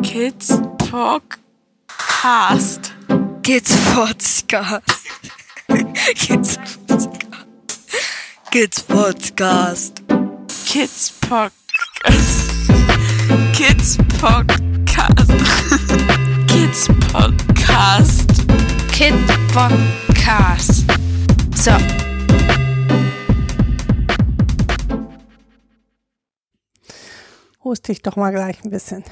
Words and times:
Kids 0.04 0.48
Podcast. 0.78 1.72
Kids 3.42 3.70
Podcast. 3.92 4.82
Kids 5.68 6.56
Podcast. 6.56 7.22
Kids 8.50 8.80
Podcast. 8.80 10.00
Kids 10.64 11.10
Podcast. 11.20 12.48
Kids 13.52 13.98
Podcast. 14.18 15.38
Kids 16.48 16.88
Podcast. 16.88 18.28
Kid 18.92 19.14
Podcast. 19.52 20.84
So. 21.54 21.72
Hust 27.62 27.88
dich 27.88 28.00
doch 28.02 28.16
mal 28.16 28.30
gleich 28.30 28.64
ein 28.64 28.70
bisschen. 28.70 29.04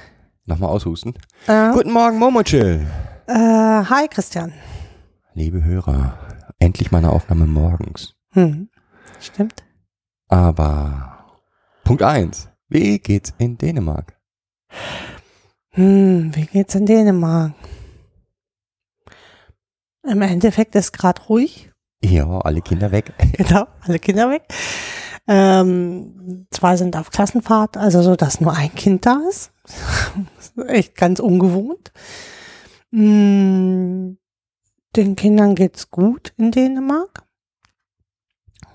Nochmal 0.49 0.71
aushusten. 0.71 1.13
Äh, 1.47 1.73
Guten 1.73 1.93
Morgen, 1.93 2.19
Momochill. 2.19 2.87
äh, 3.27 3.35
hi 3.35 4.09
Christian. 4.09 4.55
Liebe 5.35 5.63
Hörer, 5.63 6.19
endlich 6.59 6.91
meine 6.91 7.11
Aufnahme 7.11 7.47
morgens. 7.47 8.15
Hm. 8.33 8.71
Stimmt. 9.21 9.63
Aber 10.29 11.27
Punkt 11.85 12.03
eins: 12.03 12.49
Wie 12.71 12.99
geht's 12.99 13.35
in 13.37 13.59
Dänemark? 13.59 14.17
Hm, 15.73 16.35
wie 16.35 16.47
geht's 16.47 16.75
in 16.75 16.87
Dänemark? 16.87 17.53
Im 20.05 20.23
Endeffekt 20.23 20.75
ist 20.77 20.93
gerade 20.93 21.21
ruhig. 21.29 21.71
Ja, 22.03 22.27
alle 22.39 22.63
Kinder 22.63 22.91
weg. 22.91 23.13
Genau, 23.37 23.67
alle 23.83 23.99
Kinder 23.99 24.31
weg. 24.31 24.45
Ähm, 25.31 26.47
zwei 26.51 26.77
sind 26.79 26.97
auf 26.97 27.11
Klassenfahrt, 27.11 27.77
also 27.77 28.01
so, 28.01 28.17
dass 28.17 28.41
nur 28.41 28.55
ein 28.55 28.75
Kind 28.75 29.05
da 29.05 29.21
ist. 29.29 29.53
Echt 30.67 30.97
ganz 30.97 31.21
ungewohnt. 31.21 31.93
Hm, 32.91 34.19
den 34.97 35.17
Kindern 35.17 35.55
geht's 35.55 35.91
gut 35.91 36.33
in 36.37 36.51
Dänemark, 36.51 37.25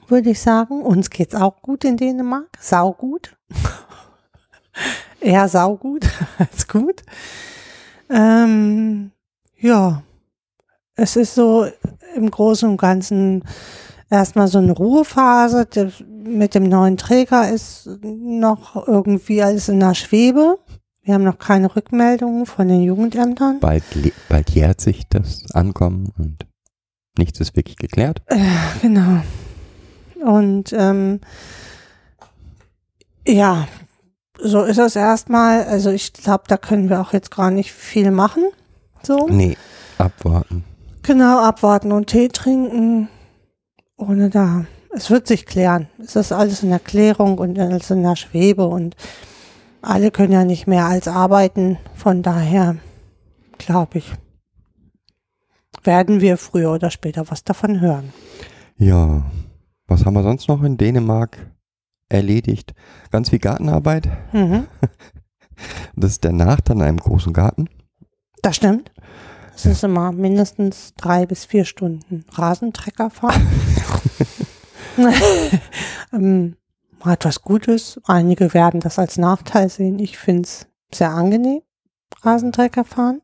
würde 0.07 0.29
ich 0.29 0.39
sagen. 0.39 0.83
Uns 0.83 1.09
geht's 1.09 1.35
auch 1.35 1.61
gut 1.61 1.83
in 1.83 1.97
Dänemark, 1.97 2.57
saugut. 2.59 3.35
Eher 5.19 5.47
saugut 5.49 6.07
als 6.37 6.67
gut. 6.67 7.03
Ähm, 8.09 9.11
ja, 9.57 10.03
es 10.95 11.15
ist 11.15 11.33
so 11.33 11.65
im 12.15 12.29
Großen 12.29 12.69
und 12.69 12.77
Ganzen 12.77 13.43
erstmal 14.09 14.47
so 14.47 14.59
eine 14.59 14.73
Ruhephase. 14.73 15.67
Mit 16.07 16.53
dem 16.53 16.69
neuen 16.69 16.97
Träger 16.97 17.49
ist 17.49 17.89
noch 18.01 18.87
irgendwie 18.87 19.41
alles 19.41 19.69
in 19.69 19.79
der 19.79 19.95
Schwebe. 19.95 20.59
Wir 21.03 21.15
haben 21.15 21.23
noch 21.25 21.37
keine 21.37 21.75
Rückmeldungen 21.75 22.45
von 22.45 22.67
den 22.69 22.81
Jugendämtern. 22.81 23.59
Bald, 23.59 23.83
bald 24.29 24.49
jährt 24.51 24.79
sich 24.79 25.05
das 25.09 25.43
Ankommen 25.53 26.13
und 26.17 26.45
nichts 27.17 27.41
ist 27.41 27.55
wirklich 27.57 27.75
geklärt. 27.75 28.21
Genau. 28.81 29.21
Und 30.23 30.71
ähm, 30.71 31.19
ja, 33.27 33.67
so 34.41 34.63
ist 34.63 34.77
es 34.77 34.95
erstmal. 34.95 35.65
Also 35.65 35.89
ich 35.89 36.13
glaube, 36.13 36.45
da 36.47 36.55
können 36.55 36.89
wir 36.89 37.01
auch 37.01 37.11
jetzt 37.11 37.31
gar 37.31 37.51
nicht 37.51 37.73
viel 37.73 38.11
machen. 38.11 38.45
So. 39.01 39.27
Nee, 39.29 39.57
abwarten. 39.97 40.63
Genau, 41.01 41.41
abwarten 41.41 41.91
und 41.91 42.07
Tee 42.07 42.29
trinken. 42.29 43.09
Ohne 43.97 44.29
da. 44.29 44.65
Es 44.95 45.09
wird 45.09 45.27
sich 45.27 45.45
klären. 45.45 45.87
Es 46.01 46.15
ist 46.15 46.31
alles 46.31 46.63
in 46.63 46.71
Erklärung 46.71 47.37
und 47.37 47.59
alles 47.59 47.91
in 47.91 48.03
der 48.03 48.15
Schwebe 48.15 48.65
und 48.65 48.95
alle 49.83 50.11
können 50.11 50.33
ja 50.33 50.45
nicht 50.45 50.65
mehr 50.65 50.85
als 50.85 51.07
arbeiten. 51.07 51.77
Von 51.93 52.23
daher, 52.23 52.77
glaube 53.57 53.99
ich, 53.99 54.13
werden 55.83 56.21
wir 56.21 56.37
früher 56.37 56.71
oder 56.71 56.89
später 56.89 57.29
was 57.29 57.43
davon 57.43 57.81
hören. 57.81 58.13
Ja, 58.77 59.23
was 59.87 60.05
haben 60.05 60.13
wir 60.13 60.23
sonst 60.23 60.47
noch 60.47 60.63
in 60.63 60.77
Dänemark 60.77 61.51
erledigt? 62.09 62.73
Ganz 63.11 63.29
viel 63.29 63.39
Gartenarbeit. 63.39 64.09
Mhm. 64.31 64.67
Das 65.95 66.13
ist 66.13 66.23
der 66.23 66.33
Nachteil 66.33 66.77
an 66.77 66.81
einem 66.81 66.97
großen 66.97 67.31
Garten. 67.31 67.69
Das 68.41 68.55
stimmt. 68.55 68.91
Es 69.55 69.67
ist 69.67 69.83
immer 69.83 70.11
mindestens 70.11 70.95
drei 70.95 71.27
bis 71.27 71.45
vier 71.45 71.63
Stunden 71.63 72.25
Rasentrecker 72.31 73.11
fahren. 73.11 73.47
ähm, 76.11 76.55
hat 77.05 77.25
was 77.25 77.41
Gutes. 77.41 77.99
Einige 78.05 78.53
werden 78.53 78.79
das 78.79 78.99
als 78.99 79.17
Nachteil 79.17 79.69
sehen. 79.69 79.99
Ich 79.99 80.17
finde 80.17 80.43
es 80.43 80.67
sehr 80.93 81.11
angenehm, 81.11 81.61
Rasentrecker 82.21 82.83
fahren. 82.85 83.21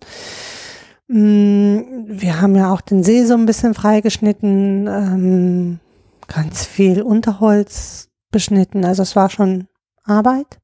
Mm, 1.07 2.05
Wir 2.07 2.41
haben 2.41 2.55
ja 2.55 2.71
auch 2.71 2.81
den 2.81 3.03
See 3.03 3.23
so 3.25 3.33
ein 3.35 3.45
bisschen 3.45 3.73
freigeschnitten, 3.73 4.87
ähm, 4.87 5.79
ganz 6.27 6.65
viel 6.65 7.01
Unterholz 7.01 8.09
beschnitten. 8.31 8.85
Also 8.85 9.01
es 9.03 9.15
war 9.15 9.29
schon 9.29 9.67
Arbeit. 10.03 10.59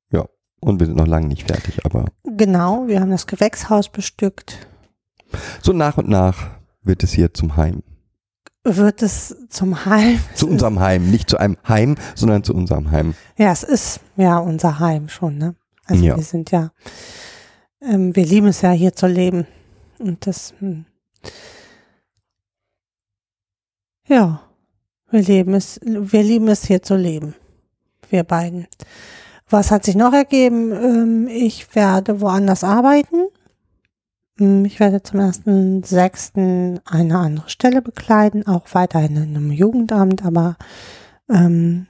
Und 0.61 0.79
wir 0.79 0.87
sind 0.87 0.95
noch 0.97 1.05
lange 1.05 1.27
nicht 1.27 1.51
fertig, 1.51 1.85
aber 1.85 2.05
Genau, 2.23 2.87
wir 2.87 2.99
haben 2.99 3.11
das 3.11 3.27
Gewächshaus 3.27 3.89
bestückt. 3.89 4.67
so 5.61 5.73
nach 5.73 5.97
und 5.99 6.09
nach 6.09 6.57
wird 6.81 7.03
es 7.03 7.11
hier 7.11 7.35
zum 7.35 7.55
Heim. 7.55 7.83
Wird 8.67 9.03
es 9.03 9.35
zum 9.49 9.85
Heim? 9.85 10.19
Zu 10.33 10.49
unserem 10.49 10.79
Heim, 10.79 11.11
nicht 11.11 11.29
zu 11.29 11.37
einem 11.37 11.55
Heim, 11.67 11.95
sondern 12.15 12.43
zu 12.43 12.55
unserem 12.55 12.89
Heim. 12.89 13.13
Ja, 13.37 13.51
es 13.51 13.61
ist 13.61 13.99
ja 14.17 14.39
unser 14.39 14.79
Heim 14.79 15.07
schon, 15.07 15.37
ne? 15.37 15.55
Also 15.85 16.03
Ja. 16.03 16.15
wir 16.15 16.23
sind 16.23 16.49
ja, 16.49 16.71
ähm, 17.79 18.15
wir 18.15 18.25
lieben 18.25 18.47
es 18.47 18.61
ja 18.61 18.71
hier 18.71 18.95
zu 18.95 19.05
leben. 19.05 19.45
Und 19.99 20.25
das, 20.25 20.55
hm. 20.59 20.85
ja, 24.07 24.41
wir 25.11 25.21
leben 25.21 25.53
es, 25.53 25.79
wir 25.83 26.23
lieben 26.23 26.47
es 26.47 26.65
hier 26.65 26.81
zu 26.81 26.95
leben. 26.95 27.35
Wir 28.09 28.23
beiden. 28.23 28.65
Was 29.47 29.69
hat 29.69 29.85
sich 29.85 29.95
noch 29.95 30.11
ergeben? 30.13 30.71
Ähm, 30.71 31.27
ich 31.27 31.75
werde 31.75 32.19
woanders 32.19 32.63
arbeiten. 32.63 33.27
Hm, 34.37 34.65
Ich 34.65 34.79
werde 34.79 35.01
zum 35.01 35.19
ersten 35.19 35.83
sechsten 35.83 36.79
eine 36.85 37.17
andere 37.17 37.49
Stelle 37.49 37.81
bekleiden, 37.81 38.45
auch 38.47 38.65
weiterhin 38.73 39.15
in 39.17 39.35
einem 39.35 39.51
Jugendamt, 39.51 40.25
aber 40.25 40.57
ähm, 41.29 41.87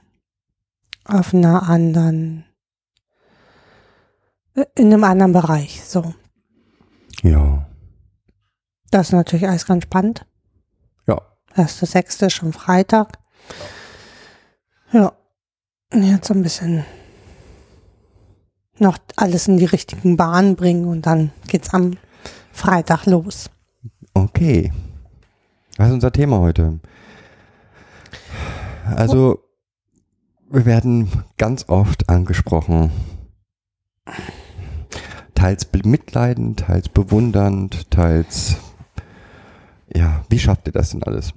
auf 1.04 1.34
einer 1.34 1.68
anderen, 1.68 2.44
äh, 4.54 4.64
in 4.76 4.86
einem 4.92 5.04
anderen 5.04 5.32
Bereich. 5.32 5.82
So, 5.84 6.14
Ja. 7.22 7.66
das 8.90 9.08
ist 9.08 9.12
natürlich 9.12 9.48
alles 9.48 9.66
ganz 9.66 9.84
spannend. 9.84 10.26
Ja. 11.06 11.20
Erste 11.56 11.86
sechste 11.86 12.30
schon 12.30 12.52
Freitag. 12.52 13.18
Ja, 14.92 15.12
jetzt 15.92 16.28
so 16.28 16.34
ein 16.34 16.42
bisschen 16.42 16.84
noch 18.78 18.98
alles 19.16 19.48
in 19.48 19.56
die 19.56 19.64
richtigen 19.64 20.16
Bahnen 20.16 20.54
bringen 20.54 20.84
und 20.86 21.06
dann 21.06 21.32
geht's 21.48 21.72
am 21.74 21.96
Freitag 22.52 23.06
los. 23.06 23.50
Okay. 24.14 24.72
Was 25.76 25.88
ist 25.88 25.94
unser 25.94 26.12
Thema 26.12 26.40
heute? 26.40 26.80
Also, 28.94 29.40
wir 30.50 30.64
werden 30.64 31.10
ganz 31.38 31.68
oft 31.68 32.08
angesprochen. 32.08 32.90
Teils 35.34 35.66
mitleidend, 35.84 36.60
teils 36.60 36.88
bewundernd, 36.88 37.90
teils, 37.90 38.56
ja, 39.94 40.24
wie 40.30 40.38
schafft 40.38 40.66
ihr 40.66 40.72
das 40.72 40.90
denn 40.90 41.02
alles? 41.02 41.32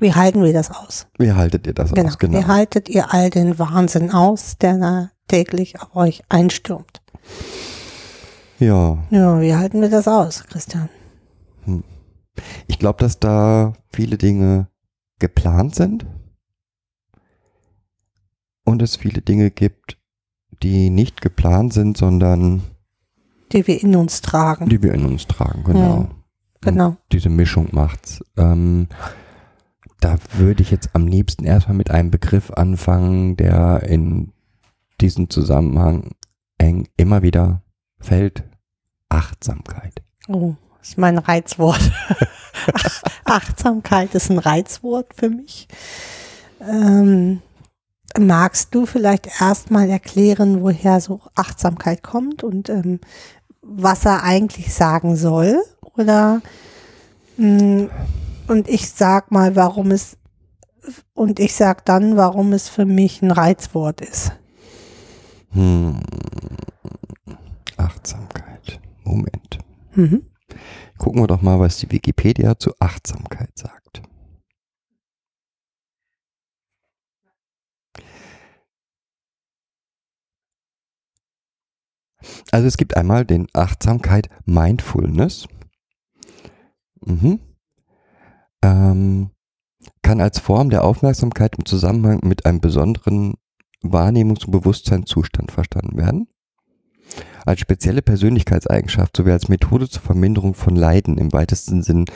Wie 0.00 0.12
halten 0.14 0.42
wir 0.42 0.52
das 0.52 0.70
aus? 0.72 1.06
Wie 1.18 1.32
haltet 1.32 1.66
ihr 1.66 1.74
das 1.74 1.92
Genau. 1.92 2.08
aus? 2.08 2.18
Genau. 2.18 2.38
Wie 2.40 2.44
haltet 2.46 2.88
ihr 2.88 3.12
all 3.12 3.30
den 3.30 3.58
Wahnsinn 3.58 4.10
aus, 4.10 4.56
der 4.58 4.78
da 4.78 5.10
täglich 5.28 5.80
auf 5.80 5.94
euch 5.94 6.24
einstürmt? 6.28 7.00
Ja, 8.62 8.98
Ja, 9.10 9.40
wie 9.40 9.54
halten 9.56 9.80
wir 9.80 9.90
das 9.90 10.06
aus, 10.06 10.44
Christian? 10.44 10.88
ich 12.68 12.78
glaube, 12.78 12.98
dass 13.00 13.18
da 13.18 13.72
viele 13.92 14.16
Dinge 14.16 14.68
geplant 15.18 15.74
sind 15.74 16.06
und 18.64 18.80
es 18.82 18.96
viele 18.96 19.20
Dinge 19.20 19.50
gibt, 19.50 19.98
die 20.62 20.90
nicht 20.90 21.20
geplant 21.20 21.72
sind, 21.72 21.96
sondern 21.96 22.62
Die 23.52 23.66
wir 23.66 23.82
in 23.82 23.96
uns 23.96 24.20
tragen. 24.20 24.68
die 24.68 24.80
wir 24.82 24.94
in 24.94 25.04
uns 25.06 25.26
tragen. 25.26 25.64
Genau. 25.64 26.02
Ja, 26.02 26.08
genau. 26.60 26.88
Und 26.90 26.98
diese 27.10 27.28
Mischung 27.28 27.68
macht's. 27.72 28.24
Ähm, 28.36 28.86
da 30.00 30.16
würde 30.34 30.62
ich 30.62 30.70
jetzt 30.70 30.90
am 30.94 31.06
liebsten 31.08 31.44
erstmal 31.44 31.76
mit 31.76 31.90
einem 31.90 32.10
Begriff 32.12 32.50
anfangen, 32.52 33.36
der 33.36 33.82
in 33.82 34.32
diesem 35.00 35.28
Zusammenhang 35.30 36.12
eng 36.58 36.88
immer 36.96 37.22
wieder 37.22 37.62
fällt. 37.98 38.44
Achtsamkeit. 39.12 40.02
Oh, 40.28 40.54
das 40.78 40.90
ist 40.90 40.98
mein 40.98 41.18
Reizwort. 41.18 41.92
Ach, 42.72 43.02
Achtsamkeit 43.24 44.14
ist 44.14 44.30
ein 44.30 44.38
Reizwort 44.38 45.14
für 45.14 45.28
mich. 45.28 45.68
Ähm, 46.60 47.42
magst 48.18 48.74
du 48.74 48.86
vielleicht 48.86 49.40
erstmal 49.40 49.88
erklären, 49.90 50.62
woher 50.62 51.00
so 51.00 51.20
Achtsamkeit 51.34 52.02
kommt 52.02 52.42
und 52.42 52.68
ähm, 52.68 53.00
was 53.60 54.04
er 54.04 54.22
eigentlich 54.22 54.74
sagen 54.74 55.16
soll? 55.16 55.62
Oder 55.96 56.40
mh, 57.36 57.88
und 58.48 58.68
ich 58.68 58.90
sag 58.90 59.30
mal, 59.30 59.56
warum 59.56 59.90
es 59.90 60.16
und 61.14 61.38
ich 61.38 61.54
sag 61.54 61.84
dann, 61.84 62.16
warum 62.16 62.52
es 62.52 62.68
für 62.68 62.86
mich 62.86 63.22
ein 63.22 63.30
Reizwort 63.30 64.00
ist. 64.00 64.32
Hm. 65.52 66.00
Achtsamkeit. 67.76 68.80
Moment. 69.12 69.58
Mhm. 69.94 70.26
Gucken 70.98 71.22
wir 71.22 71.26
doch 71.26 71.42
mal, 71.42 71.60
was 71.60 71.78
die 71.78 71.90
Wikipedia 71.90 72.58
zu 72.58 72.72
Achtsamkeit 72.78 73.50
sagt. 73.58 74.02
Also 82.50 82.66
es 82.66 82.76
gibt 82.76 82.96
einmal 82.96 83.24
den 83.24 83.48
Achtsamkeit 83.52 84.28
Mindfulness. 84.44 85.46
Mhm. 87.04 87.40
Ähm, 88.62 89.30
kann 90.02 90.20
als 90.20 90.38
Form 90.38 90.70
der 90.70 90.84
Aufmerksamkeit 90.84 91.56
im 91.58 91.66
Zusammenhang 91.66 92.20
mit 92.22 92.46
einem 92.46 92.60
besonderen 92.60 93.34
Wahrnehmungs- 93.82 94.44
und 94.44 94.52
Bewusstseinszustand 94.52 95.50
verstanden 95.50 95.96
werden. 95.96 96.28
Als 97.44 97.60
spezielle 97.60 98.02
Persönlichkeitseigenschaft 98.02 99.16
sowie 99.16 99.32
als 99.32 99.48
Methode 99.48 99.88
zur 99.88 100.02
Verminderung 100.02 100.54
von 100.54 100.76
Leiden 100.76 101.18
im 101.18 101.32
weitesten 101.32 101.82
Sinn, 101.82 102.06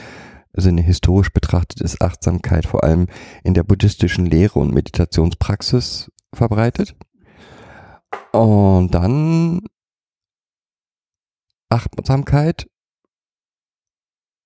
Sinne 0.57 0.81
historisch 0.81 1.31
betrachtet 1.31 1.83
ist 1.83 2.01
Achtsamkeit 2.01 2.67
vor 2.67 2.83
allem 2.83 3.09
in 3.45 3.53
der 3.53 3.63
buddhistischen 3.63 4.25
Lehre 4.25 4.59
und 4.59 4.73
Meditationspraxis 4.73 6.11
verbreitet. 6.33 6.97
Und 8.33 8.95
dann 8.95 9.61
Achtsamkeit, 11.69 12.67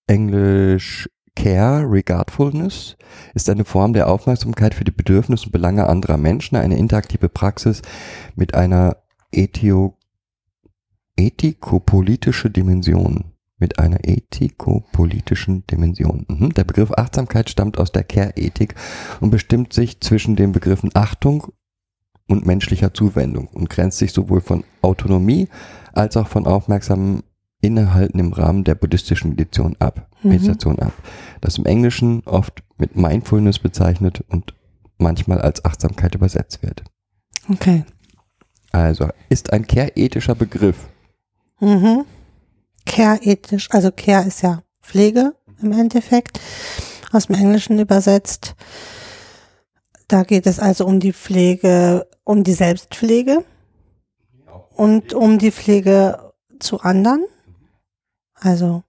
Englisch 0.08 1.08
Care, 1.36 1.88
Regardfulness, 1.88 2.96
ist 3.34 3.48
eine 3.48 3.64
Form 3.64 3.92
der 3.92 4.08
Aufmerksamkeit 4.08 4.74
für 4.74 4.84
die 4.84 4.90
Bedürfnisse 4.90 5.46
und 5.46 5.52
Belange 5.52 5.88
anderer 5.88 6.16
Menschen, 6.16 6.56
eine 6.56 6.76
interaktive 6.76 7.28
Praxis 7.28 7.82
mit 8.34 8.54
einer 8.54 8.96
Ethio 9.30 9.96
ethikopolitische 11.20 12.50
Dimension. 12.50 13.24
Mit 13.58 13.78
einer 13.78 13.98
ethikopolitischen 14.04 15.66
Dimension. 15.66 16.24
Mhm. 16.28 16.54
Der 16.54 16.64
Begriff 16.64 16.92
Achtsamkeit 16.92 17.50
stammt 17.50 17.78
aus 17.78 17.92
der 17.92 18.04
Care-Ethik 18.04 18.74
und 19.20 19.28
bestimmt 19.28 19.74
sich 19.74 20.00
zwischen 20.00 20.34
den 20.34 20.52
Begriffen 20.52 20.90
Achtung 20.94 21.48
und 22.26 22.46
menschlicher 22.46 22.94
Zuwendung 22.94 23.48
und 23.48 23.68
grenzt 23.68 23.98
sich 23.98 24.12
sowohl 24.12 24.40
von 24.40 24.64
Autonomie 24.80 25.48
als 25.92 26.16
auch 26.16 26.26
von 26.26 26.46
aufmerksamem 26.46 27.22
Innehalten 27.60 28.18
im 28.18 28.32
Rahmen 28.32 28.64
der 28.64 28.76
buddhistischen 28.76 29.30
Meditation 29.30 29.76
ab, 29.78 30.08
Mhm. 30.22 30.30
Meditation 30.30 30.78
ab. 30.78 30.94
Das 31.42 31.58
im 31.58 31.66
Englischen 31.66 32.22
oft 32.24 32.62
mit 32.78 32.96
Mindfulness 32.96 33.58
bezeichnet 33.58 34.24
und 34.28 34.54
manchmal 34.96 35.40
als 35.42 35.66
Achtsamkeit 35.66 36.14
übersetzt 36.14 36.62
wird. 36.62 36.82
Okay. 37.50 37.84
Also 38.72 39.08
ist 39.28 39.52
ein 39.52 39.66
care-ethischer 39.66 40.34
Begriff. 40.34 40.88
Mhm. 41.60 42.04
Care-ethisch, 42.86 43.68
also 43.70 43.90
Care 43.92 44.26
ist 44.26 44.42
ja 44.42 44.62
Pflege 44.82 45.34
im 45.62 45.72
Endeffekt, 45.72 46.40
aus 47.12 47.26
dem 47.26 47.36
Englischen 47.36 47.78
übersetzt. 47.78 48.54
Da 50.08 50.24
geht 50.24 50.46
es 50.46 50.58
also 50.58 50.86
um 50.86 50.98
die 50.98 51.12
Pflege, 51.12 52.08
um 52.24 52.42
die 52.42 52.54
Selbstpflege 52.54 53.44
und 54.74 55.14
um 55.14 55.38
die 55.38 55.52
Pflege 55.52 56.32
zu 56.58 56.80
anderen. 56.80 57.24
Also 58.34 58.82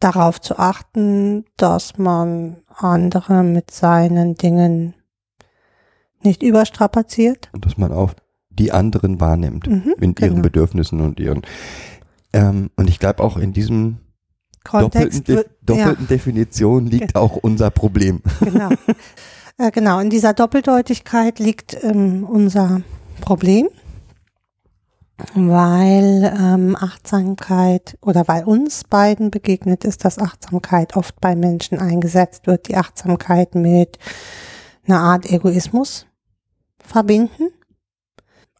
darauf 0.00 0.40
zu 0.40 0.58
achten, 0.58 1.44
dass 1.56 1.98
man 1.98 2.62
andere 2.68 3.42
mit 3.44 3.70
seinen 3.70 4.34
Dingen 4.34 4.94
nicht 6.22 6.42
überstrapaziert. 6.42 7.50
und 7.52 7.64
dass 7.64 7.76
man 7.76 7.92
auch 7.92 8.14
die 8.60 8.70
anderen 8.72 9.20
wahrnimmt 9.20 9.66
Mhm, 9.66 9.94
in 10.00 10.10
ihren 10.10 10.14
genau. 10.14 10.42
Bedürfnissen 10.42 11.00
und 11.00 11.18
ihren 11.18 11.42
ähm, 12.32 12.70
und 12.76 12.88
ich 12.88 12.98
glaube 13.00 13.22
auch 13.24 13.36
in 13.36 13.52
diesem 13.52 13.96
Kontext 14.62 15.20
doppelten, 15.20 15.24
De 15.24 15.36
wird- 15.36 15.50
doppelten 15.62 16.06
Definition 16.06 16.86
liegt 16.86 17.16
auch 17.16 17.36
unser 17.36 17.70
Problem. 17.70 18.22
Genau. 18.40 18.70
äh, 19.58 19.70
genau, 19.72 19.98
in 20.00 20.10
dieser 20.10 20.32
Doppeldeutigkeit 20.34 21.38
liegt 21.38 21.76
ähm, 21.82 22.24
unser 22.24 22.82
Problem, 23.20 23.68
weil 25.34 26.32
ähm, 26.38 26.76
Achtsamkeit 26.78 27.96
oder 28.00 28.26
weil 28.28 28.44
uns 28.44 28.84
beiden 28.84 29.30
begegnet 29.30 29.84
ist, 29.84 30.04
dass 30.04 30.18
Achtsamkeit 30.18 30.96
oft 30.96 31.20
bei 31.20 31.34
Menschen 31.34 31.78
eingesetzt 31.78 32.46
wird, 32.46 32.68
die 32.68 32.76
Achtsamkeit 32.76 33.54
mit 33.54 33.98
einer 34.86 35.00
Art 35.00 35.30
Egoismus 35.30 36.06
verbinden. 36.84 37.48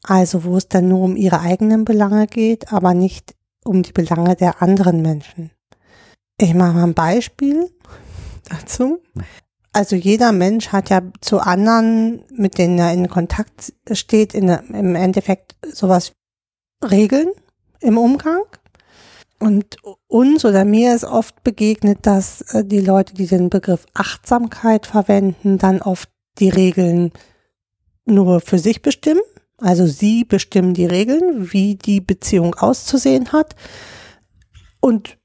Also 0.02 0.44
wo 0.44 0.56
es 0.56 0.68
dann 0.68 0.88
nur 0.88 1.00
um 1.00 1.16
ihre 1.16 1.40
eigenen 1.40 1.84
Belange 1.84 2.26
geht, 2.26 2.72
aber 2.72 2.94
nicht 2.94 3.34
um 3.64 3.82
die 3.82 3.92
Belange 3.92 4.36
der 4.36 4.62
anderen 4.62 5.02
Menschen. 5.02 5.50
Ich 6.38 6.54
mache 6.54 6.72
mal 6.72 6.84
ein 6.84 6.94
Beispiel 6.94 7.70
dazu. 8.48 9.00
Also 9.72 9.94
jeder 9.94 10.32
Mensch 10.32 10.68
hat 10.68 10.90
ja 10.90 11.02
zu 11.20 11.38
anderen, 11.38 12.24
mit 12.32 12.58
denen 12.58 12.78
er 12.78 12.92
in 12.92 13.08
Kontakt 13.08 13.72
steht, 13.92 14.34
in, 14.34 14.48
im 14.48 14.94
Endeffekt 14.94 15.54
sowas 15.70 16.12
Regeln 16.82 17.28
im 17.80 17.98
Umgang. 17.98 18.42
Und 19.38 19.76
uns 20.06 20.44
oder 20.44 20.64
mir 20.64 20.94
ist 20.94 21.04
oft 21.04 21.42
begegnet, 21.44 22.00
dass 22.02 22.42
äh, 22.52 22.64
die 22.64 22.80
Leute, 22.80 23.14
die 23.14 23.26
den 23.26 23.48
Begriff 23.48 23.86
Achtsamkeit 23.94 24.86
verwenden, 24.86 25.56
dann 25.56 25.80
oft 25.80 26.10
die 26.38 26.50
Regeln 26.50 27.12
nur 28.04 28.40
für 28.40 28.58
sich 28.58 28.82
bestimmen. 28.82 29.22
Also 29.60 29.86
sie 29.86 30.24
bestimmen 30.24 30.74
die 30.74 30.86
Regeln, 30.86 31.52
wie 31.52 31.76
die 31.76 32.00
Beziehung 32.00 32.54
auszusehen 32.54 33.32
hat. 33.32 33.54
Und 34.80 35.18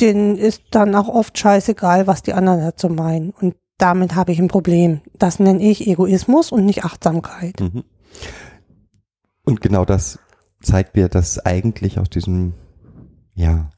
denen 0.00 0.36
ist 0.36 0.62
dann 0.70 0.94
auch 0.94 1.08
oft 1.08 1.36
scheißegal, 1.38 2.06
was 2.06 2.22
die 2.22 2.32
anderen 2.32 2.60
dazu 2.60 2.88
meinen. 2.88 3.30
Und 3.30 3.56
damit 3.76 4.14
habe 4.14 4.32
ich 4.32 4.38
ein 4.38 4.48
Problem. 4.48 5.00
Das 5.14 5.38
nenne 5.38 5.62
ich 5.62 5.86
Egoismus 5.86 6.50
und 6.50 6.64
nicht 6.64 6.84
Achtsamkeit. 6.84 7.60
Mhm. 7.60 7.84
Und 9.44 9.60
genau 9.60 9.84
das 9.84 10.18
zeigt 10.62 10.96
mir, 10.96 11.08
dass 11.08 11.44
eigentlich 11.44 11.98
aus 11.98 12.10
diesem, 12.10 12.54
ja, 13.34 13.70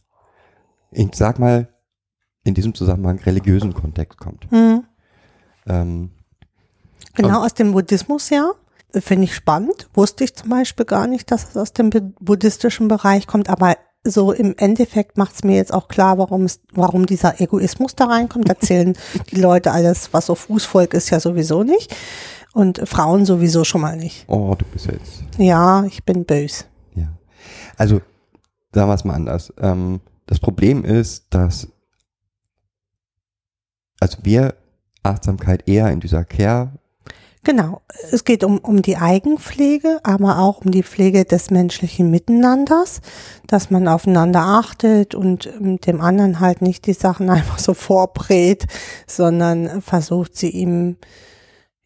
ich 0.91 1.15
sag 1.15 1.38
mal, 1.38 1.69
in 2.43 2.55
diesem 2.55 2.74
Zusammenhang 2.74 3.19
religiösen 3.19 3.74
Kontext 3.74 4.19
kommt. 4.19 4.50
Hm. 4.50 4.84
Ähm, 5.67 6.10
Genau 7.15 7.44
aus 7.44 7.55
dem 7.55 7.72
Buddhismus 7.72 8.31
ja. 8.31 8.53
Finde 8.94 9.25
ich 9.25 9.35
spannend. 9.35 9.89
Wusste 9.94 10.25
ich 10.25 10.35
zum 10.35 10.49
Beispiel 10.51 10.87
gar 10.87 11.06
nicht, 11.06 11.31
dass 11.31 11.49
es 11.51 11.56
aus 11.56 11.73
dem 11.73 11.91
bu- 11.91 12.13
buddhistischen 12.20 12.89
Bereich 12.89 13.27
kommt, 13.27 13.49
aber 13.49 13.77
so 14.03 14.32
im 14.32 14.55
Endeffekt 14.56 15.19
macht 15.19 15.35
es 15.35 15.44
mir 15.44 15.56
jetzt 15.56 15.75
auch 15.75 15.87
klar, 15.89 16.17
warum 16.19 16.44
es, 16.44 16.61
warum 16.73 17.05
dieser 17.06 17.41
Egoismus 17.41 17.94
da 17.94 18.06
reinkommt. 18.06 18.49
Da 18.49 18.59
zählen 18.59 18.97
die 19.31 19.41
Leute 19.41 19.73
alles, 19.73 20.13
was 20.13 20.27
so 20.27 20.35
Fußvolk 20.35 20.94
ist, 20.94 21.11
ja 21.11 21.20
sowieso 21.20 21.63
nicht. 21.63 21.94
Und 22.53 22.81
Frauen 22.89 23.27
sowieso 23.27 23.63
schon 23.65 23.81
mal 23.82 23.97
nicht. 23.97 24.25
oh, 24.29 24.55
du 24.59 24.65
bist 24.73 24.87
jetzt 24.87 25.23
Ja, 25.39 25.85
ich 25.85 26.03
bin 26.05 26.25
bös. 26.25 26.65
Ja. 26.97 27.09
Also, 27.77 28.01
sagen 28.75 28.89
wir 28.89 28.94
es 28.94 29.05
mal 29.05 29.15
anders. 29.15 29.53
Ähm, 29.61 30.01
das 30.27 30.41
Problem 30.41 30.85
ist, 30.85 31.27
dass 31.31 31.69
also 34.01 34.19
wir 34.23 34.55
Achtsamkeit 35.03 35.69
eher 35.69 35.91
in 35.91 36.01
dieser 36.01 36.25
Care, 36.25 36.73
Genau. 37.43 37.81
Es 38.13 38.25
geht 38.25 38.44
um, 38.44 38.59
um 38.59 38.82
die 38.82 38.99
Eigenpflege, 38.99 40.01
aber 40.03 40.39
auch 40.41 40.63
um 40.65 40.70
die 40.70 40.82
Pflege 40.82 41.25
des 41.25 41.51
menschlichen 41.51 42.11
Miteinanders, 42.11 43.01
dass 43.47 43.70
man 43.70 43.89
aufeinander 43.89 44.43
achtet 44.43 45.15
und 45.15 45.47
ähm, 45.47 45.79
dem 45.81 46.03
anderen 46.03 46.41
halt 46.41 46.61
nicht 46.61 46.87
die 46.87 46.93
Sachen 46.93 47.31
einfach 47.37 47.59
so 47.59 47.73
vorbrät, 47.75 48.67
sondern 49.06 49.81
versucht 49.81 50.37
sie 50.37 50.51
ihm 50.51 50.97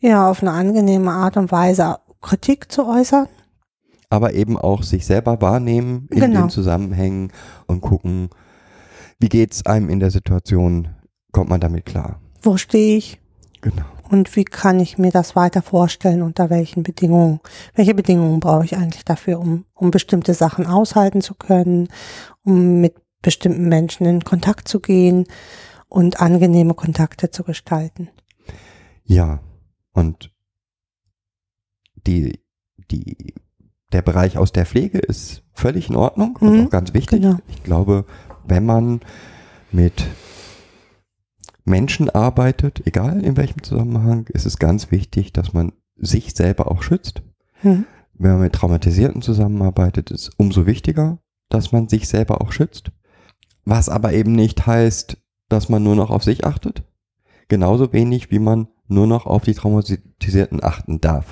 ja 0.00 0.28
auf 0.28 0.42
eine 0.42 0.50
angenehme 0.50 1.12
Art 1.12 1.36
und 1.36 1.52
Weise 1.52 1.98
Kritik 2.20 2.72
zu 2.72 2.86
äußern. 2.88 3.28
aber 4.10 4.32
eben 4.34 4.56
auch 4.58 4.82
sich 4.82 5.06
selber 5.06 5.40
wahrnehmen 5.40 6.08
in 6.10 6.20
Genau. 6.20 6.40
den 6.42 6.50
Zusammenhängen 6.50 7.32
und 7.66 7.80
gucken, 7.80 8.28
wie 9.20 9.28
geht's 9.28 9.66
einem 9.66 9.88
in 9.88 10.00
der 10.00 10.10
Situation, 10.10 10.88
kommt 11.32 11.48
man 11.50 11.60
damit 11.60 11.84
klar. 11.86 12.20
Wo 12.42 12.56
stehe 12.56 12.96
ich? 12.96 13.20
Genau. 13.64 13.84
Und 14.10 14.36
wie 14.36 14.44
kann 14.44 14.78
ich 14.78 14.98
mir 14.98 15.10
das 15.10 15.34
weiter 15.34 15.62
vorstellen, 15.62 16.20
unter 16.20 16.50
welchen 16.50 16.82
Bedingungen? 16.82 17.40
Welche 17.74 17.94
Bedingungen 17.94 18.38
brauche 18.38 18.66
ich 18.66 18.76
eigentlich 18.76 19.06
dafür, 19.06 19.40
um, 19.40 19.64
um 19.72 19.90
bestimmte 19.90 20.34
Sachen 20.34 20.66
aushalten 20.66 21.22
zu 21.22 21.34
können, 21.34 21.88
um 22.44 22.82
mit 22.82 22.94
bestimmten 23.22 23.70
Menschen 23.70 24.04
in 24.06 24.22
Kontakt 24.22 24.68
zu 24.68 24.80
gehen 24.80 25.24
und 25.88 26.20
angenehme 26.20 26.74
Kontakte 26.74 27.30
zu 27.30 27.42
gestalten? 27.42 28.10
Ja, 29.04 29.40
und 29.94 30.30
die, 32.06 32.40
die, 32.90 33.32
der 33.92 34.02
Bereich 34.02 34.36
aus 34.36 34.52
der 34.52 34.66
Pflege 34.66 34.98
ist 34.98 35.42
völlig 35.54 35.88
in 35.88 35.96
Ordnung 35.96 36.36
Mhm, 36.38 36.48
und 36.48 36.66
auch 36.66 36.70
ganz 36.70 36.92
wichtig. 36.92 37.22
genau. 37.22 37.38
Ich 37.48 37.62
glaube, 37.62 38.04
wenn 38.46 38.66
man 38.66 39.00
mit 39.72 40.04
Menschen 41.64 42.10
arbeitet, 42.10 42.86
egal 42.86 43.22
in 43.24 43.36
welchem 43.36 43.62
Zusammenhang, 43.62 44.26
ist 44.28 44.46
es 44.46 44.58
ganz 44.58 44.90
wichtig, 44.90 45.32
dass 45.32 45.52
man 45.52 45.72
sich 45.96 46.34
selber 46.34 46.70
auch 46.70 46.82
schützt. 46.82 47.22
Mhm. 47.62 47.86
Wenn 48.14 48.32
man 48.32 48.42
mit 48.42 48.52
Traumatisierten 48.52 49.22
zusammenarbeitet, 49.22 50.10
ist 50.10 50.30
umso 50.36 50.66
wichtiger, 50.66 51.18
dass 51.48 51.72
man 51.72 51.88
sich 51.88 52.08
selber 52.08 52.40
auch 52.40 52.52
schützt. 52.52 52.92
Was 53.64 53.88
aber 53.88 54.12
eben 54.12 54.32
nicht 54.32 54.66
heißt, 54.66 55.16
dass 55.48 55.68
man 55.68 55.82
nur 55.82 55.96
noch 55.96 56.10
auf 56.10 56.22
sich 56.22 56.44
achtet. 56.44 56.84
Genauso 57.48 57.92
wenig, 57.92 58.30
wie 58.30 58.38
man 58.38 58.68
nur 58.86 59.06
noch 59.06 59.26
auf 59.26 59.42
die 59.44 59.54
Traumatisierten 59.54 60.62
achten 60.62 61.00
darf. 61.00 61.26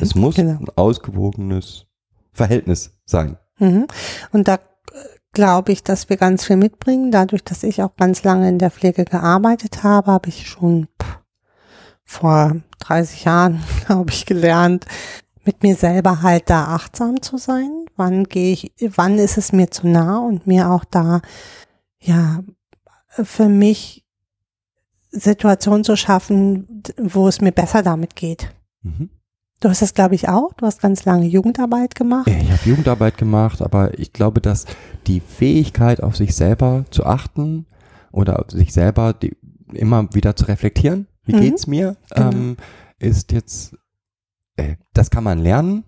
Es 0.00 0.14
muss 0.14 0.36
Genau. 0.36 0.58
ein 0.58 0.68
ausgewogenes 0.76 1.86
Verhältnis 2.32 2.98
sein. 3.04 3.36
Mhm. 3.58 3.86
Und 4.32 4.48
da 4.48 4.58
glaube 5.32 5.72
ich, 5.72 5.82
dass 5.82 6.08
wir 6.08 6.16
ganz 6.16 6.44
viel 6.44 6.56
mitbringen. 6.56 7.10
Dadurch, 7.10 7.42
dass 7.42 7.62
ich 7.62 7.82
auch 7.82 7.96
ganz 7.96 8.22
lange 8.22 8.48
in 8.48 8.58
der 8.58 8.70
Pflege 8.70 9.04
gearbeitet 9.04 9.82
habe, 9.82 10.12
habe 10.12 10.28
ich 10.28 10.46
schon 10.46 10.88
vor 12.04 12.56
30 12.80 13.24
Jahren, 13.24 13.62
glaube 13.86 14.10
ich, 14.10 14.26
gelernt, 14.26 14.86
mit 15.44 15.62
mir 15.62 15.74
selber 15.74 16.22
halt 16.22 16.50
da 16.50 16.74
achtsam 16.74 17.20
zu 17.20 17.36
sein. 17.36 17.86
Wann 17.96 18.24
gehe 18.24 18.52
ich, 18.52 18.72
wann 18.96 19.18
ist 19.18 19.38
es 19.38 19.52
mir 19.52 19.70
zu 19.70 19.88
nah 19.88 20.18
und 20.18 20.46
mir 20.46 20.70
auch 20.70 20.84
da, 20.84 21.20
ja, 21.98 22.40
für 23.08 23.48
mich 23.48 24.04
Situationen 25.10 25.84
zu 25.84 25.96
schaffen, 25.96 26.82
wo 26.96 27.28
es 27.28 27.40
mir 27.40 27.52
besser 27.52 27.82
damit 27.82 28.16
geht. 28.16 28.54
Mhm. 28.82 29.10
Du 29.62 29.68
hast 29.68 29.80
das, 29.80 29.94
glaube 29.94 30.16
ich, 30.16 30.28
auch. 30.28 30.52
Du 30.54 30.66
hast 30.66 30.80
ganz 30.82 31.04
lange 31.04 31.24
Jugendarbeit 31.26 31.94
gemacht. 31.94 32.26
Ich 32.26 32.50
habe 32.50 32.60
Jugendarbeit 32.68 33.16
gemacht, 33.16 33.62
aber 33.62 33.96
ich 33.96 34.12
glaube, 34.12 34.40
dass 34.40 34.66
die 35.06 35.20
Fähigkeit, 35.20 36.02
auf 36.02 36.16
sich 36.16 36.34
selber 36.34 36.84
zu 36.90 37.06
achten 37.06 37.66
oder 38.10 38.40
auf 38.40 38.50
sich 38.50 38.72
selber 38.72 39.12
die, 39.12 39.36
immer 39.72 40.12
wieder 40.14 40.34
zu 40.34 40.46
reflektieren, 40.46 41.06
wie 41.24 41.36
Mhm. 41.36 41.40
geht's 41.40 41.68
mir, 41.68 41.96
Genau. 42.12 42.30
ähm, 42.32 42.56
ist 42.98 43.30
jetzt, 43.30 43.76
äh, 44.56 44.74
das 44.94 45.10
kann 45.10 45.22
man 45.22 45.38
lernen, 45.38 45.84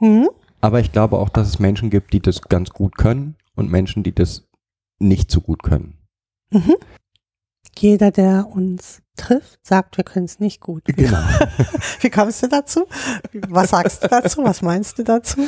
Mhm. 0.00 0.28
aber 0.60 0.80
ich 0.80 0.90
glaube 0.90 1.16
auch, 1.18 1.28
dass 1.28 1.46
es 1.46 1.60
Menschen 1.60 1.90
gibt, 1.90 2.12
die 2.12 2.20
das 2.20 2.42
ganz 2.42 2.70
gut 2.70 2.96
können 2.98 3.36
und 3.54 3.70
Menschen, 3.70 4.02
die 4.02 4.12
das 4.12 4.48
nicht 4.98 5.30
so 5.30 5.40
gut 5.40 5.62
können. 5.62 5.94
Mhm. 6.50 6.74
Jeder, 7.78 8.10
der 8.10 8.48
uns 8.48 9.02
trifft, 9.16 9.64
sagt, 9.66 9.96
wir 9.96 10.04
können 10.04 10.24
es 10.24 10.40
nicht 10.40 10.60
gut. 10.60 10.84
Genau. 10.84 11.18
Wie 12.00 12.10
kommst 12.10 12.42
du 12.42 12.48
dazu? 12.48 12.86
Was 13.48 13.70
sagst 13.70 14.04
du 14.04 14.08
dazu? 14.08 14.44
Was 14.44 14.62
meinst 14.62 14.98
du 14.98 15.04
dazu? 15.04 15.42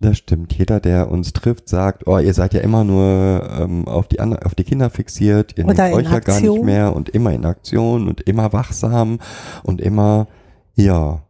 Das 0.00 0.18
stimmt. 0.18 0.52
Jeder, 0.52 0.80
der 0.80 1.10
uns 1.10 1.32
trifft, 1.32 1.68
sagt, 1.68 2.06
oh, 2.06 2.18
ihr 2.18 2.34
seid 2.34 2.54
ja 2.54 2.60
immer 2.60 2.84
nur 2.84 3.48
ähm, 3.58 3.86
auf, 3.86 4.08
die 4.08 4.20
auf 4.20 4.54
die 4.54 4.64
Kinder 4.64 4.90
fixiert, 4.90 5.56
ihr 5.56 5.66
Oder 5.66 5.84
nehmt 5.84 5.96
euch 5.96 6.10
ja 6.10 6.20
gar 6.20 6.40
nicht 6.40 6.62
mehr 6.62 6.94
und 6.94 7.10
immer 7.10 7.32
in 7.32 7.44
Aktion 7.44 8.08
und 8.08 8.20
immer 8.22 8.52
wachsam 8.52 9.18
und 9.62 9.80
immer, 9.80 10.26
ja, 10.74 11.22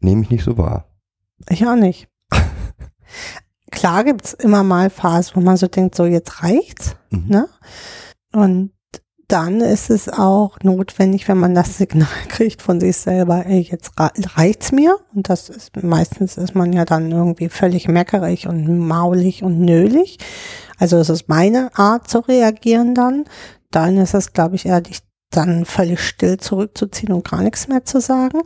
nehme 0.00 0.22
ich 0.22 0.30
nicht 0.30 0.44
so 0.44 0.56
wahr. 0.56 0.86
Ich 1.48 1.66
auch 1.66 1.76
nicht. 1.76 2.08
Klar 3.70 4.04
gibt's 4.04 4.32
immer 4.32 4.62
mal 4.62 4.90
Phasen, 4.90 5.36
wo 5.36 5.40
man 5.40 5.56
so 5.56 5.66
denkt, 5.66 5.94
so 5.94 6.04
jetzt 6.04 6.42
reicht's. 6.42 6.96
Mhm. 7.10 7.26
Ne? 7.28 7.48
Und 8.32 8.72
dann 9.28 9.60
ist 9.60 9.90
es 9.90 10.08
auch 10.08 10.58
notwendig, 10.62 11.28
wenn 11.28 11.38
man 11.38 11.54
das 11.54 11.76
Signal 11.76 12.08
kriegt 12.28 12.62
von 12.62 12.80
sich 12.80 12.96
selber, 12.96 13.44
ey, 13.46 13.60
jetzt 13.60 13.92
reicht's 13.98 14.72
mir. 14.72 14.96
Und 15.14 15.28
das 15.28 15.50
ist, 15.50 15.80
meistens 15.82 16.38
ist 16.38 16.54
man 16.54 16.72
ja 16.72 16.84
dann 16.84 17.10
irgendwie 17.10 17.50
völlig 17.50 17.88
meckerig 17.88 18.46
und 18.46 18.78
maulig 18.78 19.42
und 19.42 19.60
nölig. 19.60 20.18
Also 20.78 20.96
es 20.96 21.10
ist 21.10 21.28
meine 21.28 21.70
Art 21.76 22.08
zu 22.08 22.20
reagieren 22.20 22.94
dann. 22.94 23.24
Dann 23.70 23.98
ist 23.98 24.14
es, 24.14 24.32
glaube 24.32 24.56
ich, 24.56 24.64
eher 24.64 24.80
dich 24.80 25.00
dann 25.30 25.66
völlig 25.66 26.00
still 26.00 26.38
zurückzuziehen 26.38 27.12
und 27.12 27.28
gar 27.28 27.42
nichts 27.42 27.68
mehr 27.68 27.84
zu 27.84 28.00
sagen. 28.00 28.40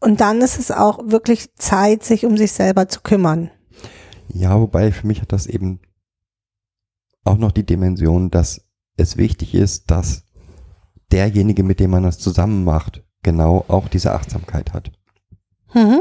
Und 0.00 0.22
dann 0.22 0.40
ist 0.40 0.58
es 0.58 0.70
auch 0.70 1.00
wirklich 1.04 1.54
Zeit, 1.56 2.02
sich 2.02 2.24
um 2.24 2.38
sich 2.38 2.52
selber 2.52 2.88
zu 2.88 3.00
kümmern. 3.00 3.50
Ja, 4.28 4.58
wobei 4.58 4.90
für 4.92 5.06
mich 5.06 5.20
hat 5.20 5.32
das 5.32 5.46
eben 5.46 5.80
auch 7.24 7.36
noch 7.36 7.52
die 7.52 7.66
Dimension, 7.66 8.30
dass 8.30 8.65
es 8.96 9.16
wichtig 9.16 9.54
ist, 9.54 9.90
dass 9.90 10.24
derjenige, 11.12 11.62
mit 11.62 11.80
dem 11.80 11.90
man 11.90 12.02
das 12.02 12.18
zusammen 12.18 12.64
macht, 12.64 13.02
genau 13.22 13.64
auch 13.68 13.88
diese 13.88 14.12
Achtsamkeit 14.12 14.72
hat. 14.72 14.90
Mhm. 15.74 16.00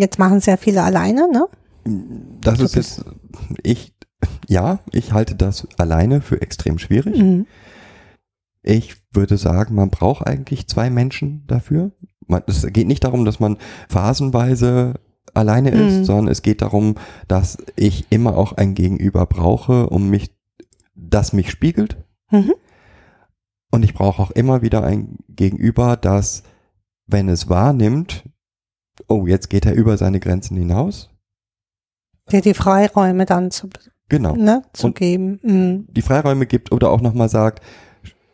Jetzt 0.00 0.18
machen 0.18 0.38
es 0.38 0.46
ja 0.46 0.56
viele 0.56 0.82
alleine, 0.82 1.28
ne? 1.30 1.46
das 2.40 2.60
ist 2.60 2.74
jetzt, 2.74 3.04
ich, 3.62 3.94
ja, 4.46 4.80
ich 4.92 5.12
halte 5.12 5.34
das 5.34 5.66
alleine 5.78 6.20
für 6.20 6.40
extrem 6.42 6.78
schwierig. 6.78 7.18
Mhm. 7.18 7.46
Ich 8.62 8.96
würde 9.12 9.38
sagen, 9.38 9.74
man 9.74 9.90
braucht 9.90 10.26
eigentlich 10.26 10.68
zwei 10.68 10.90
Menschen 10.90 11.44
dafür. 11.46 11.92
Man, 12.26 12.42
es 12.46 12.66
geht 12.72 12.86
nicht 12.86 13.04
darum, 13.04 13.24
dass 13.24 13.40
man 13.40 13.56
phasenweise 13.88 14.94
alleine 15.34 15.70
ist, 15.70 15.98
Mhm. 15.98 16.04
sondern 16.04 16.28
es 16.28 16.42
geht 16.42 16.62
darum, 16.62 16.96
dass 17.26 17.58
ich 17.76 18.06
immer 18.10 18.36
auch 18.36 18.52
ein 18.52 18.74
Gegenüber 18.74 19.24
brauche, 19.26 19.88
um 19.88 20.10
mich, 20.10 20.30
das 21.10 21.32
mich 21.32 21.50
spiegelt. 21.50 21.96
Mhm. 22.30 22.54
Und 23.70 23.82
ich 23.82 23.94
brauche 23.94 24.22
auch 24.22 24.30
immer 24.30 24.62
wieder 24.62 24.82
ein 24.82 25.18
Gegenüber, 25.28 25.96
das, 25.96 26.42
wenn 27.06 27.28
es 27.28 27.48
wahrnimmt, 27.48 28.24
oh, 29.08 29.26
jetzt 29.26 29.50
geht 29.50 29.66
er 29.66 29.74
über 29.74 29.96
seine 29.98 30.20
Grenzen 30.20 30.56
hinaus. 30.56 31.10
Dir 32.30 32.40
die 32.40 32.54
Freiräume 32.54 33.24
dann 33.26 33.50
zu, 33.50 33.68
Genau. 34.08 34.34
ne, 34.34 34.62
zu 34.72 34.88
Und- 34.88 34.96
geben. 34.96 35.38
Mhm. 35.42 35.86
Die 35.90 36.02
Freiräume 36.02 36.46
gibt 36.46 36.72
oder 36.72 36.90
auch 36.90 37.00
nochmal 37.00 37.28
sagt, 37.28 37.62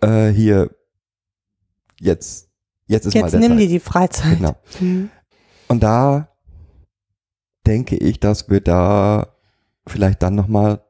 äh, 0.03 0.29
hier, 0.29 0.71
jetzt, 2.01 2.51
jetzt 2.87 3.07
ist 3.07 3.15
mal 3.15 3.23
Jetzt 3.23 3.33
der 3.33 3.41
nimm 3.41 3.57
dir 3.57 3.69
die 3.69 3.81
Freizeit. 3.81 4.39
Genau. 4.39 4.57
Mhm. 4.81 5.11
Und 5.69 5.83
da 5.83 6.29
denke 7.67 7.97
ich, 7.97 8.21
dass 8.21 8.49
wir 8.51 8.61
da 8.61 9.35
vielleicht 9.87 10.23
dann 10.23 10.35
nochmal 10.35 10.84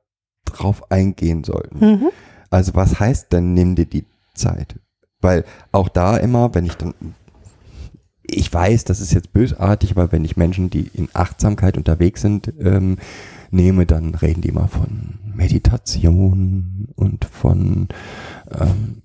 drauf 0.58 0.90
eingehen 0.90 1.44
sollten. 1.44 1.78
Mhm. 1.78 2.10
Also 2.50 2.74
was 2.74 3.00
heißt 3.00 3.32
denn, 3.32 3.54
nimm 3.54 3.74
dir 3.74 3.86
die 3.86 4.06
Zeit? 4.34 4.76
Weil 5.20 5.44
auch 5.72 5.88
da 5.88 6.16
immer, 6.16 6.54
wenn 6.54 6.66
ich 6.66 6.74
dann, 6.74 6.94
ich 8.22 8.52
weiß, 8.52 8.84
das 8.84 9.00
ist 9.00 9.12
jetzt 9.12 9.32
bösartig, 9.32 9.92
aber 9.92 10.12
wenn 10.12 10.24
ich 10.24 10.36
Menschen, 10.36 10.70
die 10.70 10.90
in 10.94 11.08
Achtsamkeit 11.12 11.76
unterwegs 11.76 12.20
sind, 12.22 12.52
ähm, 12.60 12.98
nehme, 13.50 13.86
dann 13.86 14.14
reden 14.14 14.42
die 14.42 14.48
immer 14.48 14.68
von 14.68 15.18
Meditation 15.34 16.88
und 16.94 17.24
von 17.24 17.88
ähm, 18.50 19.02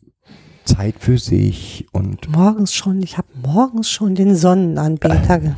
Zeit 0.65 0.95
für 0.99 1.17
sich 1.17 1.87
und 1.91 2.29
Morgens 2.29 2.73
schon, 2.73 3.01
ich 3.01 3.17
habe 3.17 3.27
morgens 3.41 3.89
schon 3.89 4.15
den 4.15 4.35
Sonnenanbeter 4.35 5.39
ge 5.39 5.51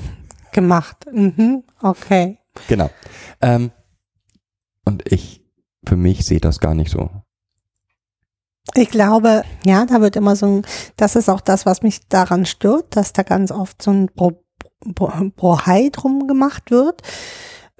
gemacht. 0.52 1.06
Mhm. 1.12 1.64
Okay. 1.82 2.38
Genau. 2.68 2.90
Ähm, 3.42 3.72
und 4.86 5.12
ich, 5.12 5.41
für 5.88 5.96
mich 5.96 6.26
sehe 6.26 6.40
das 6.40 6.60
gar 6.60 6.76
nicht 6.76 6.92
so. 6.92 7.10
Ich 8.76 8.90
glaube, 8.90 9.44
ja, 9.66 9.86
da 9.86 10.02
wird 10.02 10.16
immer 10.16 10.36
so 10.36 10.46
ein, 10.46 10.62
das 10.96 11.16
ist 11.16 11.30
auch 11.30 11.42
das, 11.42 11.66
was 11.66 11.82
mich 11.82 12.08
daran 12.08 12.46
stört, 12.46 12.96
dass 12.96 13.12
da 13.12 13.24
ganz 13.24 13.52
oft 13.52 13.82
so 13.82 13.92
ein 13.92 14.10
Brohai 15.36 15.90
drum 15.92 16.28
gemacht 16.28 16.70
wird, 16.72 17.02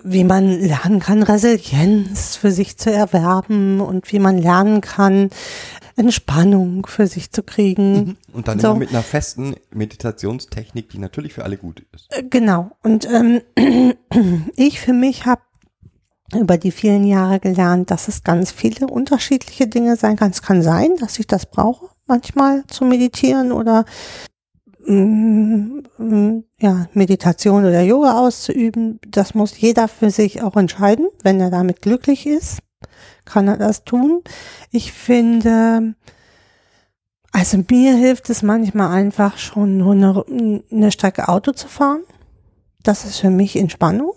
wie 0.04 0.24
man 0.24 0.50
lernen 0.50 1.00
kann, 1.00 1.22
Resilienz 1.22 2.36
für 2.36 2.52
sich 2.52 2.78
zu 2.78 2.92
erwerben 2.92 3.80
und 3.80 4.12
wie 4.12 4.20
man 4.20 4.40
lernen 4.40 4.82
kann, 4.82 5.30
Entspannung 5.96 6.88
für 6.88 7.06
sich 7.06 7.32
zu 7.32 7.44
kriegen. 7.44 8.18
Und 8.34 8.48
dann 8.48 8.60
So. 8.60 8.70
immer 8.70 8.80
mit 8.80 8.90
einer 8.90 9.04
festen 9.04 9.56
Meditationstechnik, 9.72 10.90
die 10.90 10.98
natürlich 10.98 11.34
für 11.34 11.44
alle 11.44 11.58
gut 11.58 11.84
ist. 11.94 12.08
Äh, 12.10 12.24
Genau. 12.24 12.72
Und 12.82 13.08
ähm, 13.08 13.42
ich 14.56 14.80
für 14.80 14.94
mich 14.94 15.26
habe 15.26 15.42
über 16.36 16.58
die 16.58 16.72
vielen 16.72 17.04
Jahre 17.06 17.40
gelernt, 17.40 17.92
dass 17.92 18.08
es 18.08 18.24
ganz 18.24 18.52
viele 18.52 18.88
unterschiedliche 18.88 19.68
Dinge 19.68 19.96
sein 19.96 20.16
kann. 20.16 20.32
Es 20.32 20.42
kann 20.42 20.62
sein, 20.62 20.96
dass 21.00 21.20
ich 21.20 21.28
das 21.28 21.46
brauche, 21.46 21.90
manchmal 22.08 22.66
zu 22.68 22.86
meditieren 22.86 23.52
oder 23.52 23.86
mm, 24.86 25.80
mm, 25.98 26.44
ja, 26.60 26.88
Meditation 26.94 27.66
oder 27.66 27.82
Yoga 27.82 28.20
auszuüben. 28.20 29.00
Das 29.08 29.34
muss 29.34 29.60
jeder 29.60 29.88
für 29.88 30.10
sich 30.10 30.42
auch 30.42 30.56
entscheiden. 30.56 31.08
Wenn 31.24 31.40
er 31.40 31.50
damit 31.50 31.82
glücklich 31.82 32.26
ist, 32.26 32.60
kann 33.26 33.48
er 33.48 33.58
das 33.58 33.84
tun. 33.84 34.22
Ich 34.72 34.94
finde, 34.94 35.96
also 37.32 37.58
mir 37.70 37.96
hilft 37.96 38.30
es 38.30 38.42
manchmal 38.42 38.92
einfach 38.92 39.38
schon 39.38 39.78
nur 39.78 39.94
eine, 39.94 40.64
eine 40.72 40.92
Strecke 40.92 41.28
Auto 41.28 41.52
zu 41.52 41.68
fahren. 41.68 42.04
Das 42.84 43.06
ist 43.06 43.20
für 43.20 43.30
mich 43.30 43.58
Entspannung. 43.58 44.14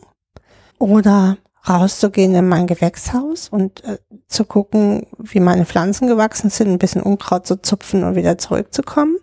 Oder 0.79 1.39
rauszugehen 1.69 2.35
in 2.35 2.49
mein 2.49 2.67
Gewächshaus 2.67 3.49
und 3.49 3.83
äh, 3.85 3.99
zu 4.29 4.45
gucken, 4.45 5.07
wie 5.19 5.41
meine 5.41 5.65
Pflanzen 5.65 6.09
gewachsen 6.09 6.51
sind, 6.51 6.69
ein 6.69 6.79
bisschen 6.79 7.03
Unkraut 7.03 7.47
zu 7.47 7.61
zupfen 7.61 8.05
und 8.05 8.17
wieder 8.17 8.39
zurückzukommen. 8.39 9.17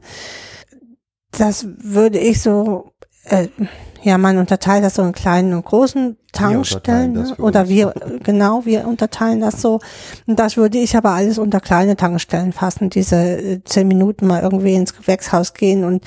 Das 1.31 1.67
würde 1.77 2.19
ich 2.19 2.41
so, 2.41 2.93
äh, 3.25 3.47
Ja, 4.03 4.17
man 4.17 4.39
unterteilt 4.39 4.83
das 4.83 4.95
so 4.95 5.03
in 5.03 5.11
kleinen 5.11 5.53
und 5.53 5.63
großen 5.63 6.17
Tankstellen. 6.31 7.13
Ne? 7.13 7.35
Oder 7.37 7.69
wir, 7.69 7.93
genau, 8.23 8.65
wir 8.65 8.87
unterteilen 8.87 9.41
das 9.41 9.61
so. 9.61 9.79
Und 10.25 10.39
das 10.39 10.57
würde 10.57 10.79
ich 10.79 10.97
aber 10.97 11.11
alles 11.11 11.37
unter 11.37 11.59
kleine 11.59 11.95
Tankstellen 11.95 12.51
fassen. 12.51 12.89
Diese 12.89 13.15
äh, 13.15 13.63
zehn 13.63 13.87
Minuten 13.87 14.25
mal 14.25 14.41
irgendwie 14.41 14.73
ins 14.73 14.95
Gewächshaus 14.95 15.53
gehen 15.53 15.83
und 15.83 16.03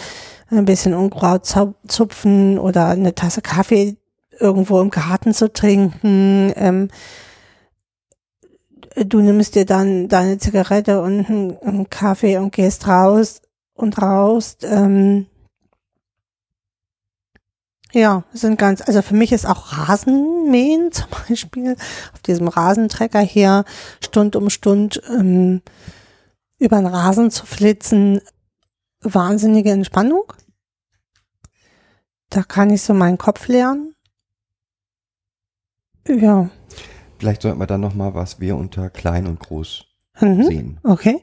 ein 0.50 0.64
bisschen 0.64 0.95
Unkraut 0.95 1.47
zupfen 1.87 2.59
oder 2.59 2.88
eine 2.88 3.14
Tasse 3.14 3.43
Kaffee 3.43 3.97
irgendwo 4.41 4.81
im 4.81 4.91
Garten 4.91 5.35
zu 5.35 5.53
trinken. 5.53 6.53
Ähm, 6.57 6.88
du 8.97 9.21
nimmst 9.21 9.55
dir 9.55 9.67
dann 9.67 10.09
deine 10.09 10.38
Zigarette 10.38 11.00
und 11.00 11.26
einen, 11.26 11.59
einen 11.59 11.91
Kaffee 11.91 12.38
und 12.38 12.53
gehst 12.53 12.87
raus 12.87 13.43
und 13.75 14.00
raus. 14.00 14.59
Ähm, 14.62 15.26
ja, 17.93 18.25
sind 18.33 18.59
ganz, 18.59 18.81
also 18.83 19.03
für 19.03 19.14
mich 19.14 19.31
ist 19.33 19.47
auch 19.47 19.73
Rasenmähen 19.73 20.91
zum 20.93 21.07
Beispiel 21.11 21.76
auf 22.12 22.21
diesem 22.21 22.49
Rasentrecker 22.49 23.21
hier 23.21 23.64
Stund 24.03 24.37
um 24.37 24.50
Stund 24.50 25.00
ähm, 25.09 25.62
über 26.59 26.76
den 26.76 26.87
Rasen 26.87 27.31
zu 27.31 27.47
flitzen, 27.47 28.21
wahnsinnige 29.00 29.71
Entspannung. 29.71 30.33
Da 32.31 32.43
kann 32.43 32.71
ich 32.71 32.83
so 32.83 32.95
meinen 32.95 33.19
Kopf 33.19 33.47
leeren. 33.47 33.94
Ja. 36.09 36.49
Vielleicht 37.19 37.43
sollten 37.43 37.59
wir 37.61 37.67
dann 37.67 37.81
nochmal, 37.81 38.15
was 38.15 38.41
wir 38.41 38.57
unter 38.57 38.91
klein 38.91 39.27
und 39.27 39.41
groß 39.41 39.85
Mhm. 40.21 40.43
sehen. 40.45 40.81
Okay. 40.85 41.21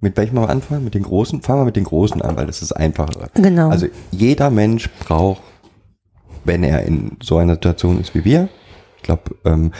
Mit 0.00 0.16
welchem 0.16 0.36
mal 0.36 0.48
anfangen? 0.48 0.84
Mit 0.84 0.94
den 0.94 1.02
großen? 1.02 1.42
Fangen 1.42 1.60
wir 1.60 1.64
mit 1.66 1.76
den 1.76 1.84
großen 1.84 2.22
an, 2.22 2.36
weil 2.36 2.46
das 2.46 2.62
ist 2.62 2.72
einfacher. 2.72 3.28
Genau. 3.34 3.68
Also 3.68 3.86
jeder 4.10 4.50
Mensch 4.50 4.88
braucht, 5.00 5.42
wenn 6.44 6.62
er 6.62 6.84
in 6.84 7.16
so 7.22 7.36
einer 7.38 7.54
Situation 7.54 8.00
ist 8.00 8.14
wie 8.14 8.24
wir, 8.24 8.48
ich 8.96 9.02
glaube, 9.02 9.34
ähm, 9.44 9.72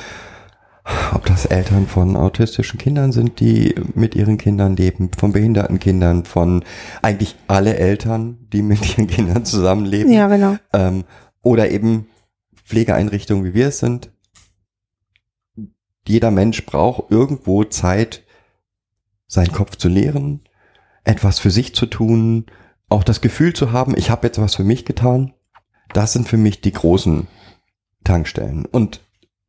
ob 1.15 1.25
das 1.27 1.47
Eltern 1.47 1.87
von 1.87 2.17
autistischen 2.17 2.79
Kindern 2.79 3.13
sind, 3.13 3.39
die 3.41 3.75
mit 3.95 4.15
ihren 4.17 4.39
Kindern 4.39 4.77
leben, 4.77 5.11
von 5.17 5.33
behinderten 5.33 5.79
Kindern, 5.79 6.25
von 6.25 6.65
eigentlich 7.03 7.37
alle 7.47 7.77
Eltern, 7.77 8.39
die 8.53 8.63
mit 8.63 8.97
ihren 8.99 9.07
Kindern 9.07 9.45
zusammenleben, 9.45 10.13
ja, 10.13 10.27
genau. 10.29 10.57
ähm, 10.73 11.05
oder 11.43 11.71
eben 11.71 12.07
Pflegeeinrichtungen, 12.71 13.45
wie 13.45 13.55
wir 13.55 13.69
es 13.69 13.81
sind. 13.81 14.13
Jeder 16.07 16.31
Mensch 16.31 16.65
braucht 16.65 17.11
irgendwo 17.11 17.65
Zeit, 17.65 18.25
seinen 19.27 19.53
Kopf 19.53 19.77
zu 19.77 19.89
leeren, 19.89 20.49
etwas 21.03 21.41
für 21.41 21.51
sich 21.51 21.75
zu 21.75 21.87
tun, 21.87 22.47
auch 22.89 23.03
das 23.03 23.21
Gefühl 23.21 23.55
zu 23.55 23.73
haben, 23.73 23.97
ich 23.97 24.09
habe 24.11 24.27
jetzt 24.29 24.41
was 24.41 24.55
für 24.55 24.65
mich 24.65 24.85
getan. 24.85 25.35
Das 25.93 26.13
sind 26.13 26.29
für 26.29 26.37
mich 26.37 26.61
die 26.61 26.73
großen 26.73 27.27
Tankstellen. 28.05 28.67
Und 28.67 29.01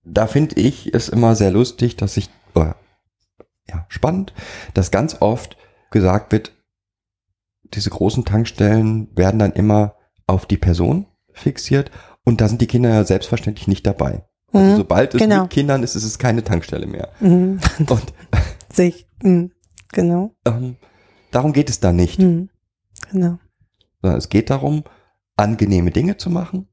da 0.03 0.25
finde 0.25 0.59
ich 0.59 0.91
es 0.93 1.07
immer 1.07 1.35
sehr 1.35 1.51
lustig, 1.51 1.95
dass 1.97 2.17
ich, 2.17 2.29
oder, 2.55 2.75
ja, 3.69 3.85
spannend, 3.87 4.33
dass 4.73 4.89
ganz 4.89 5.21
oft 5.21 5.57
gesagt 5.91 6.31
wird, 6.31 6.53
diese 7.63 7.91
großen 7.91 8.25
Tankstellen 8.25 9.15
werden 9.15 9.39
dann 9.39 9.53
immer 9.53 9.95
auf 10.25 10.47
die 10.47 10.57
Person 10.57 11.05
fixiert 11.33 11.91
und 12.25 12.41
da 12.41 12.47
sind 12.47 12.61
die 12.61 12.67
Kinder 12.67 12.89
ja 12.89 13.03
selbstverständlich 13.03 13.67
nicht 13.67 13.85
dabei. 13.85 14.25
Also 14.53 14.71
Mhm, 14.73 14.77
sobald 14.77 15.15
es 15.15 15.21
genau. 15.21 15.43
mit 15.43 15.51
Kindern 15.51 15.81
ist, 15.83 15.95
ist 15.95 16.03
es 16.03 16.19
keine 16.19 16.43
Tankstelle 16.43 16.85
mehr. 16.85 17.09
Mhm. 17.19 17.59
Und 17.89 18.13
Sehe 18.73 18.89
ich. 18.89 19.07
Mhm. 19.23 19.51
Genau. 19.93 20.31
ähm, 20.45 20.75
darum 21.31 21.53
geht 21.53 21.69
es 21.69 21.79
da 21.79 21.91
nicht. 21.93 22.19
Mhm. 22.19 22.49
Genau. 23.11 23.39
sondern 24.01 24.17
es 24.17 24.29
geht 24.29 24.49
darum, 24.49 24.83
angenehme 25.37 25.91
Dinge 25.91 26.17
zu 26.17 26.29
machen, 26.29 26.67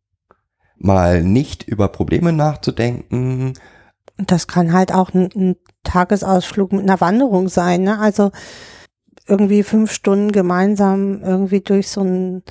mal 0.77 1.23
nicht 1.23 1.63
über 1.65 1.89
Probleme 1.89 2.33
nachzudenken. 2.33 3.55
Und 4.19 4.31
das 4.31 4.47
kann 4.47 4.73
halt 4.73 4.93
auch 4.93 5.15
ein, 5.15 5.31
ein 5.35 5.57
Tagesausflug 5.85 6.73
mit 6.73 6.83
einer 6.83 7.01
Wanderung 7.01 7.49
sein, 7.49 7.83
ne? 7.83 7.99
Also 7.99 8.31
irgendwie 9.27 9.63
fünf 9.63 9.93
Stunden 9.93 10.33
gemeinsam 10.33 11.23
irgendwie 11.23 11.61
durch 11.61 11.89
so 11.89 12.01
einen 12.01 12.43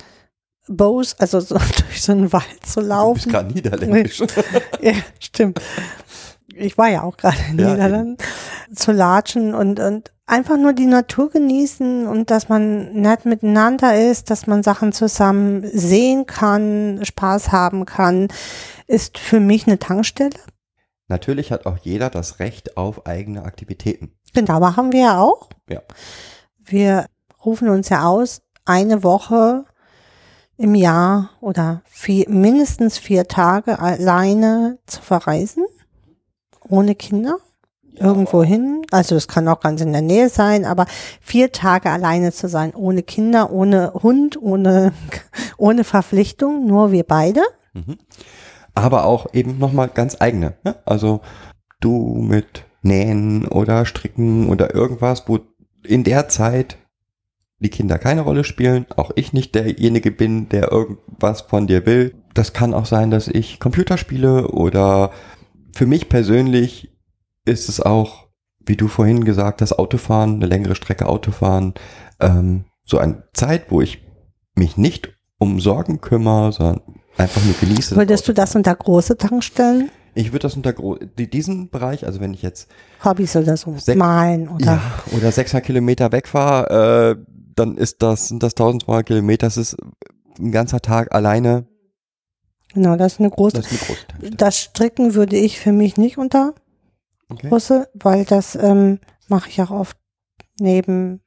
Bose, 0.68 1.14
also 1.18 1.40
so 1.40 1.56
durch 1.88 2.02
so 2.02 2.12
einen 2.12 2.32
Wald 2.32 2.44
zu 2.64 2.80
Du 2.80 2.86
bist 2.86 2.88
laufen. 2.88 3.32
gerade 3.32 3.52
niederländisch. 3.52 4.20
Ja, 4.80 4.92
stimmt. 5.18 5.60
Ich 6.54 6.76
war 6.78 6.88
ja 6.88 7.02
auch 7.02 7.16
gerade 7.16 7.36
in 7.50 7.58
Ja, 7.58 7.72
Niederlanden. 7.72 8.16
Zu 8.74 8.92
latschen 8.92 9.54
und, 9.54 9.78
und 9.80 10.10
einfach 10.26 10.56
nur 10.56 10.72
die 10.72 10.86
Natur 10.86 11.30
genießen 11.30 12.06
und 12.06 12.30
dass 12.30 12.48
man 12.48 12.92
nett 12.92 13.24
miteinander 13.24 13.96
ist, 14.10 14.30
dass 14.30 14.46
man 14.46 14.62
Sachen 14.62 14.92
zusammen 14.92 15.68
sehen 15.72 16.26
kann, 16.26 17.00
Spaß 17.04 17.52
haben 17.52 17.86
kann, 17.86 18.28
ist 18.86 19.18
für 19.18 19.40
mich 19.40 19.66
eine 19.66 19.78
Tankstelle. 19.78 20.30
Natürlich 21.06 21.52
hat 21.52 21.64
auch 21.64 21.78
jeder 21.78 22.10
das 22.10 22.38
Recht 22.40 22.76
auf 22.76 23.06
eigene 23.06 23.44
Aktivitäten. 23.44 24.12
Genau, 24.34 24.60
machen 24.60 24.92
wir 24.92 25.00
ja 25.00 25.20
auch. 25.20 25.48
Ja. 25.70 25.80
Wir 26.58 27.06
rufen 27.44 27.68
uns 27.70 27.88
ja 27.88 28.04
aus, 28.06 28.42
eine 28.66 29.02
Woche 29.02 29.64
im 30.58 30.74
Jahr 30.74 31.30
oder 31.40 31.82
vier, 31.86 32.28
mindestens 32.28 32.98
vier 32.98 33.28
Tage 33.28 33.78
alleine 33.78 34.78
zu 34.86 35.00
verreisen, 35.00 35.64
ohne 36.68 36.94
Kinder, 36.96 37.38
irgendwo 37.94 38.42
hin. 38.42 38.82
Also 38.90 39.14
es 39.14 39.28
kann 39.28 39.48
auch 39.48 39.60
ganz 39.60 39.80
in 39.80 39.92
der 39.92 40.02
Nähe 40.02 40.28
sein, 40.28 40.64
aber 40.64 40.86
vier 41.20 41.52
Tage 41.52 41.90
alleine 41.90 42.32
zu 42.32 42.48
sein, 42.48 42.74
ohne 42.74 43.02
Kinder, 43.02 43.52
ohne 43.52 43.94
Hund, 43.94 44.40
ohne, 44.40 44.92
ohne 45.56 45.84
Verpflichtung, 45.84 46.66
nur 46.66 46.92
wir 46.92 47.04
beide. 47.04 47.40
Mhm. 47.72 47.96
Aber 48.74 49.04
auch 49.04 49.32
eben 49.32 49.58
nochmal 49.58 49.88
ganz 49.88 50.16
eigene. 50.20 50.54
Ne? 50.64 50.76
Also 50.84 51.20
du 51.80 52.16
mit 52.20 52.64
Nähen 52.82 53.46
oder 53.46 53.86
Stricken 53.86 54.48
oder 54.48 54.74
irgendwas, 54.74 55.24
wo 55.28 55.38
in 55.84 56.04
der 56.04 56.28
Zeit 56.28 56.78
die 57.60 57.70
Kinder 57.70 57.98
keine 57.98 58.20
Rolle 58.20 58.44
spielen, 58.44 58.86
auch 58.96 59.10
ich 59.16 59.32
nicht 59.32 59.54
derjenige 59.54 60.10
bin, 60.10 60.48
der 60.48 60.70
irgendwas 60.70 61.42
von 61.42 61.66
dir 61.66 61.86
will. 61.86 62.14
Das 62.34 62.52
kann 62.52 62.74
auch 62.74 62.86
sein, 62.86 63.10
dass 63.10 63.26
ich 63.26 63.58
Computer 63.58 63.98
spiele 63.98 64.48
oder 64.48 65.10
für 65.74 65.86
mich 65.86 66.08
persönlich 66.08 66.92
ist 67.44 67.68
es 67.68 67.80
auch, 67.80 68.28
wie 68.64 68.76
du 68.76 68.86
vorhin 68.86 69.24
gesagt 69.24 69.62
hast, 69.62 69.72
Autofahren, 69.72 70.36
eine 70.36 70.46
längere 70.46 70.74
Strecke 70.74 71.06
Autofahren, 71.06 71.74
ähm, 72.20 72.64
so 72.84 72.98
eine 72.98 73.24
Zeit, 73.32 73.70
wo 73.70 73.80
ich 73.80 74.02
mich 74.54 74.76
nicht 74.76 75.14
um 75.38 75.60
Sorgen 75.60 76.00
kümmere, 76.00 76.52
sondern 76.52 76.80
einfach 77.16 77.44
nur 77.44 77.54
genieße. 77.60 77.96
Würdest 77.96 78.28
du 78.28 78.34
das 78.34 78.54
unter 78.54 78.74
große 78.74 79.16
Tankstellen? 79.16 79.90
ich 80.18 80.32
würde 80.32 80.40
das 80.40 80.56
unter 80.56 80.72
diesen 80.72 81.70
Bereich, 81.70 82.04
also 82.04 82.20
wenn 82.20 82.34
ich 82.34 82.42
jetzt 82.42 82.68
Hobbys 83.04 83.36
oder 83.36 83.56
so, 83.56 83.76
malen 83.94 84.48
oder 84.48 84.66
ja, 84.66 84.80
oder 85.16 85.30
600 85.30 85.64
Kilometer 85.64 86.10
wegfahre, 86.10 87.16
äh, 87.18 87.27
dann 87.58 87.76
ist 87.76 88.02
das, 88.02 88.28
sind 88.28 88.42
das 88.42 88.52
1200 88.52 89.06
Kilometer, 89.06 89.46
das 89.46 89.56
ist 89.56 89.76
ein 90.38 90.52
ganzer 90.52 90.80
Tag 90.80 91.14
alleine, 91.14 91.66
genau, 92.72 92.96
das 92.96 93.14
ist 93.14 93.20
eine 93.20 93.30
große. 93.30 93.56
das 93.56 93.66
ist 93.66 93.72
eine 93.72 93.86
große 93.88 94.06
Tankstelle. 94.06 94.36
Das 94.36 94.58
Stricken 94.58 95.14
würde 95.14 95.36
ich 95.36 95.58
für 95.60 95.72
mich 95.72 95.96
nicht 95.96 96.18
unter 96.18 96.54
Okay. 97.30 97.48
große, 97.50 97.88
weil 97.94 98.24
das 98.24 98.54
ähm, 98.54 99.00
mache 99.28 99.50
ich 99.50 99.60
auch 99.60 99.70
oft 99.70 99.98
neben 100.60 101.20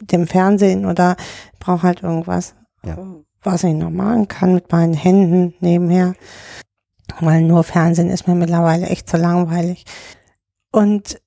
dem 0.00 0.26
Fernsehen 0.26 0.84
oder 0.84 1.16
brauche 1.60 1.82
halt 1.84 2.02
irgendwas, 2.02 2.54
Ja. 2.84 2.98
was 3.42 3.64
ich 3.64 3.72
noch 3.74 3.88
machen 3.90 4.28
kann 4.28 4.52
mit 4.54 4.70
meinen 4.70 4.92
Händen 4.94 5.54
nebenher. 5.60 6.14
Weil 7.20 7.40
nur 7.42 7.64
Fernsehen 7.64 8.10
ist 8.10 8.28
mir 8.28 8.34
mittlerweile 8.34 8.86
echt 8.86 9.08
zu 9.08 9.16
langweilig. 9.16 9.84
Und 10.72 11.20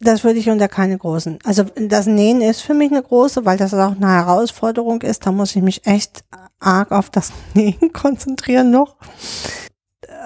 das 0.00 0.22
würde 0.22 0.38
ich 0.38 0.48
unter 0.48 0.68
keine 0.68 0.96
großen. 0.96 1.38
Also 1.44 1.64
das 1.74 2.06
Nähen 2.06 2.40
ist 2.40 2.60
für 2.60 2.74
mich 2.74 2.92
eine 2.92 3.02
große, 3.02 3.44
weil 3.44 3.56
das 3.56 3.74
auch 3.74 3.96
eine 3.96 4.12
Herausforderung 4.12 5.02
ist. 5.02 5.26
Da 5.26 5.32
muss 5.32 5.56
ich 5.56 5.62
mich 5.62 5.86
echt 5.86 6.22
arg 6.60 6.92
auf 6.92 7.10
das 7.10 7.32
Nähen 7.54 7.92
konzentrieren 7.92 8.70
noch. 8.70 8.96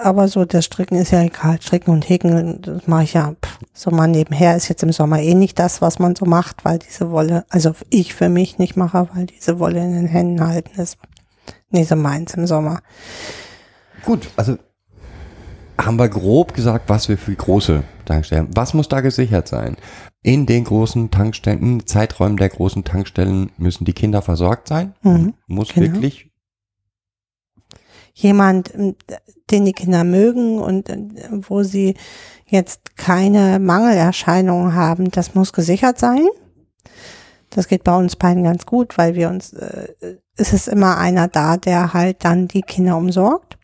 Aber 0.01 0.27
so 0.27 0.45
das 0.45 0.65
Stricken 0.65 0.97
ist 0.97 1.11
ja 1.11 1.21
egal. 1.21 1.59
Stricken 1.61 1.91
und 1.91 2.07
Häkeln, 2.07 2.61
das 2.61 2.87
mache 2.87 3.03
ich 3.03 3.13
ja 3.13 3.33
pff, 3.41 3.59
so 3.73 3.89
mal 3.89 4.07
nebenher. 4.07 4.55
Ist 4.55 4.67
jetzt 4.67 4.83
im 4.83 4.91
Sommer 4.91 5.19
eh 5.19 5.33
nicht 5.33 5.57
das, 5.57 5.81
was 5.81 5.97
man 5.97 6.15
so 6.15 6.25
macht, 6.25 6.65
weil 6.65 6.79
diese 6.79 7.09
Wolle, 7.09 7.45
also 7.49 7.73
ich 7.89 8.13
für 8.13 8.29
mich 8.29 8.59
nicht 8.59 8.75
mache, 8.75 9.07
weil 9.13 9.25
diese 9.25 9.59
Wolle 9.59 9.79
in 9.79 9.93
den 9.93 10.07
Händen 10.07 10.45
halten 10.45 10.79
ist. 10.79 10.97
nicht 11.69 11.89
so 11.89 11.95
meins 11.95 12.33
im 12.35 12.45
Sommer. 12.45 12.81
Gut, 14.05 14.29
also 14.35 14.57
haben 15.79 15.97
wir 15.97 16.09
grob 16.09 16.53
gesagt, 16.53 16.89
was 16.89 17.09
wir 17.09 17.17
für 17.17 17.33
große 17.33 17.83
Tankstellen, 18.05 18.49
was 18.55 18.73
muss 18.73 18.89
da 18.89 19.01
gesichert 19.01 19.47
sein? 19.47 19.77
In 20.21 20.45
den 20.45 20.63
großen 20.63 21.11
Tankstellen, 21.11 21.59
in 21.59 21.79
den 21.79 21.87
Zeiträumen 21.87 22.37
der 22.37 22.49
großen 22.49 22.83
Tankstellen 22.83 23.51
müssen 23.57 23.85
die 23.85 23.93
Kinder 23.93 24.21
versorgt 24.21 24.67
sein. 24.67 24.93
Mhm, 25.01 25.33
muss 25.47 25.73
genau. 25.73 25.93
wirklich, 25.93 26.31
jemand, 28.13 28.73
ähm, 28.75 28.95
den 29.49 29.65
die 29.65 29.73
Kinder 29.73 30.03
mögen 30.03 30.59
und 30.59 30.89
äh, 30.89 30.97
wo 31.31 31.63
sie 31.63 31.95
jetzt 32.45 32.95
keine 32.95 33.59
Mangelerscheinungen 33.59 34.75
haben, 34.75 35.11
das 35.11 35.35
muss 35.35 35.53
gesichert 35.53 35.99
sein. 35.99 36.27
Das 37.49 37.67
geht 37.67 37.83
bei 37.83 37.95
uns 37.95 38.15
beiden 38.15 38.43
ganz 38.43 38.65
gut, 38.65 38.97
weil 38.97 39.15
wir 39.15 39.29
uns 39.29 39.53
äh, 39.53 39.87
ist 40.37 40.53
es 40.53 40.67
immer 40.67 40.97
einer 40.97 41.27
da, 41.27 41.57
der 41.57 41.93
halt 41.93 42.23
dann 42.23 42.47
die 42.47 42.61
Kinder 42.61 42.97
umsorgt. 42.97 43.57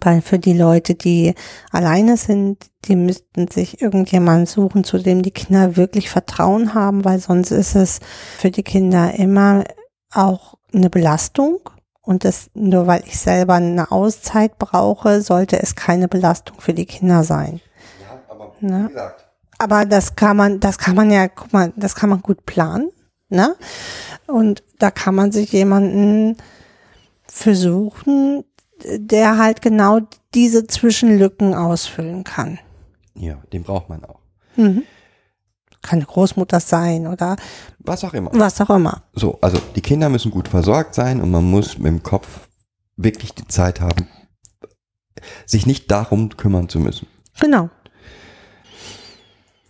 Weil 0.00 0.22
für 0.22 0.38
die 0.38 0.54
Leute, 0.56 0.94
die 0.94 1.34
alleine 1.70 2.16
sind, 2.16 2.58
die 2.84 2.96
müssten 2.96 3.48
sich 3.48 3.80
irgendjemanden 3.80 4.46
suchen, 4.46 4.84
zu 4.84 4.98
dem 4.98 5.22
die 5.22 5.30
Kinder 5.30 5.76
wirklich 5.76 6.10
Vertrauen 6.10 6.74
haben, 6.74 7.04
weil 7.04 7.20
sonst 7.20 7.50
ist 7.50 7.74
es 7.74 8.00
für 8.38 8.50
die 8.50 8.62
Kinder 8.64 9.14
immer 9.14 9.64
auch 10.12 10.54
eine 10.74 10.90
Belastung. 10.90 11.60
Und 12.02 12.24
das, 12.24 12.50
nur 12.54 12.86
weil 12.86 13.02
ich 13.06 13.18
selber 13.18 13.54
eine 13.54 13.90
Auszeit 13.90 14.58
brauche, 14.58 15.20
sollte 15.20 15.60
es 15.62 15.76
keine 15.76 16.08
Belastung 16.08 16.60
für 16.60 16.74
die 16.74 16.86
Kinder 16.86 17.22
sein. 17.22 17.60
Ja, 18.00 18.20
aber 18.28 18.52
Ne? 18.60 18.90
Aber 19.58 19.84
das 19.84 20.14
kann 20.14 20.36
man, 20.36 20.60
das 20.60 20.78
kann 20.78 20.94
man 20.94 21.10
ja, 21.10 21.28
guck 21.28 21.52
mal, 21.52 21.72
das 21.76 21.94
kann 21.94 22.10
man 22.10 22.22
gut 22.22 22.46
planen, 22.46 22.90
ne? 23.28 23.56
Und 24.26 24.62
da 24.78 24.90
kann 24.90 25.16
man 25.16 25.32
sich 25.32 25.50
jemanden 25.52 26.36
versuchen, 27.26 28.44
der 28.84 29.38
halt 29.38 29.62
genau 29.62 30.00
diese 30.34 30.66
Zwischenlücken 30.66 31.54
ausfüllen 31.54 32.24
kann. 32.24 32.58
Ja, 33.14 33.36
den 33.52 33.62
braucht 33.64 33.88
man 33.88 34.04
auch. 34.04 34.20
Mhm. 34.56 34.84
Kann 35.82 36.00
eine 36.00 36.06
Großmutter 36.06 36.60
sein 36.60 37.06
oder 37.06 37.36
Was 37.78 38.04
auch 38.04 38.12
immer. 38.14 38.30
was 38.32 38.60
auch 38.60 38.70
immer. 38.70 39.02
So, 39.12 39.38
also 39.40 39.58
die 39.76 39.80
Kinder 39.80 40.08
müssen 40.08 40.30
gut 40.30 40.48
versorgt 40.48 40.94
sein 40.94 41.20
und 41.20 41.30
man 41.30 41.48
muss 41.48 41.78
mit 41.78 41.86
dem 41.86 42.02
Kopf 42.02 42.48
wirklich 42.96 43.32
die 43.34 43.46
Zeit 43.46 43.80
haben, 43.80 44.08
sich 45.46 45.66
nicht 45.66 45.90
darum 45.90 46.30
kümmern 46.36 46.68
zu 46.68 46.80
müssen. 46.80 47.06
Genau. 47.40 47.70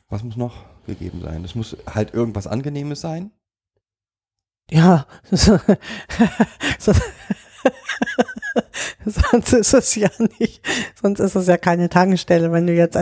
Was 0.08 0.22
muss 0.24 0.36
noch 0.36 0.64
gegeben 0.86 1.20
sein? 1.22 1.44
Es 1.44 1.54
muss 1.54 1.76
halt 1.86 2.14
irgendwas 2.14 2.46
Angenehmes 2.46 3.00
sein. 3.02 3.30
Ja. 4.70 5.06
So, 5.30 5.58
so, 6.78 6.92
sonst 9.04 9.52
ist 9.52 9.74
es 9.74 9.94
ja 9.94 10.08
nicht, 10.38 10.60
sonst 11.00 11.20
ist 11.20 11.34
es 11.34 11.46
ja 11.46 11.56
keine 11.56 11.88
Tankstelle, 11.88 12.52
wenn 12.52 12.66
du 12.66 12.72
jetzt. 12.74 12.98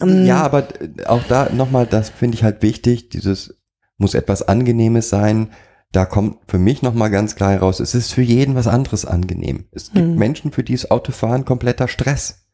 Ähm, 0.00 0.26
Ja, 0.26 0.42
aber 0.42 0.68
äh, 0.80 1.04
auch 1.06 1.22
da 1.28 1.48
nochmal, 1.52 1.86
das 1.86 2.10
finde 2.10 2.36
ich 2.36 2.44
halt 2.44 2.62
wichtig, 2.62 3.08
dieses 3.10 3.54
muss 3.96 4.14
etwas 4.14 4.42
Angenehmes 4.46 5.08
sein. 5.08 5.50
Da 5.90 6.04
kommt 6.04 6.38
für 6.46 6.58
mich 6.58 6.82
nochmal 6.82 7.10
ganz 7.10 7.34
klar 7.34 7.52
heraus, 7.52 7.80
es 7.80 7.94
ist 7.94 8.12
für 8.12 8.22
jeden 8.22 8.54
was 8.54 8.66
anderes 8.66 9.04
angenehm. 9.06 9.64
Es 9.72 9.86
gibt 9.92 10.06
Hm. 10.06 10.16
Menschen, 10.16 10.52
für 10.52 10.62
die 10.62 10.74
ist 10.74 10.90
Autofahren 10.90 11.44
kompletter 11.44 11.88
Stress. 11.88 12.44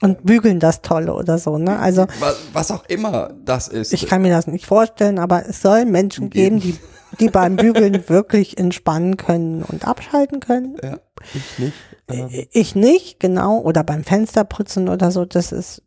Und 0.00 0.24
bügeln 0.24 0.58
das 0.60 0.80
Tolle 0.80 1.12
oder 1.12 1.36
so, 1.36 1.58
ne? 1.58 1.78
Also 1.78 2.06
Was, 2.20 2.36
was 2.54 2.70
auch 2.70 2.84
immer 2.88 3.34
das 3.44 3.68
ist. 3.68 3.92
ich 3.92 4.06
kann 4.06 4.22
mir 4.22 4.30
das 4.30 4.46
nicht 4.46 4.64
vorstellen, 4.64 5.18
aber 5.18 5.46
es 5.46 5.60
soll 5.60 5.84
Menschen 5.84 6.30
geben, 6.30 6.58
die, 6.60 6.78
die 7.18 7.28
beim 7.28 7.56
Bügeln 7.56 8.08
wirklich 8.08 8.58
entspannen 8.58 9.16
können 9.16 9.62
und 9.62 9.86
abschalten 9.86 10.40
können. 10.40 10.76
ja, 10.82 10.98
ich 11.34 11.58
nicht. 11.58 11.74
Ähm, 12.08 12.46
Ich 12.52 12.74
nicht, 12.74 13.20
genau. 13.20 13.58
Oder 13.58 13.84
beim 13.84 14.04
Fensterputzen 14.04 14.88
oder 14.88 15.10
so. 15.10 15.24
Das 15.24 15.52
ist, 15.52 15.82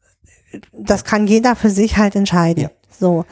das 0.71 1.03
kann 1.03 1.27
jeder 1.27 1.55
für 1.55 1.69
sich 1.69 1.97
halt 1.97 2.15
entscheiden. 2.15 2.63
Ja. 2.63 2.69
So. 2.99 3.25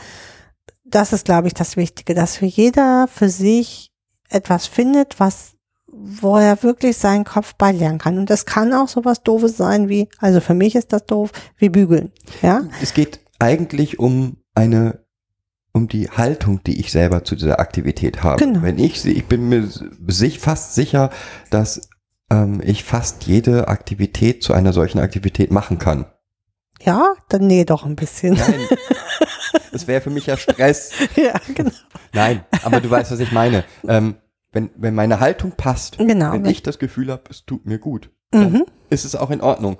Das 0.85 1.13
ist, 1.13 1.25
glaube 1.25 1.47
ich, 1.47 1.53
das 1.53 1.77
Wichtige, 1.77 2.13
dass 2.13 2.37
für 2.37 2.45
jeder 2.45 3.07
für 3.07 3.29
sich 3.29 3.91
etwas 4.29 4.67
findet, 4.67 5.19
was, 5.19 5.53
wo 5.87 6.37
er 6.37 6.63
wirklich 6.63 6.97
seinen 6.97 7.23
Kopf 7.23 7.55
beilernen 7.55 7.97
kann. 7.97 8.17
Und 8.17 8.29
das 8.29 8.45
kann 8.45 8.73
auch 8.73 8.87
sowas 8.87 9.23
Doofes 9.23 9.55
sein 9.57 9.87
wie, 9.87 10.09
also 10.19 10.41
für 10.41 10.53
mich 10.53 10.75
ist 10.75 10.91
das 10.91 11.05
doof, 11.05 11.31
wie 11.57 11.69
bügeln. 11.69 12.11
Ja. 12.41 12.63
es 12.81 12.93
geht 12.93 13.21
eigentlich 13.39 13.99
um 13.99 14.37
eine 14.53 15.05
um 15.73 15.87
die 15.87 16.09
Haltung, 16.09 16.61
die 16.63 16.79
ich 16.79 16.91
selber 16.91 17.23
zu 17.23 17.35
dieser 17.35 17.59
Aktivität 17.59 18.23
habe. 18.23 18.43
Genau. 18.43 18.61
Wenn 18.61 18.77
ich 18.79 19.01
sie, 19.01 19.11
ich 19.13 19.25
bin 19.25 19.49
mir 19.49 19.67
sich 20.07 20.39
fast 20.39 20.75
sicher, 20.75 21.09
dass 21.49 21.89
ähm, 22.29 22.61
ich 22.63 22.83
fast 22.83 23.23
jede 23.25 23.67
Aktivität 23.67 24.43
zu 24.43 24.53
einer 24.53 24.73
solchen 24.73 24.99
Aktivität 24.99 25.51
machen 25.51 25.77
kann. 25.77 26.05
Ja, 26.81 27.13
dann 27.29 27.47
nee, 27.47 27.63
doch 27.63 27.85
ein 27.85 27.95
bisschen. 27.95 28.33
Nein, 28.33 28.59
das 29.71 29.87
wäre 29.87 30.01
für 30.01 30.09
mich 30.09 30.25
ja 30.25 30.35
Stress. 30.37 30.91
ja, 31.15 31.33
genau. 31.55 31.71
Nein, 32.13 32.43
aber 32.63 32.81
du 32.81 32.89
weißt, 32.89 33.11
was 33.11 33.19
ich 33.19 33.31
meine. 33.31 33.63
Ähm, 33.87 34.15
wenn, 34.51 34.69
wenn 34.75 34.93
meine 34.95 35.19
Haltung 35.21 35.53
passt, 35.55 35.97
Genau. 35.97 36.33
wenn 36.33 36.45
ich 36.45 36.61
das 36.63 36.77
Gefühl 36.79 37.09
habe, 37.11 37.23
es 37.29 37.45
tut 37.45 37.65
mir 37.65 37.79
gut, 37.79 38.09
Mhm. 38.33 38.65
ist 38.89 39.05
es 39.05 39.15
auch 39.15 39.29
in 39.31 39.41
Ordnung. 39.41 39.77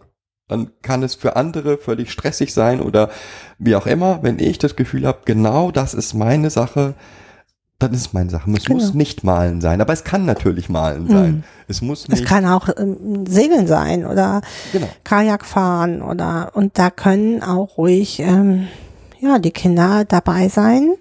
Dann 0.52 0.70
kann 0.84 1.02
es 1.02 1.16
für 1.16 1.36
andere 1.36 1.78
völlig 1.78 2.12
stressig 2.12 2.54
sein 2.54 2.82
oder 2.82 3.10
wie 3.58 3.76
auch 3.76 3.88
immer. 3.88 4.22
Wenn 4.22 4.38
ich 4.38 4.60
das 4.60 4.76
Gefühl 4.76 5.08
habe, 5.08 5.20
genau 5.26 5.72
das 5.72 5.94
ist 5.94 6.14
meine 6.14 6.50
Sache, 6.50 6.94
dann 7.80 7.94
ist 7.94 8.02
es 8.02 8.14
meine 8.14 8.30
Sache. 8.30 8.52
Es 8.52 8.66
Genau. 8.66 8.78
muss 8.80 8.94
nicht 8.94 9.24
malen 9.24 9.60
sein, 9.62 9.82
aber 9.82 9.94
es 9.94 10.04
kann 10.04 10.26
natürlich 10.26 10.70
malen 10.70 11.08
sein. 11.08 11.32
Mhm. 11.32 11.44
Es 11.68 11.82
muss 11.82 12.04
Es 12.04 12.10
nicht. 12.10 12.26
kann 12.26 12.46
auch 12.46 12.70
ähm, 12.78 13.26
Segeln 13.28 13.66
sein 13.66 14.06
oder 14.06 14.42
genau. 14.72 14.88
Kajak 15.04 15.46
fahren 15.46 16.02
oder 16.04 16.52
und 16.54 16.78
da 16.78 16.92
können 16.92 17.42
auch 17.42 17.78
ruhig 17.78 18.20
ähm, 18.20 18.68
ja 19.20 19.40
die 19.40 19.52
Kinder 19.52 20.06
dabei 20.06 20.48
sein. 20.50 20.94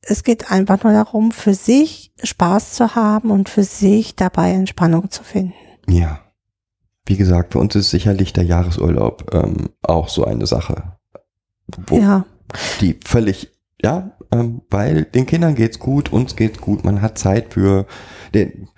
Es 0.00 0.24
geht 0.24 0.50
einfach 0.50 0.82
nur 0.84 0.94
darum, 0.94 1.32
für 1.32 1.52
sich 1.54 2.12
Spaß 2.24 2.72
zu 2.72 2.94
haben 2.94 3.30
und 3.30 3.48
für 3.50 3.62
sich 3.62 4.16
dabei 4.16 4.52
Entspannung 4.52 5.10
zu 5.10 5.22
finden. 5.22 5.52
Ja. 5.86 6.20
Wie 7.08 7.16
gesagt, 7.16 7.54
für 7.54 7.58
uns 7.58 7.74
ist 7.74 7.88
sicherlich 7.88 8.34
der 8.34 8.44
Jahresurlaub 8.44 9.32
ähm, 9.32 9.70
auch 9.82 10.10
so 10.10 10.24
eine 10.24 10.46
Sache, 10.46 10.98
wo 11.86 11.96
Ja, 11.96 12.26
die 12.82 13.00
völlig, 13.02 13.50
ja, 13.82 14.12
ähm, 14.30 14.60
weil 14.68 15.04
den 15.04 15.24
Kindern 15.24 15.54
geht's 15.54 15.78
gut, 15.78 16.12
uns 16.12 16.36
geht's 16.36 16.60
gut, 16.60 16.84
man 16.84 17.00
hat 17.00 17.16
Zeit 17.16 17.54
für 17.54 17.86
den, 18.34 18.68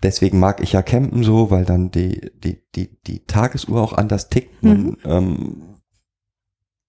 deswegen 0.00 0.38
mag 0.38 0.62
ich 0.62 0.74
ja 0.74 0.82
campen 0.82 1.24
so, 1.24 1.50
weil 1.50 1.64
dann 1.64 1.90
die, 1.90 2.30
die, 2.44 2.62
die, 2.76 3.00
die 3.04 3.24
Tagesuhr 3.24 3.82
auch 3.82 3.94
anders 3.94 4.28
tickt, 4.28 4.62
man 4.62 4.96
ähm, 5.04 5.80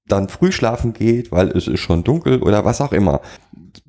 dann 0.05 0.29
früh 0.29 0.51
schlafen 0.51 0.93
geht, 0.93 1.31
weil 1.31 1.49
es 1.49 1.67
ist 1.67 1.79
schon 1.79 2.03
dunkel 2.03 2.43
oder 2.43 2.65
was 2.65 2.81
auch 2.81 2.91
immer. 2.91 3.21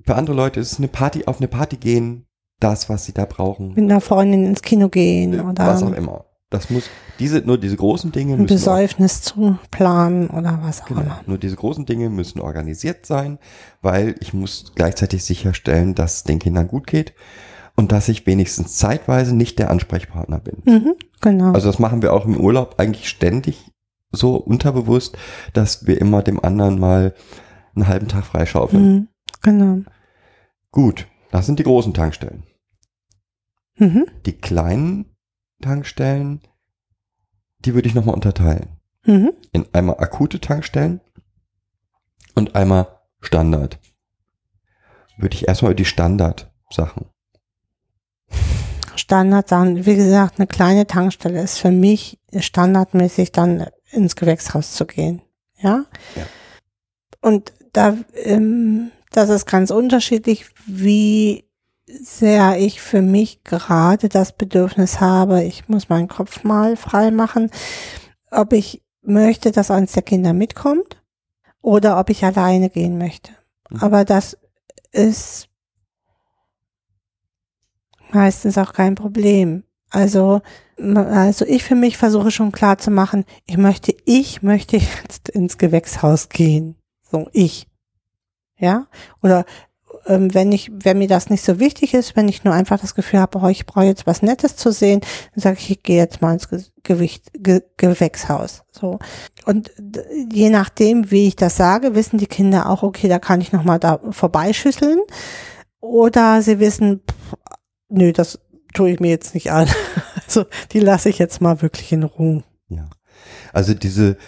Für 0.07 0.15
andere 0.17 0.35
Leute 0.35 0.59
ist 0.59 0.73
es 0.73 0.79
eine 0.79 0.89
Party, 0.89 1.27
auf 1.27 1.37
eine 1.37 1.49
Party 1.49 1.77
gehen, 1.77 2.25
das, 2.61 2.89
was 2.89 3.05
sie 3.05 3.13
da 3.13 3.27
brauchen, 3.27 3.75
mit 3.75 3.85
einer 3.85 4.01
Freundin 4.01 4.47
ins 4.47 4.63
Kino 4.63 4.89
gehen 4.89 5.39
oder 5.39 5.67
was 5.67 5.83
auch 5.83 5.93
immer. 5.93 6.25
Das 6.51 6.71
muss, 6.71 6.89
diese, 7.19 7.41
nur 7.41 7.59
diese 7.59 7.77
großen 7.77 8.11
Dinge 8.11 8.33
ein 8.35 8.43
müssen 8.43 8.55
Besäufnis 8.55 9.21
zu 9.21 9.59
planen 9.71 10.29
oder 10.31 10.61
was 10.63 10.81
auch 10.83 10.87
Genau. 10.87 11.01
immer. 11.03 11.21
Nur 11.27 11.37
diese 11.39 11.57
großen 11.57 11.85
Dinge 11.85 12.09
müssen 12.09 12.41
organisiert 12.41 13.05
sein, 13.05 13.39
weil 13.83 14.15
ich 14.21 14.33
muss 14.33 14.73
gleichzeitig 14.75 15.25
sicherstellen, 15.25 15.95
dass 15.95 16.17
es 16.17 16.25
den 16.25 16.39
Kindern 16.39 16.67
gut 16.67 16.87
geht 16.87 17.13
und 17.77 17.93
dass 17.93 18.09
ich 18.09 18.27
wenigstens 18.27 18.77
zeitweise 18.77 19.37
nicht 19.37 19.59
der 19.59 19.71
Ansprechpartner 19.71 20.39
bin. 20.41 20.63
Mhm, 20.65 20.95
genau. 21.21 21.53
Also 21.53 21.67
das 21.69 21.79
machen 21.79 22.01
wir 22.01 22.15
auch 22.15 22.25
im 22.25 22.37
Urlaub 22.39 22.77
eigentlich 22.79 23.09
ständig 23.11 23.71
so 24.11 24.37
unterbewusst, 24.37 25.19
dass 25.53 25.87
wir 25.87 26.01
immer 26.01 26.23
dem 26.23 26.43
anderen 26.43 26.79
mal 26.81 27.15
einen 27.75 27.89
halben 27.89 28.09
Tag 28.09 28.25
freischaufeln. 28.25 28.83
mhm, 28.95 29.09
genau. 29.43 29.83
Gut, 30.73 31.07
das 31.31 31.45
sind 31.45 31.59
die 31.59 31.65
großen 31.65 31.93
Tankstellen. 31.93 32.45
Mhm, 33.77 34.07
Die 34.25 34.33
kleinen 34.33 35.05
Tankstellen, 35.61 36.41
die 37.61 37.75
würde 37.75 37.89
ich 37.89 37.95
nochmal 37.95 38.15
unterteilen. 38.15 38.79
mhm. 39.05 39.33
in 39.53 39.67
einmal 39.73 39.97
akute 39.99 40.41
Tankstellen 40.41 41.01
und 42.35 42.55
einmal 42.55 42.99
Standard. 43.21 43.79
Würde 45.17 45.35
ich 45.35 45.49
erstmal 45.49 45.73
über 45.73 45.77
die 45.77 45.85
Standard-Sachen. 45.85 47.07
Standardsachen, 48.95 49.87
wie 49.87 49.97
gesagt, 49.97 50.39
eine 50.39 50.47
kleine 50.47 50.87
Tankstelle 50.87 51.41
ist 51.43 51.59
für 51.59 51.71
mich 51.71 52.21
standardmäßig 52.37 53.33
dann 53.33 53.67
ins 53.91 54.15
Gewächshaus 54.15 54.75
zu 54.75 54.87
gehen. 54.87 55.23
Ja. 55.57 55.87
Ja. 56.15 56.27
Und 57.21 57.53
da, 57.73 57.97
ähm, 58.15 58.91
das 59.11 59.31
ist 59.31 59.47
ganz 59.47 59.71
unterschiedlich, 59.71 60.47
wie 60.67 61.48
sehr 62.03 62.59
ich 62.59 62.81
für 62.81 63.03
mich 63.03 63.45
gerade 63.45 64.09
das 64.09 64.33
Bedürfnis 64.33 65.01
habe, 65.01 65.43
ich 65.45 65.69
muss 65.69 65.89
meinen 65.89 66.09
Kopf 66.09 66.45
mal 66.45 66.77
frei 66.77 67.11
machen, 67.11 67.51
ob 68.31 68.53
ich 68.53 68.83
möchte, 69.03 69.53
dass 69.53 69.71
eines 69.71 69.93
der 69.93 70.03
Kinder 70.03 70.33
mitkommt 70.33 71.03
oder 71.63 71.99
ob 71.99 72.11
ich 72.11 72.25
alleine 72.25 72.71
gehen 72.71 72.99
möchte. 72.99 73.33
Mhm. 73.71 73.81
Aber 73.81 74.05
das 74.05 74.37
ist 74.93 75.49
meistens 78.13 78.59
auch 78.59 78.73
kein 78.73 78.95
Problem. 78.95 79.65
Also, 79.91 80.43
also 80.77 81.47
ich 81.47 81.65
für 81.65 81.75
mich 81.75 81.97
versuche 81.97 82.31
schon 82.31 82.53
klar 82.53 82.79
zu 82.79 82.91
machen, 82.91 83.25
ich 83.47 83.57
möchte, 83.57 83.95
ich 84.05 84.43
möchte 84.43 84.77
jetzt 84.77 85.29
ins 85.31 85.59
Gewächshaus 85.59 86.29
gehen. 86.29 86.77
So, 87.11 87.29
ich. 87.33 87.67
Ja? 88.59 88.87
Oder 89.23 89.45
ähm, 90.09 90.33
wenn 90.35 90.51
ich, 90.51 90.71
wenn 90.73 90.99
mir 90.99 91.07
das 91.07 91.31
nicht 91.31 91.45
so 91.45 91.61
wichtig 91.61 91.95
ist, 91.95 92.17
wenn 92.17 92.29
ich 92.29 92.43
nur 92.43 92.55
einfach 92.55 92.81
das 92.81 92.95
Gefühl 92.95 93.21
habe, 93.21 93.39
oh, 93.39 93.49
ich 93.49 93.67
brauche 93.67 93.85
jetzt 93.85 94.07
was 94.07 94.23
Nettes 94.23 94.57
zu 94.57 94.73
sehen, 94.73 95.01
dann 95.35 95.43
sage 95.43 95.59
ich, 95.61 95.71
ich 95.71 95.83
gehe 95.83 95.99
jetzt 95.99 96.23
mal 96.23 96.33
ins 96.33 96.49
Ge 96.49 96.63
Gewicht, 96.83 97.31
Ge 97.35 97.63
Gewächshaus. 97.77 98.63
So. 98.73 98.99
Und 99.45 99.71
je 100.33 100.49
nachdem, 100.49 101.11
wie 101.11 101.29
ich 101.29 101.37
das 101.37 101.57
sage, 101.57 101.95
wissen 101.95 102.19
die 102.19 102.27
Kinder 102.27 102.71
auch, 102.71 102.83
okay, 102.83 103.09
da 103.09 103.19
kann 103.19 103.43
ich 103.43 103.53
nochmal 103.53 103.79
da 103.79 104.01
vorbeischüsseln. 104.11 105.01
Oder 105.81 106.41
sie 106.41 106.59
wissen, 106.59 107.03
pff, 107.09 107.37
nö, 107.91 108.13
das 108.13 108.41
tue 108.73 108.91
ich 108.91 109.01
mir 109.01 109.11
jetzt 109.11 109.35
nicht 109.35 109.53
an. 109.53 109.69
Also 110.27 110.45
die 110.73 110.81
lasse 110.81 111.09
ich 111.09 111.19
jetzt 111.19 111.41
mal 111.41 111.63
wirklich 111.63 111.91
in 111.91 112.03
Ruhe. 112.03 112.45
Ja. 112.69 112.91
Also 113.55 113.73
diese, 113.73 114.19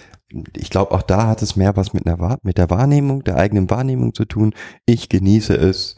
ich 0.56 0.70
glaube, 0.70 0.92
auch 0.92 1.02
da 1.02 1.26
hat 1.26 1.42
es 1.42 1.56
mehr 1.56 1.76
was 1.76 1.92
mit, 1.92 2.06
einer, 2.06 2.38
mit 2.42 2.58
der 2.58 2.70
Wahrnehmung, 2.70 3.24
der 3.24 3.36
eigenen 3.36 3.68
Wahrnehmung 3.70 4.14
zu 4.14 4.24
tun. 4.24 4.54
Ich 4.86 5.08
genieße 5.08 5.54
es, 5.54 5.96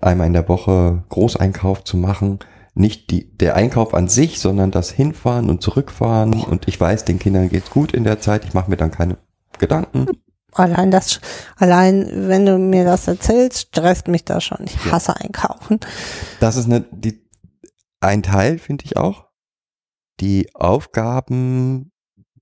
einmal 0.00 0.26
in 0.26 0.32
der 0.32 0.48
Woche 0.48 1.04
Großeinkauf 1.08 1.84
zu 1.84 1.96
machen. 1.96 2.40
Nicht 2.74 3.10
die, 3.10 3.36
der 3.36 3.54
Einkauf 3.54 3.94
an 3.94 4.08
sich, 4.08 4.40
sondern 4.40 4.70
das 4.70 4.90
Hinfahren 4.90 5.50
und 5.50 5.62
Zurückfahren. 5.62 6.32
Und 6.42 6.66
ich 6.68 6.80
weiß, 6.80 7.04
den 7.04 7.18
Kindern 7.18 7.48
geht's 7.50 7.70
gut 7.70 7.92
in 7.92 8.04
der 8.04 8.20
Zeit. 8.20 8.44
Ich 8.44 8.54
mache 8.54 8.70
mir 8.70 8.76
dann 8.78 8.90
keine 8.90 9.18
Gedanken. 9.58 10.06
Allein 10.54 10.90
das, 10.90 11.20
allein 11.56 12.28
wenn 12.28 12.44
du 12.46 12.58
mir 12.58 12.84
das 12.84 13.06
erzählst, 13.08 13.68
stresst 13.68 14.08
mich 14.08 14.24
das 14.24 14.44
schon. 14.44 14.64
Ich 14.64 14.84
Ja. 14.86 14.92
hasse 14.92 15.16
einkaufen. 15.16 15.80
Das 16.40 16.56
ist 16.56 16.66
eine, 16.66 16.80
die, 16.90 17.22
ein 18.00 18.22
Teil, 18.22 18.58
finde 18.58 18.84
ich 18.84 18.96
auch. 18.96 19.26
Die 20.20 20.54
Aufgaben, 20.54 21.91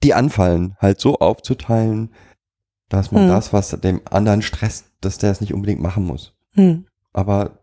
die 0.03 0.15
anfallen, 0.15 0.77
halt 0.81 1.01
so 1.01 1.19
aufzuteilen, 1.19 2.13
dass 2.89 3.13
man 3.13 3.23
Hm. 3.25 3.29
das, 3.29 3.53
was 3.53 3.71
dem 3.71 4.01
anderen 4.11 4.43
stresst, 4.43 4.87
dass 5.01 5.19
der 5.19 5.31
es 5.31 5.41
nicht 5.41 5.55
unbedingt 5.55 5.81
machen 5.81 6.05
muss. 6.07 6.35
Hm. 6.53 6.87
Aber 7.13 7.59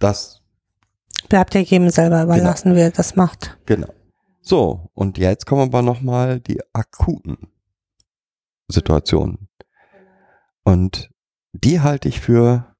das, 0.00 0.40
Bleibt 1.28 1.54
ja 1.54 1.60
jedem 1.60 1.88
selber 1.90 2.22
überlassen, 2.24 2.74
wie 2.74 2.80
er 2.80 2.90
das 2.90 3.16
macht. 3.16 3.56
genau. 3.66 3.88
So, 4.44 4.90
und 4.92 5.18
jetzt 5.18 5.46
kommen 5.46 5.62
aber 5.62 5.82
nochmal 5.82 6.40
die 6.40 6.60
akuten 6.72 7.38
Situationen. 8.68 9.48
Und 10.64 11.10
die 11.52 11.80
halte 11.80 12.08
ich 12.08 12.20
für, 12.20 12.74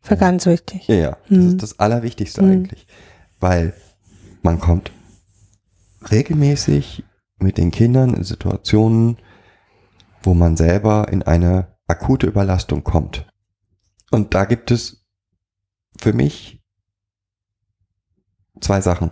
Für 0.00 0.16
ganz 0.16 0.46
wichtig. 0.46 0.88
ja, 0.88 0.94
ja, 0.94 1.10
das 1.28 1.38
Hm. 1.38 1.48
ist 1.48 1.62
das 1.62 1.78
Allerwichtigste 1.78 2.40
Hm. 2.40 2.50
eigentlich. 2.50 2.86
Weil 3.38 3.74
man 4.42 4.58
kommt 4.60 4.90
regelmäßig 6.10 7.04
mit 7.38 7.58
den 7.58 7.70
Kindern 7.70 8.14
in 8.14 8.24
Situationen, 8.24 9.18
wo 10.22 10.34
man 10.34 10.56
selber 10.56 11.08
in 11.08 11.22
eine 11.22 11.76
akute 11.86 12.26
Überlastung 12.26 12.84
kommt. 12.84 13.26
Und 14.10 14.34
da 14.34 14.44
gibt 14.44 14.70
es 14.70 15.06
für 15.98 16.12
mich 16.12 16.62
zwei 18.60 18.80
Sachen. 18.80 19.10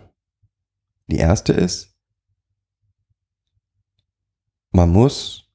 Die 1.07 1.19
erste 1.19 1.53
ist, 1.53 1.95
man 4.71 4.91
muss 4.91 5.51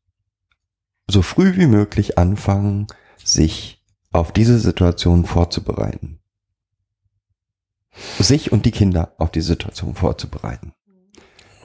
so 1.08 1.22
früh 1.22 1.58
wie 1.58 1.68
möglich 1.68 2.18
anfangen, 2.18 2.88
sich 3.24 3.84
auf 4.12 4.32
diese 4.32 4.60
Situation 4.60 5.26
vorzubereiten. 5.26 6.20
Sich 8.20 8.52
und 8.52 8.66
die 8.66 8.72
Kinder 8.72 9.14
auf 9.18 9.32
die 9.32 9.42
Situation 9.42 9.96
vorzubereiten. 9.96 10.74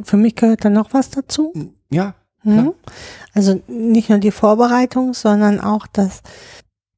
Für 0.03 0.17
mich 0.17 0.35
gehört 0.35 0.65
da 0.65 0.71
noch 0.71 0.93
was 0.93 1.11
dazu. 1.11 1.53
Ja, 1.91 2.15
Mhm. 2.45 2.75
Also 3.33 3.61
nicht 3.67 4.11
nur 4.11 4.19
die 4.19 4.31
Vorbereitung, 4.31 5.15
sondern 5.15 5.61
auch 5.61 5.87
das 5.87 6.23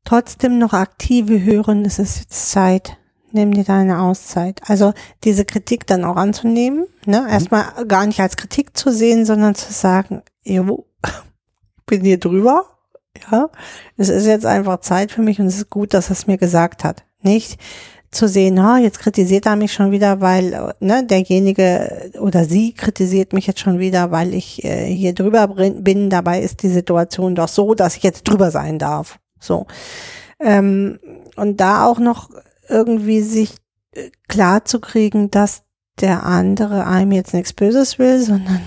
trotzdem 0.05 0.59
noch 0.59 0.73
aktive 0.73 1.43
Hören, 1.43 1.85
es 1.85 1.99
ist 1.99 2.19
jetzt 2.19 2.51
Zeit, 2.51 2.97
nimm 3.33 3.53
dir 3.53 3.65
deine 3.65 4.01
Auszeit. 4.01 4.61
Also 4.69 4.93
diese 5.25 5.45
Kritik 5.45 5.87
dann 5.87 6.05
auch 6.05 6.17
anzunehmen, 6.17 6.87
ne? 7.07 7.27
erstmal 7.29 7.87
gar 7.87 8.07
nicht 8.07 8.21
als 8.21 8.37
Kritik 8.37 8.77
zu 8.77 8.91
sehen, 8.91 9.25
sondern 9.25 9.55
zu 9.55 9.73
sagen, 9.73 10.23
jo, 10.43 10.87
bin 11.87 12.03
hier 12.03 12.19
drüber, 12.19 12.65
ja, 13.31 13.49
es 13.97 14.09
ist 14.09 14.27
jetzt 14.27 14.47
einfach 14.47 14.81
Zeit 14.81 15.11
für 15.11 15.23
mich 15.23 15.41
und 15.41 15.47
es 15.47 15.57
ist 15.57 15.71
gut, 15.71 15.95
dass 15.95 16.11
es 16.11 16.27
mir 16.27 16.39
gesagt 16.39 16.85
hat. 16.85 17.05
Nicht 17.23 17.59
zu 18.17 18.29
sehen, 18.29 18.63
ha, 18.63 18.79
jetzt 18.79 18.99
kritisiert 18.99 19.47
er 19.47 19.57
mich 19.57 19.73
schon 19.73 19.91
wieder, 19.91 20.21
weil 20.21 20.75
ne, 20.81 21.05
derjenige 21.05 22.11
oder 22.21 22.45
sie 22.45 22.73
kritisiert 22.73 23.33
mich 23.33 23.47
jetzt 23.47 23.61
schon 23.61 23.79
wieder, 23.79 24.11
weil 24.11 24.35
ich 24.35 24.65
äh, 24.65 24.87
hier 24.87 25.15
drüber 25.15 25.49
bin. 25.49 26.11
Dabei 26.11 26.41
ist 26.41 26.63
die 26.63 26.69
Situation 26.69 27.35
doch 27.35 27.49
so, 27.49 27.75
dass 27.75 27.97
ich 27.97 28.03
jetzt 28.03 28.25
drüber 28.25 28.51
sein 28.51 28.79
darf. 28.79 29.19
So. 29.39 29.67
Ähm, 30.41 30.99
und 31.37 31.61
da 31.61 31.87
auch 31.87 31.99
noch 31.99 32.31
irgendwie 32.69 33.23
sich 33.23 33.55
äh, 33.93 34.11
klar 34.29 34.65
zu 34.65 34.81
kriegen, 34.81 35.31
dass 35.31 35.63
der 36.01 36.25
andere 36.25 36.87
einem 36.87 37.13
jetzt 37.13 37.35
nichts 37.35 37.53
Böses 37.53 37.99
will, 37.99 38.21
sondern 38.21 38.63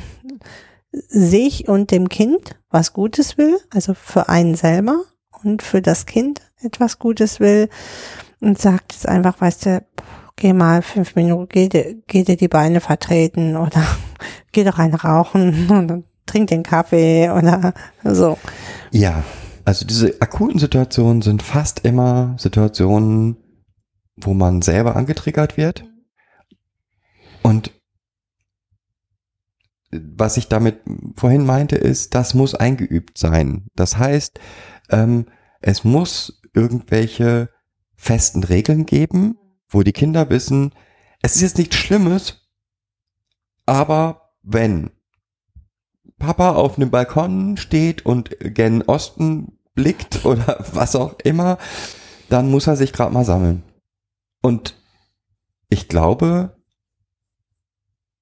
sich 0.92 1.68
und 1.68 1.92
dem 1.92 2.10
Kind 2.10 2.56
was 2.70 2.94
Gutes 2.94 3.38
will, 3.38 3.58
also 3.70 3.94
für 3.94 4.30
einen 4.30 4.56
selber 4.56 5.04
und 5.44 5.62
für 5.62 5.82
das 5.82 6.06
Kind 6.06 6.42
etwas 6.62 7.00
Gutes 7.00 7.40
will 7.40 7.70
und 8.42 8.60
sagt 8.60 8.94
jetzt 8.94 9.08
einfach, 9.08 9.40
weißt 9.42 9.66
du, 9.66 9.86
geh 10.36 10.54
mal 10.54 10.82
fünf 10.82 11.16
Minuten, 11.16 11.48
geh, 11.50 11.70
dir- 11.70 11.96
geh 12.08 12.24
dir 12.24 12.38
die 12.38 12.48
Beine 12.48 12.82
vertreten 12.82 13.56
oder 13.58 13.84
geh 14.52 14.64
doch 14.64 14.80
eine 14.80 15.02
rauchen 15.02 15.70
und 15.72 16.04
trink 16.26 16.48
den 16.50 16.64
Kaffee 16.64 17.30
oder 17.30 17.74
so. 18.04 18.38
Ja, 18.92 19.24
also 19.66 19.86
diese 19.86 20.22
akuten 20.22 20.60
Situationen 20.60 21.22
sind 21.22 21.44
fast 21.44 21.86
immer 21.86 22.36
Situationen, 22.38 23.38
wo 24.16 24.34
man 24.34 24.62
selber 24.62 24.96
angetriggert 24.96 25.58
wird. 25.58 25.86
Und 27.42 27.72
was 29.92 30.38
ich 30.38 30.48
damit 30.48 30.82
vorhin 31.16 31.46
meinte, 31.46 31.76
ist, 31.76 32.14
das 32.14 32.34
muss 32.36 32.54
eingeübt 32.54 33.18
sein. 33.18 33.68
Das 33.76 33.98
heißt, 33.98 34.40
ähm, 34.92 35.26
es 35.62 35.84
muss 35.84 36.42
irgendwelche 36.54 37.50
festen 38.00 38.44
Regeln 38.46 38.86
geben, 38.86 39.38
wo 39.68 39.84
die 39.84 39.92
Kinder 39.92 40.30
wissen, 40.30 40.74
es 41.22 41.36
ist 41.36 41.42
jetzt 41.42 41.58
nichts 41.58 41.76
Schlimmes, 41.76 42.50
aber 43.66 44.32
wenn 44.42 44.92
Papa 46.18 46.54
auf 46.54 46.78
einem 46.78 46.92
Balkon 46.92 47.58
steht 47.58 48.06
und 48.06 48.36
gen 48.40 48.82
Osten 48.84 49.60
blickt 49.76 50.26
oder 50.26 50.66
was 50.72 50.96
auch 50.96 51.20
immer, 51.24 51.58
dann 52.30 52.50
muss 52.50 52.68
er 52.68 52.78
sich 52.78 52.94
gerade 52.94 53.14
mal 53.14 53.26
sammeln. 53.26 53.64
Und 54.42 54.76
ich 55.68 55.90
glaube, 55.90 56.58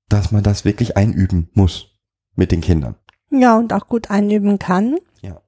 dass 0.10 0.32
man 0.32 0.44
das 0.44 0.66
wirklich 0.66 0.98
einüben 0.98 1.50
muss 1.54 2.00
mit 2.36 2.52
den 2.52 2.62
Kindern. 2.62 2.96
Ja, 3.30 3.58
und 3.58 3.74
auch 3.74 3.88
gut 3.88 4.10
einüben 4.10 4.58
kann. 4.58 4.98
Ja. 5.22 5.42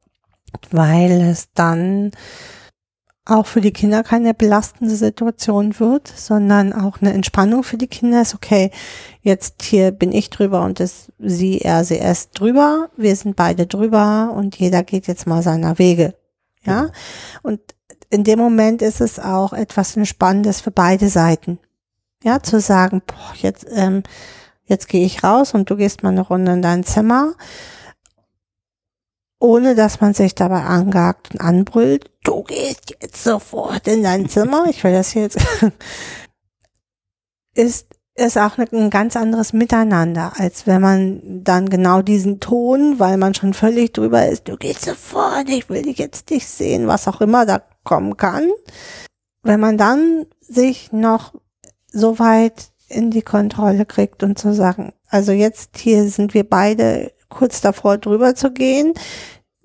Weil 0.69 1.11
es 1.21 1.51
dann 1.53 2.11
auch 3.29 3.45
für 3.45 3.61
die 3.61 3.71
Kinder 3.71 4.03
keine 4.03 4.33
belastende 4.33 4.95
Situation 4.95 5.79
wird, 5.79 6.07
sondern 6.07 6.73
auch 6.73 7.01
eine 7.01 7.13
Entspannung 7.13 7.63
für 7.63 7.77
die 7.77 7.87
Kinder 7.87 8.21
ist, 8.21 8.35
okay, 8.35 8.71
jetzt 9.21 9.63
hier 9.63 9.91
bin 9.91 10.11
ich 10.11 10.29
drüber 10.29 10.63
und 10.63 10.79
ist 10.79 11.11
sie, 11.19 11.61
er, 11.61 11.83
sie, 11.83 11.99
es 11.99 12.31
drüber, 12.31 12.89
wir 12.97 13.15
sind 13.15 13.35
beide 13.35 13.67
drüber 13.67 14.33
und 14.35 14.57
jeder 14.57 14.83
geht 14.83 15.07
jetzt 15.07 15.27
mal 15.27 15.41
seiner 15.41 15.77
Wege. 15.79 16.15
Ja. 16.63 16.81
Genau. 16.81 16.93
Und 17.43 17.61
in 18.09 18.23
dem 18.23 18.39
Moment 18.39 18.81
ist 18.81 19.01
es 19.01 19.19
auch 19.19 19.53
etwas 19.53 19.95
Entspannendes 19.95 20.61
für 20.61 20.71
beide 20.71 21.09
Seiten. 21.09 21.59
Ja, 22.23 22.41
zu 22.41 22.59
sagen, 22.59 23.01
boah, 23.05 23.33
jetzt, 23.35 23.65
ähm, 23.71 24.03
jetzt 24.65 24.89
gehe 24.89 25.05
ich 25.05 25.23
raus 25.23 25.53
und 25.53 25.69
du 25.69 25.77
gehst 25.77 26.03
mal 26.03 26.09
eine 26.09 26.21
Runde 26.21 26.51
in 26.53 26.61
dein 26.61 26.83
Zimmer, 26.83 27.33
ohne 29.39 29.73
dass 29.73 30.01
man 30.01 30.13
sich 30.13 30.35
dabei 30.35 30.63
angagt 30.63 31.31
und 31.31 31.41
anbrüllt, 31.41 32.11
du 32.23 32.43
gehst 32.43 32.95
jetzt 33.01 33.23
sofort 33.23 33.87
in 33.87 34.03
dein 34.03 34.27
Zimmer, 34.27 34.65
ich 34.69 34.83
will 34.83 34.91
das 34.91 35.13
jetzt, 35.13 35.37
ist, 37.53 37.87
ist 38.15 38.37
auch 38.37 38.57
ein 38.57 38.89
ganz 38.89 39.15
anderes 39.15 39.53
Miteinander, 39.53 40.33
als 40.35 40.67
wenn 40.67 40.81
man 40.81 41.43
dann 41.43 41.69
genau 41.69 42.01
diesen 42.01 42.41
Ton, 42.41 42.99
weil 42.99 43.17
man 43.17 43.33
schon 43.33 43.53
völlig 43.53 43.93
drüber 43.93 44.27
ist, 44.27 44.49
du 44.49 44.57
gehst 44.57 44.83
sofort, 44.83 45.47
ich 45.47 45.69
will 45.69 45.83
dich 45.83 45.97
jetzt 45.97 46.29
nicht 46.29 46.47
sehen, 46.47 46.87
was 46.87 47.07
auch 47.07 47.21
immer 47.21 47.45
da 47.45 47.61
kommen 47.85 48.17
kann. 48.17 48.49
Wenn 49.41 49.61
man 49.61 49.77
dann 49.77 50.25
sich 50.41 50.91
noch 50.91 51.33
so 51.87 52.19
weit 52.19 52.71
in 52.89 53.09
die 53.09 53.21
Kontrolle 53.21 53.85
kriegt 53.85 54.21
und 54.21 54.37
zu 54.37 54.53
sagen, 54.53 54.93
also 55.07 55.31
jetzt 55.31 55.77
hier 55.77 56.09
sind 56.09 56.33
wir 56.33 56.43
beide 56.43 57.13
kurz 57.29 57.61
davor 57.61 57.97
drüber 57.97 58.35
zu 58.35 58.51
gehen. 58.51 58.93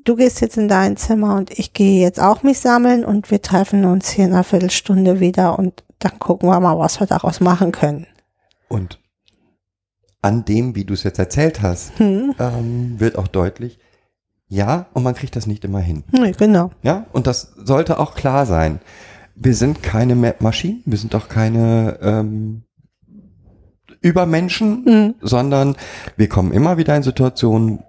Du 0.05 0.17
gehst 0.17 0.41
jetzt 0.43 0.57
in 0.59 0.69
dein 0.69 0.97
Zimmer 0.97 1.35
und 1.37 1.51
ich 1.59 1.73
gehe 1.73 2.01
jetzt 2.03 2.21
auch 2.21 2.43
mich 2.43 2.59
sammeln 2.61 3.05
und 3.05 3.31
wir 3.31 3.41
treffen 3.41 3.85
uns 3.87 4.11
hier 4.11 4.27
in 4.27 4.33
einer 4.35 4.45
Viertelstunde 4.45 5.19
wieder 5.21 5.59
und 5.59 5.83
dann 5.99 6.19
gucken 6.19 6.49
wir 6.49 6.61
mal, 6.61 6.79
was 6.79 7.01
wir 7.01 7.07
daraus 7.07 7.41
machen 7.41 7.73
können. 7.73 8.07
Und 8.69 9.01
an 10.21 10.45
dem, 10.45 10.75
wie 10.75 10.85
du 10.85 10.93
es 10.95 11.03
jetzt 11.05 11.19
erzählt 11.19 11.63
hast, 11.63 11.99
Hm. 11.99 12.35
ähm, 12.39 13.01
wird 13.01 13.17
auch 13.17 13.29
deutlich, 13.29 13.79
ja, 14.49 14.87
und 14.93 15.03
man 15.03 15.15
kriegt 15.15 15.37
das 15.37 15.47
nicht 15.47 15.65
immer 15.65 15.81
hin. 15.81 16.05
Nee, 16.13 16.33
genau. 16.33 16.71
Ja, 16.83 17.07
und 17.13 17.27
das 17.27 17.53
sollte 17.57 17.99
auch 17.99 18.15
klar 18.15 18.45
sein. 18.47 18.81
Wir 19.35 19.55
sind 19.55 19.83
keine 19.83 20.15
Ma- 20.15 20.35
Maschinen, 20.41 20.83
wir 20.85 20.99
sind 20.99 21.15
auch 21.15 21.29
keine 21.29 21.99
ähm, 22.03 22.65
Übermenschen, 24.05 24.85
Mhm. 24.85 25.15
sondern 25.23 25.77
wir 26.17 26.29
kommen 26.29 26.53
immer 26.53 26.77
wieder 26.77 26.95
in 26.97 27.03
Situationen, 27.03 27.83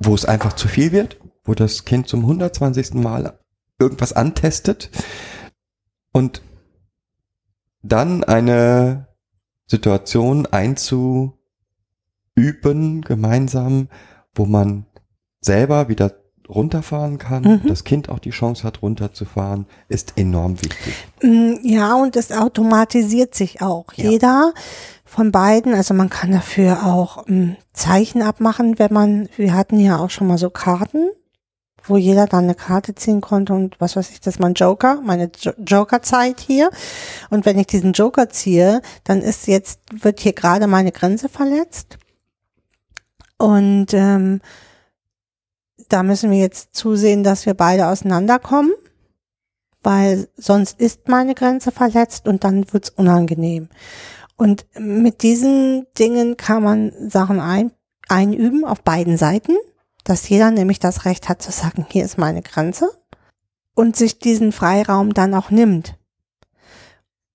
wo 0.00 0.14
es 0.14 0.24
einfach 0.24 0.54
zu 0.54 0.66
viel 0.68 0.90
wird, 0.92 1.18
wo 1.44 1.54
das 1.54 1.84
Kind 1.84 2.08
zum 2.08 2.26
120. 2.26 2.94
Mal 2.94 3.38
irgendwas 3.78 4.12
antestet. 4.12 4.90
Und 6.12 6.42
dann 7.82 8.22
eine 8.24 9.06
Situation 9.66 10.46
einzuüben, 10.46 11.32
gemeinsam, 13.02 13.88
wo 14.34 14.44
man 14.46 14.86
selber 15.40 15.88
wieder 15.88 16.12
runterfahren 16.48 17.18
kann, 17.18 17.42
Mhm. 17.44 17.62
das 17.68 17.84
Kind 17.84 18.08
auch 18.08 18.18
die 18.18 18.30
Chance 18.30 18.64
hat, 18.64 18.82
runterzufahren, 18.82 19.66
ist 19.88 20.14
enorm 20.16 20.60
wichtig. 20.62 20.94
Mm, 21.22 21.54
Ja, 21.62 21.94
und 21.94 22.14
es 22.16 22.30
automatisiert 22.32 23.34
sich 23.34 23.62
auch. 23.62 23.92
Ja. 23.94 24.10
Jeder 24.10 24.52
von 25.12 25.30
beiden, 25.30 25.74
also 25.74 25.92
man 25.92 26.08
kann 26.08 26.32
dafür 26.32 26.86
auch 26.86 27.26
mm, 27.26 27.50
Zeichen 27.74 28.22
abmachen, 28.22 28.78
wenn 28.78 28.94
man, 28.94 29.28
wir 29.36 29.52
hatten 29.52 29.78
ja 29.78 29.98
auch 29.98 30.08
schon 30.08 30.26
mal 30.26 30.38
so 30.38 30.48
Karten, 30.48 31.10
wo 31.84 31.98
jeder 31.98 32.26
dann 32.26 32.44
eine 32.44 32.54
Karte 32.54 32.94
ziehen 32.94 33.20
konnte 33.20 33.52
und 33.52 33.78
was 33.78 33.94
weiß 33.94 34.08
ich, 34.10 34.20
das 34.20 34.36
ist 34.36 34.40
mein 34.40 34.54
Joker, 34.54 35.02
meine 35.02 35.30
Jo- 35.38 35.52
Joker-Zeit 35.58 36.40
hier. 36.40 36.70
Und 37.28 37.44
wenn 37.44 37.58
ich 37.58 37.66
diesen 37.66 37.92
Joker 37.92 38.30
ziehe, 38.30 38.80
dann 39.04 39.20
ist 39.20 39.46
jetzt, 39.48 39.80
wird 39.92 40.18
hier 40.20 40.32
gerade 40.32 40.66
meine 40.66 40.92
Grenze 40.92 41.28
verletzt. 41.28 41.98
Und 43.36 43.88
ähm, 43.92 44.40
da 45.90 46.02
müssen 46.02 46.30
wir 46.30 46.38
jetzt 46.38 46.74
zusehen, 46.74 47.22
dass 47.22 47.44
wir 47.44 47.52
beide 47.54 47.88
auseinanderkommen 47.88 48.72
weil 49.82 50.28
sonst 50.36 50.80
ist 50.80 51.08
meine 51.08 51.34
Grenze 51.34 51.72
verletzt 51.72 52.28
und 52.28 52.44
dann 52.44 52.72
wird's 52.72 52.90
unangenehm. 52.90 53.68
Und 54.42 54.66
mit 54.76 55.22
diesen 55.22 55.86
Dingen 56.00 56.36
kann 56.36 56.64
man 56.64 56.92
Sachen 57.08 57.38
ein, 57.38 57.70
einüben 58.08 58.64
auf 58.64 58.82
beiden 58.82 59.16
Seiten, 59.16 59.52
dass 60.02 60.28
jeder 60.28 60.50
nämlich 60.50 60.80
das 60.80 61.04
Recht 61.04 61.28
hat 61.28 61.40
zu 61.40 61.52
sagen, 61.52 61.86
hier 61.88 62.04
ist 62.04 62.18
meine 62.18 62.42
Grenze 62.42 62.90
und 63.76 63.94
sich 63.94 64.18
diesen 64.18 64.50
Freiraum 64.50 65.14
dann 65.14 65.32
auch 65.34 65.50
nimmt. 65.52 65.94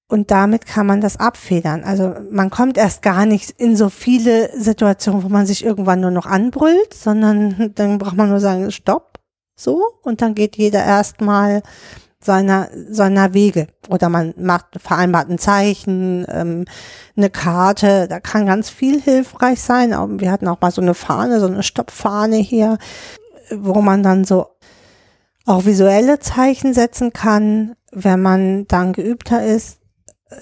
Und 0.10 0.32
damit 0.32 0.66
kann 0.66 0.86
man 0.86 1.00
das 1.00 1.16
abfedern. 1.16 1.86
Also 1.86 2.14
man 2.30 2.50
kommt 2.50 2.78
erst 2.78 3.02
gar 3.04 3.26
nicht 3.26 3.52
in 3.52 3.78
so 3.78 3.88
viele 3.88 4.52
Situationen, 4.60 5.24
wo 5.24 5.30
man 5.30 5.46
sich 5.46 5.64
irgendwann 5.64 6.02
nur 6.02 6.12
noch 6.12 6.26
anbrüllt, 6.26 6.94
sondern 6.94 7.72
dann 7.76 8.00
braucht 8.00 8.18
man 8.18 8.28
nur 8.28 8.42
sagen, 8.42 8.70
stopp, 8.70 9.18
so, 9.56 9.82
und 10.04 10.22
dann 10.22 10.36
geht 10.36 10.58
jeder 10.58 10.84
erstmal 10.84 11.64
seiner, 12.28 12.70
seiner 12.90 13.34
Wege. 13.34 13.68
Oder 13.90 14.10
man 14.10 14.36
macht 14.38 14.66
vereinbart 14.78 15.30
ein 15.30 15.40
Zeichen, 15.40 16.28
ähm, 16.30 16.66
eine 17.16 17.32
Karte, 17.32 18.08
da 18.08 18.20
kann 18.20 18.46
ganz 18.46 18.70
viel 18.70 19.02
hilfreich 19.02 19.62
sein. 19.62 19.92
Wir 20.20 20.32
hatten 20.32 20.48
auch 20.48 20.62
mal 20.62 20.72
so 20.72 20.82
eine 20.82 20.94
Fahne, 20.94 21.40
so 21.40 21.48
eine 21.48 21.64
Stoppfahne 21.64 22.36
hier, 22.36 22.78
wo 23.50 23.82
man 23.82 24.04
dann 24.04 24.26
so 24.26 24.48
auch 25.46 25.66
visuelle 25.66 26.20
Zeichen 26.20 26.74
setzen 26.74 27.14
kann. 27.14 27.74
Wenn 27.92 28.22
man 28.22 28.68
dann 28.68 28.92
geübter 28.92 29.46
ist, 29.46 29.80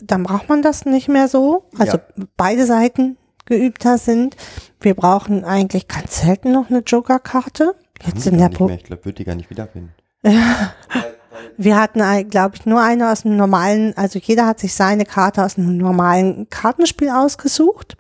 dann 0.02 0.24
braucht 0.24 0.50
man 0.50 0.64
das 0.64 0.86
nicht 0.86 1.08
mehr 1.08 1.28
so. 1.28 1.70
Also 1.78 2.00
beide 2.36 2.66
Seiten 2.66 3.18
geübter 3.46 4.00
sind. 4.00 4.36
Wir 4.82 4.96
brauchen 4.96 5.46
eigentlich 5.46 5.88
ganz 5.88 6.22
selten 6.22 6.52
noch 6.52 6.72
eine 6.72 6.80
Joker-Karte. 6.80 7.76
Jetzt 8.04 8.26
in 8.26 8.40
der 8.40 8.50
Pro 8.50 8.66
mehr. 8.66 8.78
Ich 8.78 8.84
glaube, 8.84 9.06
würde 9.06 9.18
die 9.18 9.24
gar 9.24 9.36
nicht 9.36 9.52
wiederfinden. 9.52 9.94
wir 11.58 11.78
hatten, 11.78 12.30
glaube 12.30 12.56
ich, 12.56 12.66
nur 12.66 12.82
eine 12.82 13.12
aus 13.12 13.24
dem 13.24 13.38
normalen, 13.38 13.96
also 13.98 14.20
jeder 14.20 14.46
hat 14.46 14.60
sich 14.60 14.74
seine 14.74 15.06
Karte 15.06 15.44
aus 15.44 15.58
einem 15.58 15.78
normalen 15.78 16.50
Kartenspiel 16.50 17.10
ausgesucht. 17.10 17.98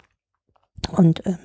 Und 0.91 1.26
ähm, 1.26 1.38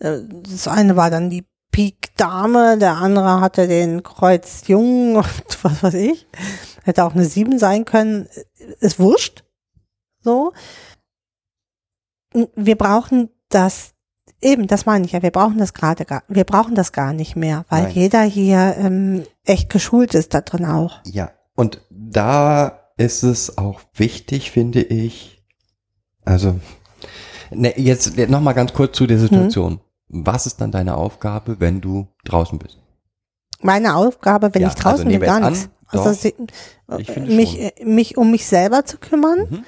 äh, 0.00 0.18
das 0.42 0.68
eine 0.68 0.96
war 0.96 1.10
dann 1.10 1.30
die 1.30 1.44
Pik 1.72 2.16
Dame, 2.16 2.78
der 2.78 2.96
andere 2.96 3.40
hatte 3.40 3.68
den 3.68 4.02
Kreuz 4.02 4.66
Jung 4.66 5.16
und 5.16 5.64
was 5.64 5.82
weiß 5.82 5.94
ich. 5.94 6.26
Hätte 6.82 7.04
auch 7.04 7.14
eine 7.14 7.24
Sieben 7.24 7.58
sein 7.58 7.84
können. 7.84 8.28
Ist 8.80 8.98
wurscht. 8.98 9.44
So. 10.22 10.52
Wir 12.54 12.76
brauchen 12.76 13.30
das, 13.48 13.92
eben, 14.42 14.66
das 14.66 14.86
meine 14.86 15.04
ich 15.04 15.12
ja, 15.12 15.22
wir 15.22 15.30
brauchen 15.30 15.58
das 15.58 15.74
gerade 15.74 16.04
gar, 16.04 16.22
wir 16.28 16.44
brauchen 16.44 16.74
das 16.74 16.92
gar 16.92 17.12
nicht 17.12 17.36
mehr, 17.36 17.64
weil 17.68 17.84
Nein. 17.84 17.92
jeder 17.92 18.22
hier 18.22 18.76
ähm, 18.78 19.24
echt 19.44 19.70
geschult 19.70 20.14
ist 20.14 20.34
da 20.34 20.40
drin 20.40 20.64
auch. 20.66 21.00
Ja, 21.04 21.30
und 21.54 21.80
da 21.90 22.80
ist 22.96 23.22
es 23.22 23.58
auch 23.58 23.80
wichtig, 23.94 24.50
finde 24.50 24.82
ich, 24.82 25.42
also, 26.24 26.60
ne, 27.50 27.78
jetzt 27.78 28.16
nochmal 28.28 28.54
ganz 28.54 28.72
kurz 28.72 28.96
zu 28.96 29.06
der 29.06 29.16
Mhm. 29.18 29.22
Situation. 29.22 29.80
Was 30.08 30.46
ist 30.46 30.60
dann 30.60 30.72
deine 30.72 30.96
Aufgabe, 30.96 31.60
wenn 31.60 31.80
du 31.80 32.08
draußen 32.24 32.58
bist? 32.58 32.78
Meine 33.62 33.94
Aufgabe, 33.94 34.54
wenn 34.54 34.62
Ja, 34.62 34.68
ich 34.68 34.74
draußen 34.74 35.06
also 35.06 35.18
bin, 35.18 35.20
gar 35.20 35.40
nichts. 35.50 35.68
an, 35.86 35.98
Also 36.00 36.30
doch. 36.88 37.16
mich, 37.26 37.72
mich 37.84 38.16
um 38.16 38.30
mich 38.30 38.46
selber 38.46 38.84
zu 38.84 38.98
kümmern. 38.98 39.46
Mhm. 39.50 39.64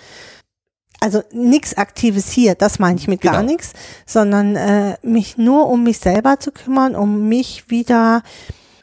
Also 1.03 1.21
nichts 1.33 1.77
Aktives 1.77 2.31
hier, 2.31 2.55
das 2.55 2.79
meine 2.79 2.97
ich 2.97 3.09
mit 3.09 3.21
gar 3.23 3.41
Genau. 3.41 3.51
nichts, 3.53 3.73
sondern 4.07 4.55
äh, 4.55 4.97
mich 5.03 5.37
nur 5.37 5.69
um 5.69 5.83
mich 5.83 5.99
selber 5.99 6.39
zu 6.39 6.53
kümmern, 6.53 6.95
um 6.95 7.29
mich 7.29 7.69
wieder 7.71 8.23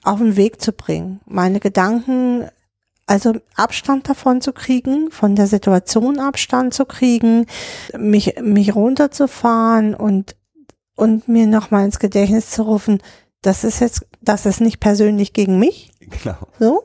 auf 0.03 0.19
den 0.19 0.35
Weg 0.35 0.59
zu 0.59 0.73
bringen. 0.73 1.21
Meine 1.25 1.61
Gedanken, 1.61 2.49
also 3.07 3.35
Abstand 3.55 4.09
davon 4.09 4.41
zu 4.41 4.51
kriegen, 4.51 5.11
von 5.11 5.37
der 5.37 5.47
Situation 5.47 6.19
Abstand 6.19 6.73
zu 6.73 6.83
kriegen, 6.83 7.45
mich, 7.97 8.35
mich 8.41 8.75
runterzufahren 8.75 9.95
und, 9.95 10.35
und 10.97 11.29
mir 11.29 11.47
nochmal 11.47 11.85
ins 11.85 11.99
Gedächtnis 11.99 12.49
zu 12.51 12.63
rufen, 12.63 13.01
das 13.41 13.63
ist 13.63 13.79
jetzt, 13.79 14.05
das 14.21 14.45
ist 14.45 14.59
nicht 14.59 14.81
persönlich 14.81 15.31
gegen 15.31 15.57
mich, 15.57 15.91
Genau. 16.21 16.35
so. 16.59 16.83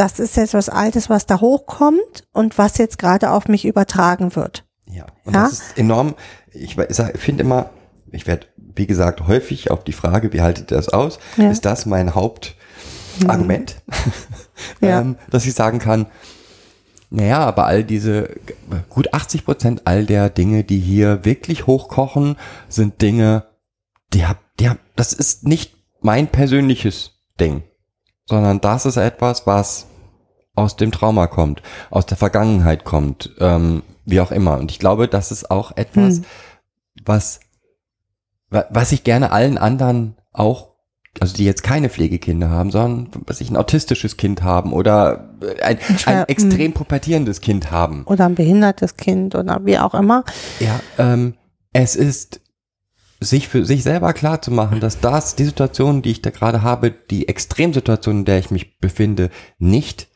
Das 0.00 0.18
ist 0.18 0.34
jetzt 0.38 0.54
was 0.54 0.70
Altes, 0.70 1.10
was 1.10 1.26
da 1.26 1.40
hochkommt 1.40 2.24
und 2.32 2.56
was 2.56 2.78
jetzt 2.78 2.98
gerade 2.98 3.30
auf 3.32 3.48
mich 3.48 3.66
übertragen 3.66 4.34
wird. 4.34 4.64
Ja, 4.86 5.04
und 5.26 5.34
Ja? 5.34 5.42
das 5.42 5.52
ist 5.52 5.76
enorm. 5.78 6.14
Ich 6.52 6.76
finde 7.16 7.42
immer, 7.44 7.68
ich 8.10 8.26
werde, 8.26 8.46
wie 8.56 8.86
gesagt, 8.86 9.26
häufig 9.26 9.70
auf 9.70 9.84
die 9.84 9.92
Frage, 9.92 10.32
wie 10.32 10.40
haltet 10.40 10.70
ihr 10.72 10.76
das 10.78 10.88
aus, 10.88 11.18
Ja. 11.36 11.44
Mhm. 11.44 11.50
ist 11.50 11.66
das 11.66 11.84
mein 11.84 12.14
Hauptargument, 12.14 13.76
Ja. 14.80 15.00
ähm, 15.02 15.16
dass 15.28 15.44
ich 15.44 15.52
sagen 15.52 15.78
kann, 15.80 16.06
naja, 17.10 17.40
aber 17.40 17.66
all 17.66 17.84
diese, 17.84 18.36
gut 18.88 19.12
80 19.12 19.44
Prozent 19.44 19.82
all 19.84 20.06
der 20.06 20.30
Dinge, 20.30 20.64
die 20.64 20.78
hier 20.78 21.26
wirklich 21.26 21.66
hochkochen, 21.66 22.36
sind 22.70 23.02
Dinge, 23.02 23.44
die 24.14 24.26
hab, 24.26 24.38
die 24.58 24.70
hab, 24.70 24.78
das 24.96 25.12
ist 25.12 25.46
nicht 25.46 25.74
mein 26.00 26.26
persönliches 26.28 27.16
Ding, 27.38 27.64
sondern 28.30 28.60
das 28.62 28.86
ist 28.86 28.96
etwas, 28.96 29.46
was 29.46 29.86
aus 30.54 30.76
dem 30.76 30.90
Trauma 30.92 31.26
kommt, 31.26 31.62
aus 31.90 32.06
der 32.06 32.16
Vergangenheit 32.16 32.84
kommt, 32.84 33.34
ähm, 33.38 33.82
wie 34.04 34.20
auch 34.20 34.30
immer. 34.32 34.58
Und 34.58 34.70
ich 34.70 34.78
glaube, 34.78 35.06
das 35.08 35.30
ist 35.30 35.50
auch 35.50 35.76
etwas, 35.76 36.16
Hm. 36.16 36.24
was, 37.04 37.40
wa- 38.50 38.64
was 38.70 38.92
ich 38.92 39.04
gerne 39.04 39.30
allen 39.32 39.58
anderen 39.58 40.16
auch, 40.32 40.70
also 41.20 41.34
die 41.34 41.44
jetzt 41.44 41.62
keine 41.62 41.88
Pflegekinder 41.90 42.50
haben, 42.50 42.70
sondern 42.70 43.10
was 43.26 43.40
ich 43.40 43.50
ein 43.50 43.56
autistisches 43.56 44.16
Kind 44.16 44.42
haben 44.42 44.72
oder 44.72 45.30
ein, 45.62 45.78
ein 46.06 46.24
extrem 46.28 46.72
pubertierendes 46.72 47.40
Kind 47.40 47.70
haben. 47.70 48.04
Oder 48.04 48.26
ein 48.26 48.34
behindertes 48.34 48.96
Kind 48.96 49.34
oder 49.34 49.60
wie 49.64 49.78
auch 49.78 49.94
immer. 49.94 50.24
Ja, 50.60 50.80
ähm, 50.98 51.34
es 51.72 51.96
ist 51.96 52.39
sich 53.20 53.48
für 53.48 53.64
sich 53.64 53.82
selber 53.82 54.12
klar 54.14 54.40
zu 54.40 54.50
machen, 54.50 54.80
dass 54.80 55.00
das, 55.00 55.36
die 55.36 55.44
Situation, 55.44 56.02
die 56.02 56.10
ich 56.10 56.22
da 56.22 56.30
gerade 56.30 56.62
habe, 56.62 56.90
die 56.90 57.28
Extremsituation, 57.28 58.20
in 58.20 58.24
der 58.24 58.38
ich 58.38 58.50
mich 58.50 58.78
befinde, 58.78 59.30
nicht 59.58 60.08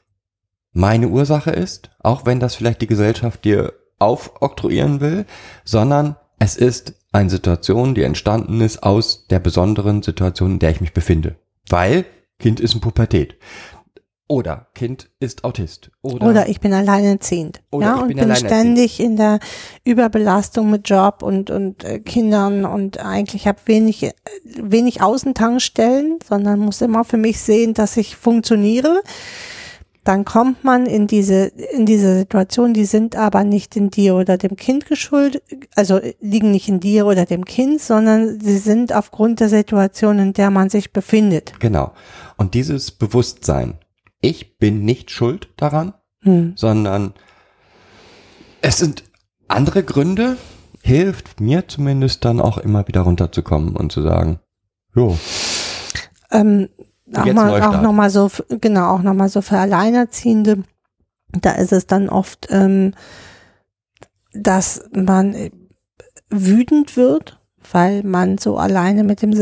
meine 0.72 1.08
Ursache 1.08 1.50
ist, 1.50 1.90
auch 2.00 2.26
wenn 2.26 2.40
das 2.40 2.54
vielleicht 2.54 2.82
die 2.82 2.86
Gesellschaft 2.86 3.44
dir 3.44 3.74
aufoktroyieren 3.98 5.00
will, 5.00 5.26
sondern 5.64 6.16
es 6.38 6.56
ist 6.56 6.94
eine 7.12 7.30
Situation, 7.30 7.94
die 7.94 8.02
entstanden 8.02 8.60
ist 8.60 8.82
aus 8.82 9.26
der 9.28 9.38
besonderen 9.38 10.02
Situation, 10.02 10.52
in 10.52 10.58
der 10.58 10.70
ich 10.70 10.80
mich 10.80 10.92
befinde. 10.92 11.36
Weil 11.68 12.04
Kind 12.38 12.58
ist 12.58 12.74
in 12.74 12.80
Pubertät. 12.80 13.36
Oder 14.26 14.68
Kind 14.74 15.10
ist 15.20 15.44
Autist. 15.44 15.90
Oder, 16.00 16.26
Oder 16.26 16.48
ich 16.48 16.58
bin 16.60 16.72
alleinerziehend. 16.72 17.60
Oder 17.70 17.86
ja, 17.86 17.96
ich 17.96 18.02
und 18.02 18.08
bin 18.08 18.28
bin, 18.28 18.36
ständig 18.36 18.98
in 18.98 19.16
der 19.16 19.38
Überbelastung 19.84 20.70
mit 20.70 20.88
Job 20.88 21.22
und, 21.22 21.50
und 21.50 21.84
äh, 21.84 22.00
Kindern 22.00 22.64
und 22.64 22.98
eigentlich 23.04 23.46
habe 23.46 23.58
wenig, 23.66 24.02
äh, 24.02 24.12
wenig 24.56 25.02
Außentankstellen, 25.02 26.20
sondern 26.26 26.58
muss 26.60 26.80
immer 26.80 27.04
für 27.04 27.18
mich 27.18 27.38
sehen, 27.40 27.74
dass 27.74 27.98
ich 27.98 28.16
funktioniere. 28.16 29.02
Dann 30.04 30.24
kommt 30.24 30.64
man 30.64 30.86
in 30.86 31.06
diese, 31.06 31.46
in 31.46 31.84
diese 31.84 32.18
Situation, 32.18 32.74
die 32.74 32.84
sind 32.84 33.16
aber 33.16 33.44
nicht 33.44 33.74
in 33.76 33.90
dir 33.90 34.14
oder 34.14 34.36
dem 34.36 34.56
Kind 34.56 34.86
geschuldet, 34.86 35.42
also 35.74 35.98
liegen 36.20 36.50
nicht 36.50 36.68
in 36.68 36.80
dir 36.80 37.06
oder 37.06 37.24
dem 37.24 37.44
Kind, 37.46 37.80
sondern 37.80 38.38
sie 38.40 38.58
sind 38.58 38.94
aufgrund 38.94 39.40
der 39.40 39.48
Situation, 39.48 40.18
in 40.18 40.32
der 40.34 40.50
man 40.50 40.68
sich 40.68 40.92
befindet. 40.92 41.54
Genau. 41.58 41.92
Und 42.36 42.52
dieses 42.52 42.90
Bewusstsein, 42.90 43.78
ich 44.24 44.56
bin 44.58 44.84
nicht 44.84 45.10
schuld 45.10 45.48
daran, 45.56 45.92
Hm. 46.22 46.54
sondern 46.56 47.12
es 48.62 48.78
sind 48.78 49.04
andere 49.48 49.82
Gründe, 49.82 50.38
hilft 50.82 51.40
mir 51.40 51.68
zumindest 51.68 52.24
dann 52.24 52.40
auch 52.40 52.56
immer 52.58 52.88
wieder 52.88 53.02
runterzukommen 53.02 53.76
und 53.76 53.92
zu 53.92 54.00
sagen, 54.02 54.40
jo, 54.94 55.18
ähm, 56.30 56.68
auch 57.14 57.26
mal, 57.26 57.62
auch 57.62 57.82
noch 57.82 57.92
mal 57.92 58.08
so, 58.10 58.30
genau, 58.48 58.94
auch 58.94 59.02
noch 59.02 59.12
mal 59.14 59.28
so 59.28 59.42
für 59.42 59.58
Alleinerziehende. 59.58 60.64
Da 61.32 61.52
ist 61.52 61.72
es 61.72 61.86
dann 61.86 62.08
oft, 62.08 62.48
ähm, 62.50 62.94
dass 64.32 64.82
man 64.92 65.34
äh, 65.34 65.50
wütend 66.30 66.96
wird, 66.96 67.40
weil 67.70 68.02
man 68.02 68.38
so 68.38 68.56
alleine 68.56 69.04
mit 69.04 69.20
dem 69.22 69.32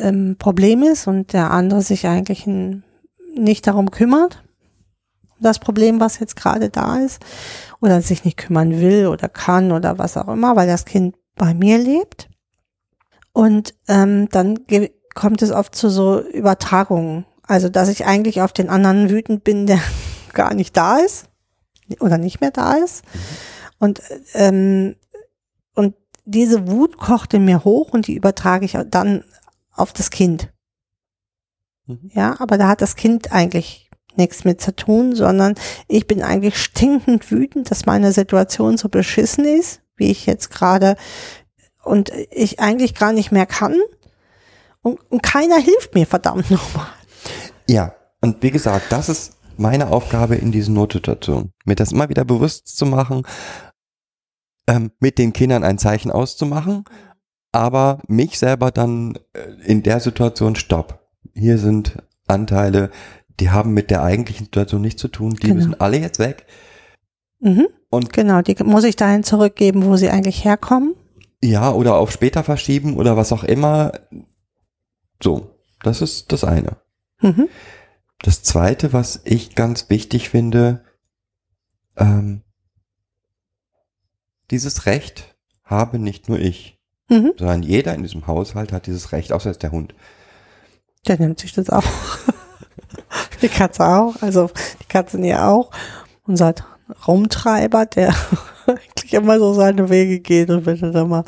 ähm, 0.00 0.36
Problem 0.38 0.82
ist 0.82 1.06
und 1.06 1.32
der 1.34 1.50
andere 1.50 1.82
sich 1.82 2.06
eigentlich 2.06 2.46
n- 2.46 2.82
nicht 3.36 3.66
darum 3.66 3.90
kümmert. 3.90 4.42
Das 5.40 5.58
Problem, 5.58 6.00
was 6.00 6.18
jetzt 6.18 6.36
gerade 6.36 6.70
da 6.70 6.98
ist, 6.98 7.20
oder 7.80 8.00
sich 8.00 8.24
nicht 8.24 8.38
kümmern 8.38 8.80
will 8.80 9.08
oder 9.08 9.28
kann 9.28 9.72
oder 9.72 9.98
was 9.98 10.16
auch 10.16 10.28
immer, 10.28 10.56
weil 10.56 10.66
das 10.66 10.84
Kind 10.84 11.16
bei 11.36 11.52
mir 11.52 11.78
lebt. 11.78 12.28
Und 13.32 13.74
ähm, 13.88 14.28
dann 14.30 14.60
kommt 15.14 15.42
es 15.42 15.50
oft 15.50 15.74
zu 15.74 15.90
so 15.90 16.20
Übertragungen. 16.20 17.26
Also, 17.42 17.68
dass 17.68 17.88
ich 17.88 18.06
eigentlich 18.06 18.40
auf 18.40 18.52
den 18.52 18.70
anderen 18.70 19.10
wütend 19.10 19.44
bin, 19.44 19.66
der 19.66 19.80
gar 20.32 20.54
nicht 20.54 20.76
da 20.76 20.98
ist 20.98 21.26
oder 22.00 22.16
nicht 22.16 22.40
mehr 22.40 22.50
da 22.50 22.74
ist. 22.74 23.04
Und, 23.78 24.00
ähm, 24.32 24.96
und 25.74 25.94
diese 26.24 26.68
Wut 26.70 26.96
kocht 26.96 27.34
in 27.34 27.44
mir 27.44 27.64
hoch 27.64 27.92
und 27.92 28.06
die 28.06 28.14
übertrage 28.14 28.64
ich 28.64 28.78
dann 28.86 29.24
auf 29.72 29.92
das 29.92 30.10
Kind. 30.10 30.53
Mhm. 31.86 32.10
Ja, 32.14 32.36
aber 32.40 32.58
da 32.58 32.68
hat 32.68 32.80
das 32.80 32.96
Kind 32.96 33.32
eigentlich 33.32 33.90
nichts 34.16 34.44
mit 34.44 34.60
zu 34.60 34.74
tun, 34.74 35.14
sondern 35.14 35.54
ich 35.88 36.06
bin 36.06 36.22
eigentlich 36.22 36.56
stinkend 36.56 37.30
wütend, 37.30 37.70
dass 37.70 37.86
meine 37.86 38.12
Situation 38.12 38.76
so 38.76 38.88
beschissen 38.88 39.44
ist, 39.44 39.80
wie 39.96 40.10
ich 40.10 40.26
jetzt 40.26 40.50
gerade 40.50 40.96
und 41.82 42.10
ich 42.30 42.60
eigentlich 42.60 42.94
gar 42.94 43.12
nicht 43.12 43.32
mehr 43.32 43.46
kann. 43.46 43.76
Und, 44.82 45.00
und 45.10 45.22
keiner 45.22 45.56
hilft 45.56 45.94
mir, 45.94 46.06
verdammt 46.06 46.50
nochmal. 46.50 46.86
Ja, 47.68 47.94
und 48.20 48.42
wie 48.42 48.50
gesagt, 48.50 48.90
das 48.90 49.08
ist 49.08 49.32
meine 49.56 49.88
Aufgabe 49.88 50.36
in 50.36 50.52
diesen 50.52 50.74
Notsituationen. 50.74 51.52
Mir 51.64 51.74
das 51.74 51.92
immer 51.92 52.08
wieder 52.08 52.24
bewusst 52.24 52.76
zu 52.76 52.86
machen, 52.86 53.22
ähm, 54.66 54.90
mit 55.00 55.18
den 55.18 55.32
Kindern 55.32 55.64
ein 55.64 55.78
Zeichen 55.78 56.10
auszumachen, 56.10 56.84
aber 57.52 58.00
mich 58.08 58.38
selber 58.38 58.70
dann 58.70 59.18
äh, 59.32 59.50
in 59.64 59.82
der 59.82 60.00
Situation, 60.00 60.56
stopp. 60.56 61.03
Hier 61.32 61.58
sind 61.58 61.96
Anteile, 62.26 62.90
die 63.40 63.50
haben 63.50 63.72
mit 63.74 63.90
der 63.90 64.02
eigentlichen 64.02 64.44
Situation 64.46 64.82
nichts 64.82 65.00
zu 65.00 65.08
tun, 65.08 65.34
die 65.34 65.48
Genau. 65.48 65.54
müssen 65.56 65.80
alle 65.80 65.98
jetzt 65.98 66.18
weg. 66.18 66.46
Mhm. 67.40 67.66
Und 67.90 68.12
Genau, 68.12 68.42
die 68.42 68.56
muss 68.64 68.84
ich 68.84 68.96
dahin 68.96 69.22
zurückgeben, 69.24 69.84
wo 69.84 69.96
sie 69.96 70.10
eigentlich 70.10 70.44
herkommen. 70.44 70.94
ja, 71.42 71.70
oder 71.72 71.96
auf 71.96 72.10
später 72.10 72.42
verschieben 72.42 72.96
oder 72.96 73.16
was 73.16 73.30
auch 73.32 73.44
immer. 73.44 73.92
So, 75.22 75.50
das 75.82 76.00
ist 76.00 76.32
das 76.32 76.42
eine. 76.44 76.76
Mhm. 77.20 77.48
Das 78.22 78.42
zweite, 78.42 78.92
was 78.94 79.20
ich 79.24 79.54
ganz 79.54 79.90
wichtig 79.90 80.30
finde, 80.30 80.82
ähm, 81.96 82.42
dieses 84.50 84.86
Recht 84.86 85.34
habe 85.64 85.98
nicht 85.98 86.28
nur 86.28 86.38
ich, 86.38 86.78
Mhm. 87.10 87.32
sondern 87.38 87.62
jeder 87.62 87.94
in 87.94 88.02
diesem 88.02 88.26
Haushalt 88.26 88.72
hat 88.72 88.86
dieses 88.86 89.12
Recht, 89.12 89.32
außer 89.32 89.50
jetzt 89.50 89.62
der 89.62 89.72
Hund. 89.72 89.94
Der 91.06 91.18
nimmt 91.18 91.38
sich 91.40 91.52
das 91.52 91.70
auch. 91.70 91.84
die 93.42 93.48
Katze 93.48 93.84
auch, 93.86 94.14
also 94.20 94.50
die 94.80 94.86
Katze 94.88 95.18
ja 95.20 95.48
auch. 95.50 95.70
Unser 96.26 96.54
Raumtreiber, 97.06 97.86
der 97.86 98.14
eigentlich 98.66 99.12
immer 99.12 99.38
so 99.38 99.54
seine 99.54 99.90
Wege 99.90 100.20
geht 100.20 100.50
und 100.50 100.66
wenn 100.66 100.82
er 100.82 100.90
dann 100.90 101.08
mal 101.08 101.24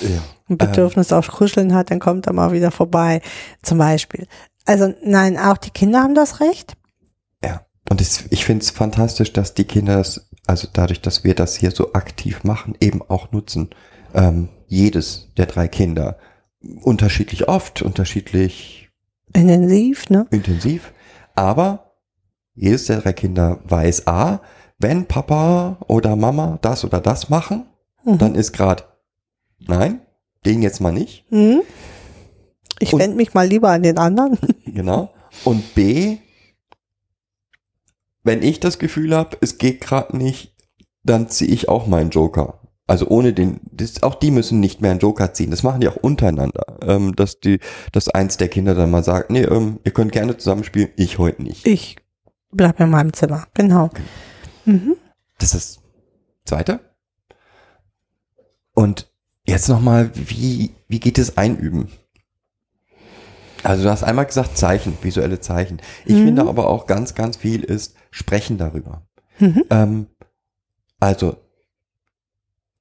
Ja. 0.00 0.22
ein 0.48 0.58
Bedürfnis 0.58 1.12
auf 1.12 1.28
Kuscheln 1.28 1.74
hat, 1.74 1.90
dann 1.90 2.00
kommt 2.00 2.26
er 2.26 2.32
mal 2.32 2.52
wieder 2.52 2.70
vorbei, 2.70 3.22
zum 3.62 3.78
Beispiel. 3.78 4.26
Also 4.66 4.94
nein, 5.02 5.38
auch 5.38 5.56
die 5.58 5.70
Kinder 5.70 6.02
haben 6.02 6.14
das 6.14 6.40
Recht. 6.40 6.74
Ja. 7.42 7.62
Und 7.90 8.00
es, 8.00 8.24
ich 8.30 8.44
finde 8.44 8.62
es 8.62 8.70
fantastisch, 8.70 9.32
dass 9.32 9.54
die 9.54 9.64
Kinder 9.64 9.98
das, 9.98 10.28
also 10.46 10.68
dadurch, 10.72 11.00
dass 11.02 11.24
wir 11.24 11.34
das 11.34 11.56
hier 11.56 11.70
so 11.70 11.92
aktiv 11.92 12.44
machen, 12.44 12.74
eben 12.80 13.02
auch 13.02 13.32
nutzen. 13.32 13.70
Ähm, 14.14 14.48
jedes 14.68 15.28
der 15.36 15.46
drei 15.46 15.68
Kinder. 15.68 16.18
Unterschiedlich 16.82 17.46
oft, 17.48 17.82
unterschiedlich 17.82 18.83
Intensiv, 19.34 20.08
ne? 20.10 20.26
intensiv. 20.30 20.92
Aber 21.34 21.92
jedes 22.54 22.86
der 22.86 23.00
drei 23.00 23.12
Kinder 23.12 23.60
weiß 23.64 24.06
A, 24.06 24.40
wenn 24.78 25.06
Papa 25.06 25.78
oder 25.88 26.16
Mama 26.16 26.58
das 26.62 26.84
oder 26.84 27.00
das 27.00 27.28
machen, 27.28 27.66
Mhm. 28.04 28.18
dann 28.18 28.34
ist 28.34 28.52
gerade, 28.52 28.84
nein, 29.58 30.00
den 30.44 30.62
jetzt 30.62 30.80
mal 30.80 30.92
nicht. 30.92 31.24
Mhm. 31.30 31.62
Ich 32.80 32.92
Und- 32.92 33.00
wende 33.00 33.16
mich 33.16 33.34
mal 33.34 33.46
lieber 33.46 33.70
an 33.70 33.82
den 33.82 33.98
anderen. 33.98 34.38
Genau. 34.66 35.12
Und 35.44 35.74
B, 35.74 36.18
wenn 38.22 38.42
ich 38.42 38.60
das 38.60 38.78
Gefühl 38.78 39.14
habe, 39.16 39.36
es 39.40 39.58
geht 39.58 39.80
gerade 39.80 40.16
nicht, 40.16 40.54
dann 41.02 41.28
ziehe 41.28 41.50
ich 41.52 41.68
auch 41.68 41.86
meinen 41.86 42.10
Joker. 42.10 42.60
Also 42.86 43.06
ohne 43.08 43.32
den, 43.32 43.60
das, 43.72 44.02
auch 44.02 44.14
die 44.14 44.30
müssen 44.30 44.60
nicht 44.60 44.82
mehr 44.82 44.90
einen 44.90 45.00
Joker 45.00 45.32
ziehen. 45.32 45.50
Das 45.50 45.62
machen 45.62 45.80
die 45.80 45.88
auch 45.88 45.96
untereinander. 45.96 46.78
Ähm, 46.82 47.16
dass 47.16 47.40
die, 47.40 47.60
dass 47.92 48.08
eins 48.08 48.36
der 48.36 48.48
Kinder 48.48 48.74
dann 48.74 48.90
mal 48.90 49.02
sagt, 49.02 49.30
nee, 49.30 49.42
ähm, 49.42 49.80
ihr 49.84 49.92
könnt 49.92 50.12
gerne 50.12 50.36
zusammenspielen, 50.36 50.90
ich 50.96 51.18
heute 51.18 51.42
nicht. 51.42 51.66
Ich 51.66 51.96
bleib 52.52 52.78
in 52.80 52.90
meinem 52.90 53.12
Zimmer, 53.14 53.46
genau. 53.54 53.88
Mhm. 54.66 54.96
Das 55.38 55.54
ist 55.54 55.80
zweite. 56.44 56.80
Und 58.74 59.10
jetzt 59.46 59.68
nochmal, 59.68 60.10
wie, 60.14 60.74
wie 60.88 61.00
geht 61.00 61.18
es 61.18 61.38
einüben? 61.38 61.88
Also 63.62 63.84
du 63.84 63.90
hast 63.90 64.02
einmal 64.04 64.26
gesagt 64.26 64.58
Zeichen, 64.58 64.98
visuelle 65.00 65.40
Zeichen. 65.40 65.80
Ich 66.04 66.16
Mhm. 66.16 66.24
finde 66.26 66.42
aber 66.42 66.68
auch 66.68 66.86
ganz, 66.86 67.14
ganz 67.14 67.38
viel 67.38 67.64
ist 67.64 67.94
Sprechen 68.10 68.58
darüber. 68.58 69.06
Mhm. 69.38 69.64
Ähm, 69.70 70.06
also 71.00 71.36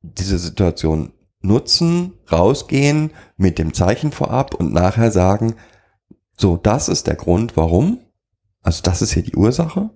diese 0.03 0.37
Situation 0.37 1.13
nutzen, 1.41 2.13
rausgehen 2.31 3.11
mit 3.37 3.57
dem 3.57 3.73
Zeichen 3.73 4.11
vorab 4.11 4.53
und 4.53 4.73
nachher 4.73 5.11
sagen, 5.11 5.55
so, 6.37 6.57
das 6.57 6.89
ist 6.89 7.07
der 7.07 7.15
Grund, 7.15 7.57
warum. 7.57 7.99
Also 8.61 8.81
das 8.83 9.01
ist 9.01 9.13
hier 9.13 9.23
die 9.23 9.35
Ursache. 9.35 9.89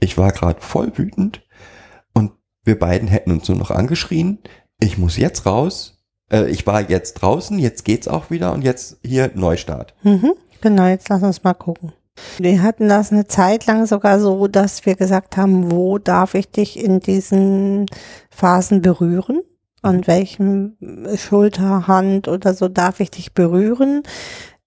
Ich 0.00 0.18
war 0.18 0.32
gerade 0.32 0.60
voll 0.60 0.96
wütend 0.96 1.46
und 2.14 2.32
wir 2.64 2.78
beiden 2.78 3.08
hätten 3.08 3.32
uns 3.32 3.48
nur 3.48 3.58
noch 3.58 3.70
angeschrien. 3.70 4.38
Ich 4.80 4.98
muss 4.98 5.16
jetzt 5.16 5.46
raus. 5.46 6.02
Äh, 6.30 6.50
ich 6.50 6.66
war 6.66 6.88
jetzt 6.90 7.14
draußen, 7.14 7.58
jetzt 7.58 7.84
geht's 7.84 8.08
auch 8.08 8.30
wieder 8.30 8.52
und 8.52 8.62
jetzt 8.62 8.98
hier 9.04 9.30
Neustart. 9.34 9.94
Mhm. 10.02 10.32
Genau, 10.60 10.86
jetzt 10.86 11.08
lass 11.08 11.22
uns 11.22 11.44
mal 11.44 11.54
gucken. 11.54 11.92
Wir 12.38 12.62
hatten 12.62 12.88
das 12.88 13.12
eine 13.12 13.26
Zeit 13.26 13.66
lang 13.66 13.86
sogar 13.86 14.20
so, 14.20 14.46
dass 14.48 14.84
wir 14.86 14.96
gesagt 14.96 15.36
haben, 15.36 15.70
wo 15.70 15.98
darf 15.98 16.34
ich 16.34 16.50
dich 16.50 16.78
in 16.78 17.00
diesen 17.00 17.86
Phasen 18.30 18.82
berühren? 18.82 19.42
An 19.82 20.06
welchem 20.06 20.76
Schulter, 21.16 21.88
Hand 21.88 22.28
oder 22.28 22.54
so 22.54 22.68
darf 22.68 23.00
ich 23.00 23.10
dich 23.10 23.32
berühren, 23.34 24.02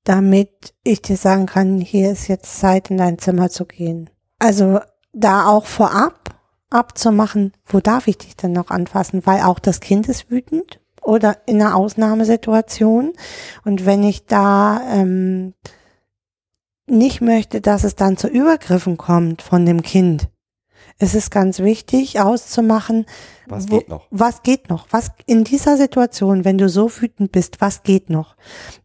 damit 0.04 0.74
ich 0.84 1.02
dir 1.02 1.18
sagen 1.18 1.46
kann, 1.46 1.80
hier 1.80 2.12
ist 2.12 2.28
jetzt 2.28 2.60
Zeit, 2.60 2.90
in 2.90 2.98
dein 2.98 3.18
Zimmer 3.18 3.50
zu 3.50 3.66
gehen. 3.66 4.10
Also 4.40 4.80
da 5.14 5.48
auch 5.48 5.66
vorab 5.66 6.36
abzumachen, 6.70 7.54
wo 7.66 7.80
darf 7.80 8.08
ich 8.08 8.18
dich 8.18 8.36
denn 8.36 8.52
noch 8.52 8.70
anfassen, 8.70 9.26
weil 9.26 9.42
auch 9.42 9.60
das 9.60 9.80
Kind 9.80 10.10
ist 10.10 10.30
wütend 10.30 10.82
oder 11.02 11.38
in 11.46 11.62
einer 11.62 11.76
Ausnahmesituation. 11.76 13.14
Und 13.64 13.86
wenn 13.86 14.04
ich 14.04 14.26
da 14.26 14.82
ähm, 14.92 15.54
nicht 16.88 17.22
möchte, 17.22 17.62
dass 17.62 17.84
es 17.84 17.96
dann 17.96 18.18
zu 18.18 18.28
Übergriffen 18.28 18.98
kommt 18.98 19.42
von 19.42 19.66
dem 19.66 19.82
Kind, 19.82 20.30
es 20.98 21.14
ist 21.14 21.30
ganz 21.30 21.60
wichtig 21.60 22.22
auszumachen, 22.22 23.06
Was 23.48 23.70
wo- 23.70 23.80
geht 23.80 23.90
noch? 23.90 24.08
Was 24.12 24.44
geht 24.44 24.70
noch? 24.70 24.88
Was 24.92 25.12
in 25.26 25.44
dieser 25.44 25.76
Situation, 25.78 26.46
wenn 26.46 26.58
du 26.58 26.70
so 26.70 26.90
wütend 26.90 27.32
bist, 27.34 27.60
was 27.60 27.84
geht 27.84 28.10
noch? 28.10 28.36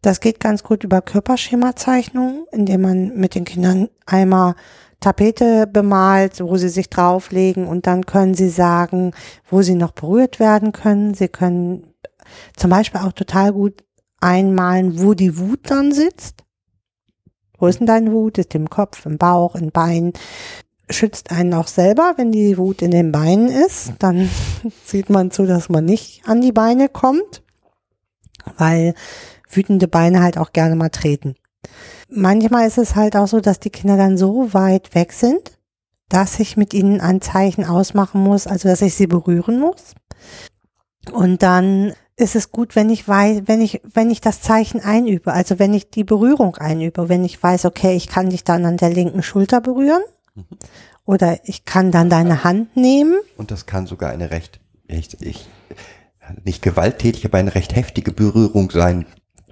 Das 0.01 0.19
geht 0.19 0.39
ganz 0.41 0.63
gut 0.63 0.83
über 0.83 1.01
Körperschemazeichnungen, 1.01 2.45
indem 2.51 2.81
man 2.81 3.15
mit 3.15 3.35
den 3.35 3.45
Kindern 3.45 3.87
einmal 4.05 4.55
Tapete 4.99 5.67
bemalt, 5.67 6.41
wo 6.41 6.57
sie 6.57 6.69
sich 6.69 6.89
drauflegen 6.89 7.65
und 7.67 7.87
dann 7.87 8.05
können 8.05 8.33
sie 8.33 8.49
sagen, 8.49 9.13
wo 9.49 9.61
sie 9.61 9.75
noch 9.75 9.91
berührt 9.91 10.39
werden 10.39 10.73
können. 10.73 11.13
Sie 11.13 11.27
können 11.29 11.93
zum 12.57 12.69
Beispiel 12.71 13.01
auch 13.01 13.13
total 13.13 13.53
gut 13.53 13.83
einmalen, 14.19 15.01
wo 15.01 15.13
die 15.13 15.39
Wut 15.39 15.71
dann 15.71 15.91
sitzt. 15.91 16.43
Wo 17.61 17.67
ist 17.67 17.79
denn 17.79 17.85
deine 17.85 18.11
Wut? 18.11 18.39
Ist 18.39 18.55
im 18.55 18.71
Kopf, 18.71 19.05
im 19.05 19.19
Bauch, 19.19 19.53
im 19.53 19.69
Bein? 19.69 20.13
Schützt 20.89 21.31
einen 21.31 21.53
auch 21.53 21.67
selber, 21.67 22.15
wenn 22.17 22.31
die 22.31 22.57
Wut 22.57 22.81
in 22.81 22.89
den 22.89 23.11
Beinen 23.11 23.49
ist. 23.49 23.93
Dann 23.99 24.29
sieht 24.85 25.11
man 25.11 25.29
zu, 25.29 25.45
dass 25.45 25.69
man 25.69 25.85
nicht 25.85 26.27
an 26.27 26.41
die 26.41 26.51
Beine 26.51 26.89
kommt, 26.89 27.43
weil 28.57 28.95
wütende 29.47 29.87
Beine 29.87 30.23
halt 30.23 30.39
auch 30.39 30.53
gerne 30.53 30.75
mal 30.75 30.89
treten. 30.89 31.35
Manchmal 32.09 32.67
ist 32.67 32.79
es 32.79 32.95
halt 32.95 33.15
auch 33.15 33.27
so, 33.27 33.39
dass 33.39 33.59
die 33.59 33.69
Kinder 33.69 33.95
dann 33.95 34.17
so 34.17 34.55
weit 34.55 34.95
weg 34.95 35.13
sind, 35.13 35.59
dass 36.09 36.39
ich 36.39 36.57
mit 36.57 36.73
ihnen 36.73 36.99
ein 36.99 37.21
Zeichen 37.21 37.63
ausmachen 37.63 38.23
muss, 38.23 38.47
also 38.47 38.67
dass 38.67 38.81
ich 38.81 38.95
sie 38.95 39.07
berühren 39.07 39.59
muss. 39.59 39.93
Und 41.11 41.41
dann 41.41 41.93
ist 42.15 42.35
es 42.35 42.51
gut, 42.51 42.75
wenn 42.75 42.89
ich 42.89 43.07
weiß, 43.07 43.43
wenn 43.45 43.61
ich, 43.61 43.81
wenn 43.93 44.11
ich 44.11 44.21
das 44.21 44.41
Zeichen 44.41 44.79
einübe, 44.81 45.33
also 45.33 45.57
wenn 45.57 45.73
ich 45.73 45.89
die 45.89 46.03
Berührung 46.03 46.55
einübe, 46.57 47.09
wenn 47.09 47.23
ich 47.25 47.41
weiß, 47.41 47.65
okay, 47.65 47.95
ich 47.95 48.07
kann 48.07 48.29
dich 48.29 48.43
dann 48.43 48.65
an 48.65 48.77
der 48.77 48.91
linken 48.91 49.23
Schulter 49.23 49.61
berühren 49.61 50.03
Oder 51.05 51.39
ich 51.43 51.65
kann 51.65 51.91
dann 51.91 52.09
deine 52.09 52.43
Hand 52.43 52.77
nehmen. 52.77 53.15
Und 53.37 53.51
das 53.51 53.65
kann 53.65 53.87
sogar 53.87 54.11
eine 54.11 54.31
recht, 54.31 54.59
ich, 54.87 55.19
ich, 55.21 55.47
nicht 56.43 56.61
gewalttätig, 56.61 57.25
aber 57.25 57.39
eine 57.39 57.55
recht 57.55 57.75
heftige 57.75 58.11
Berührung 58.11 58.69
sein, 58.71 59.05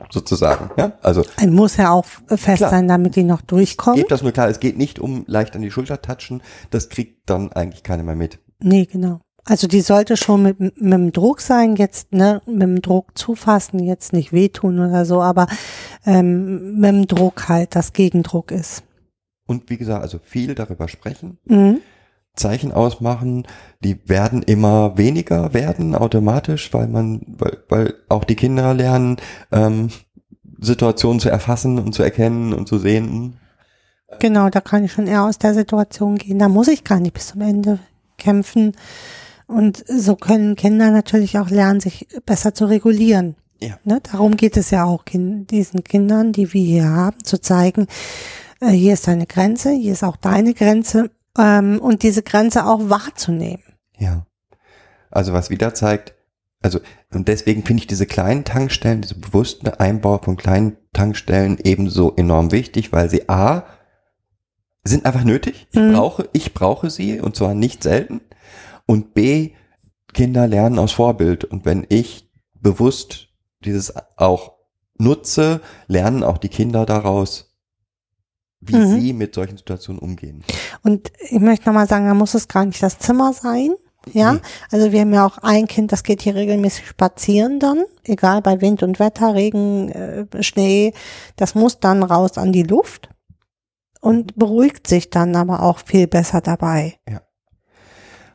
sozusagen. 0.09 0.69
Ja, 0.77 0.93
also 1.01 1.23
Ein 1.37 1.53
muss 1.53 1.77
ja 1.77 1.91
auch 1.91 2.05
fest 2.27 2.57
Klar. 2.57 2.69
sein, 2.69 2.87
damit 2.87 3.15
die 3.15 3.23
noch 3.23 3.41
durchkommen. 3.41 3.97
gebt 3.97 4.11
das 4.11 4.21
nur 4.21 4.31
klar. 4.31 4.47
Es 4.47 4.59
geht 4.59 4.77
nicht 4.77 4.99
um 4.99 5.25
leicht 5.27 5.55
an 5.55 5.61
die 5.61 5.71
Schulter 5.71 6.01
touchen. 6.01 6.41
Das 6.69 6.89
kriegt 6.89 7.29
dann 7.29 7.51
eigentlich 7.51 7.83
keiner 7.83 8.03
mehr 8.03 8.15
mit. 8.15 8.39
Nee, 8.61 8.85
genau. 8.85 9.21
Also 9.49 9.65
die 9.65 9.81
sollte 9.81 10.15
schon 10.15 10.43
mit, 10.43 10.59
mit 10.59 10.93
dem 10.93 11.11
Druck 11.11 11.41
sein, 11.41 11.75
jetzt, 11.75 12.13
ne, 12.13 12.39
mit 12.45 12.61
dem 12.61 12.81
Druck 12.83 13.17
zufassen, 13.17 13.79
jetzt 13.79 14.13
nicht 14.13 14.31
wehtun 14.31 14.79
oder 14.79 15.05
so, 15.05 15.23
aber 15.23 15.47
ähm, 16.05 16.75
mit 16.79 16.89
dem 16.91 17.07
Druck 17.07 17.49
halt, 17.49 17.75
das 17.75 17.93
Gegendruck 17.93 18.51
ist. 18.51 18.83
Und 19.47 19.67
wie 19.71 19.77
gesagt, 19.77 20.03
also 20.03 20.19
viel 20.23 20.53
darüber 20.53 20.87
sprechen. 20.87 21.39
Mhm. 21.45 21.79
Zeichen 22.35 22.71
ausmachen, 22.71 23.47
die 23.83 24.07
werden 24.07 24.43
immer 24.43 24.99
weniger 24.99 25.51
werden 25.55 25.95
automatisch, 25.95 26.71
weil 26.71 26.87
man, 26.87 27.21
weil, 27.27 27.57
weil 27.69 27.93
auch 28.07 28.25
die 28.25 28.35
Kinder 28.35 28.75
lernen, 28.75 29.17
ähm, 29.51 29.89
Situationen 30.59 31.19
zu 31.19 31.29
erfassen 31.29 31.79
und 31.79 31.93
zu 31.93 32.03
erkennen 32.03 32.53
und 32.53 32.67
zu 32.67 32.77
sehen. 32.77 33.39
Genau, 34.19 34.49
da 34.49 34.61
kann 34.61 34.83
ich 34.83 34.91
schon 34.91 35.07
eher 35.07 35.23
aus 35.23 35.39
der 35.39 35.55
Situation 35.55 36.19
gehen. 36.19 36.37
Da 36.37 36.49
muss 36.49 36.67
ich 36.67 36.83
gar 36.83 36.99
nicht 36.99 37.13
bis 37.13 37.27
zum 37.27 37.41
Ende 37.41 37.79
kämpfen. 38.17 38.73
Und 39.49 39.83
so 39.87 40.15
können 40.15 40.55
Kinder 40.55 40.91
natürlich 40.91 41.39
auch 41.39 41.49
lernen, 41.49 41.79
sich 41.79 42.07
besser 42.23 42.53
zu 42.53 42.65
regulieren. 42.65 43.35
Ja. 43.59 43.79
Ne? 43.83 43.99
Darum 44.11 44.37
geht 44.37 44.55
es 44.57 44.69
ja 44.69 44.83
auch, 44.83 45.03
diesen 45.11 45.83
Kindern, 45.83 46.33
die 46.33 46.53
wir 46.53 46.63
hier 46.63 46.87
haben, 46.87 47.23
zu 47.23 47.41
zeigen, 47.41 47.87
äh, 48.61 48.69
hier 48.69 48.93
ist 48.93 49.07
deine 49.07 49.25
Grenze, 49.25 49.71
hier 49.71 49.93
ist 49.93 50.03
auch 50.03 50.17
deine 50.17 50.53
Grenze 50.53 51.09
ähm, 51.35 51.79
und 51.81 52.03
diese 52.03 52.21
Grenze 52.21 52.63
auch 52.63 52.91
wahrzunehmen. 52.91 53.63
Ja. 53.97 54.27
Also 55.09 55.33
was 55.33 55.49
wieder 55.49 55.73
zeigt, 55.73 56.13
also 56.61 56.79
und 57.11 57.27
deswegen 57.27 57.63
finde 57.65 57.81
ich 57.81 57.87
diese 57.87 58.05
kleinen 58.05 58.43
Tankstellen, 58.43 59.01
diese 59.01 59.17
bewussten 59.17 59.67
Einbau 59.67 60.19
von 60.19 60.37
kleinen 60.37 60.77
Tankstellen 60.93 61.57
ebenso 61.63 62.15
enorm 62.15 62.51
wichtig, 62.51 62.91
weil 62.91 63.09
sie 63.09 63.27
a 63.29 63.63
sind 64.83 65.05
einfach 65.05 65.23
nötig. 65.23 65.67
Ich 65.71 65.79
Mhm. 65.79 65.93
brauche, 65.93 66.29
ich 66.33 66.53
brauche 66.53 66.91
sie 66.91 67.19
und 67.19 67.35
zwar 67.35 67.55
nicht 67.55 67.81
selten. 67.81 68.21
Und 68.89 69.13
b 69.13 69.51
Kinder 70.13 70.47
lernen 70.47 70.79
aus 70.79 70.93
Vorbild 70.93 71.43
und 71.45 71.63
wenn 71.63 71.85
ich 71.89 72.27
bewusst 72.55 73.27
dieses 73.63 73.93
auch 74.17 74.53
nutze, 74.97 75.61
lernen 75.85 76.23
auch 76.23 76.39
die 76.39 76.49
Kinder 76.49 76.87
daraus, 76.87 77.55
wie 78.61 78.75
Mhm. 78.75 78.99
sie 78.99 79.13
mit 79.13 79.35
solchen 79.35 79.57
Situationen 79.57 80.01
umgehen. 80.01 80.43
Und 80.81 81.11
ich 81.29 81.39
möchte 81.39 81.67
nochmal 81.67 81.87
sagen, 81.87 82.07
da 82.07 82.15
muss 82.15 82.33
es 82.33 82.47
gar 82.47 82.65
nicht 82.65 82.81
das 82.81 82.97
Zimmer 82.97 83.31
sein. 83.31 83.75
Ja, 84.11 84.39
also 84.71 84.91
wir 84.91 85.01
haben 85.01 85.13
ja 85.13 85.23
auch 85.23 85.37
ein 85.37 85.67
Kind, 85.67 85.91
das 85.91 86.01
geht 86.01 86.23
hier 86.23 86.33
regelmäßig 86.33 86.87
spazieren 86.87 87.59
dann, 87.59 87.83
egal 88.05 88.41
bei 88.41 88.59
Wind 88.59 88.81
und 88.81 88.97
Wetter, 88.97 89.35
Regen, 89.35 89.89
äh, 89.89 90.25
Schnee, 90.41 90.93
das 91.35 91.53
muss 91.53 91.79
dann 91.79 92.01
raus 92.01 92.39
an 92.39 92.51
die 92.51 92.63
Luft 92.63 93.09
und 94.01 94.35
beruhigt 94.35 94.87
sich 94.87 95.11
dann 95.11 95.35
aber 95.35 95.61
auch 95.61 95.77
viel 95.77 96.07
besser 96.07 96.41
dabei. 96.41 96.95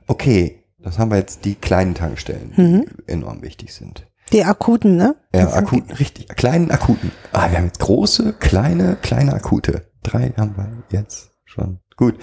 Okay, 0.06 0.64
das 0.78 0.98
haben 0.98 1.10
wir 1.10 1.18
jetzt 1.18 1.44
die 1.44 1.54
kleinen 1.54 1.94
Tankstellen, 1.94 2.52
Mhm. 2.56 2.86
die 3.06 3.12
enorm 3.12 3.42
wichtig 3.42 3.72
sind. 3.72 4.06
Die 4.32 4.44
akuten, 4.44 4.96
ne? 4.96 5.16
Ja, 5.34 5.52
akuten, 5.52 5.92
richtig, 5.92 6.28
kleinen 6.28 6.70
akuten. 6.70 7.10
Ah, 7.32 7.50
wir 7.50 7.58
haben 7.58 7.66
jetzt 7.66 7.80
große, 7.80 8.32
kleine, 8.34 8.96
kleine 8.96 9.34
akute. 9.34 9.90
Drei 10.02 10.32
haben 10.36 10.56
wir 10.56 10.82
jetzt 10.98 11.30
schon. 11.44 11.80
Gut. 11.96 12.18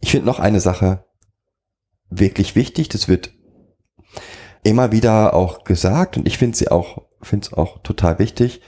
Ich 0.00 0.10
finde 0.10 0.26
noch 0.26 0.38
eine 0.40 0.60
Sache 0.60 1.04
wirklich 2.10 2.54
wichtig. 2.56 2.88
Das 2.88 3.08
wird 3.08 3.32
immer 4.62 4.92
wieder 4.92 5.34
auch 5.34 5.64
gesagt 5.64 6.16
und 6.16 6.26
ich 6.26 6.38
finde 6.38 6.56
sie 6.56 6.68
auch, 6.70 7.02
finde 7.22 7.46
es 7.46 7.52
auch 7.52 7.78
total 7.82 8.18
wichtig. 8.18 8.60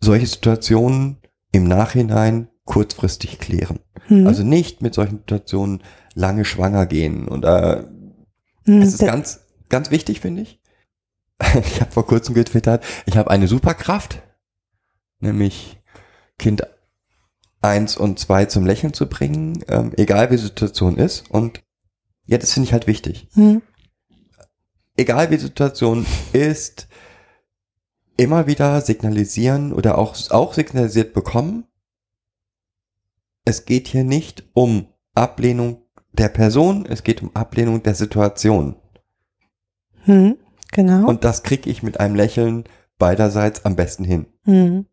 Solche 0.00 0.26
Situationen 0.26 1.18
im 1.52 1.64
Nachhinein 1.64 2.48
kurzfristig 2.64 3.38
klären. 3.38 3.80
Mhm. 4.08 4.26
Also 4.26 4.42
nicht 4.42 4.82
mit 4.82 4.94
solchen 4.94 5.18
Situationen 5.18 5.82
lange 6.14 6.44
schwanger 6.44 6.86
gehen 6.86 7.28
oder 7.28 7.90
Mhm. 8.66 8.82
es 8.82 8.94
ist 8.94 9.00
ganz, 9.00 9.40
ganz 9.68 9.90
wichtig, 9.90 10.20
finde 10.20 10.42
ich. 10.42 10.60
Ich 11.54 11.80
habe 11.80 11.90
vor 11.90 12.06
kurzem 12.06 12.34
getwittert, 12.34 12.84
ich 13.06 13.16
habe 13.16 13.30
eine 13.30 13.48
Superkraft, 13.48 14.22
nämlich 15.20 15.80
Kind 16.38 16.62
eins 17.60 17.96
und 17.96 18.18
zwei 18.18 18.44
zum 18.46 18.64
Lächeln 18.66 18.94
zu 18.94 19.08
bringen, 19.08 19.64
ähm, 19.68 19.92
egal 19.96 20.30
wie 20.30 20.36
die 20.36 20.42
Situation 20.42 20.96
ist. 20.96 21.30
Und 21.30 21.62
ja, 22.26 22.38
das 22.38 22.52
finde 22.52 22.66
ich 22.68 22.72
halt 22.72 22.86
wichtig. 22.86 23.28
Mhm. 23.34 23.62
Egal 24.96 25.30
wie 25.30 25.36
die 25.36 25.42
Situation 25.42 26.06
ist, 26.32 26.88
immer 28.16 28.46
wieder 28.46 28.80
signalisieren 28.80 29.72
oder 29.72 29.98
auch, 29.98 30.16
auch 30.30 30.54
signalisiert 30.54 31.14
bekommen, 31.14 31.66
es 33.44 33.64
geht 33.64 33.88
hier 33.88 34.04
nicht 34.04 34.44
um 34.54 34.86
Ablehnung 35.14 35.83
der 36.18 36.28
Person, 36.28 36.86
es 36.86 37.02
geht 37.02 37.22
um 37.22 37.34
Ablehnung 37.34 37.82
der 37.82 37.94
Situation. 37.94 38.76
Mhm. 40.06 40.36
Genau. 40.72 41.06
Und 41.06 41.24
das 41.24 41.42
kriege 41.42 41.70
ich 41.70 41.82
mit 41.82 42.00
einem 42.00 42.14
Lächeln 42.14 42.64
beiderseits 42.98 43.64
am 43.64 43.76
besten 43.76 44.04
hin. 44.04 44.26
Mhm. 44.44 44.86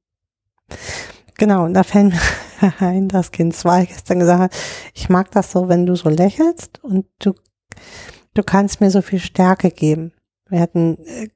Genau, 1.38 1.66
und 1.66 1.74
da 1.74 1.84
fällt 1.84 2.14
mir 2.14 2.74
ein, 2.80 3.08
dass 3.08 3.32
Kind 3.32 3.56
2 3.56 3.86
gestern 3.86 4.20
gesagt 4.20 4.42
hat, 4.42 4.56
ich 4.94 5.10
mag 5.10 5.32
das 5.32 5.52
so, 5.52 5.70
wenn 5.70 5.86
du 5.86 5.96
so 5.96 6.10
lächelst 6.10 6.84
und 6.84 7.06
du, 7.20 7.34
du 8.34 8.44
kannst 8.44 8.80
mir 8.80 8.92
so 8.92 9.02
viel 9.02 9.20
Stärke 9.20 9.72
geben. 9.72 10.14
Wir 10.50 10.60
hatten 10.60 10.98
äh, 11.06 11.30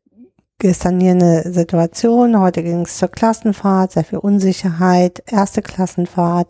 gestern 0.59 0.99
hier 0.99 1.11
eine 1.11 1.51
Situation, 1.51 2.39
heute 2.39 2.63
ging 2.63 2.81
es 2.81 2.97
zur 2.97 3.09
Klassenfahrt, 3.09 3.93
sehr 3.93 4.03
viel 4.03 4.19
Unsicherheit, 4.19 5.23
erste 5.25 5.61
Klassenfahrt 5.61 6.49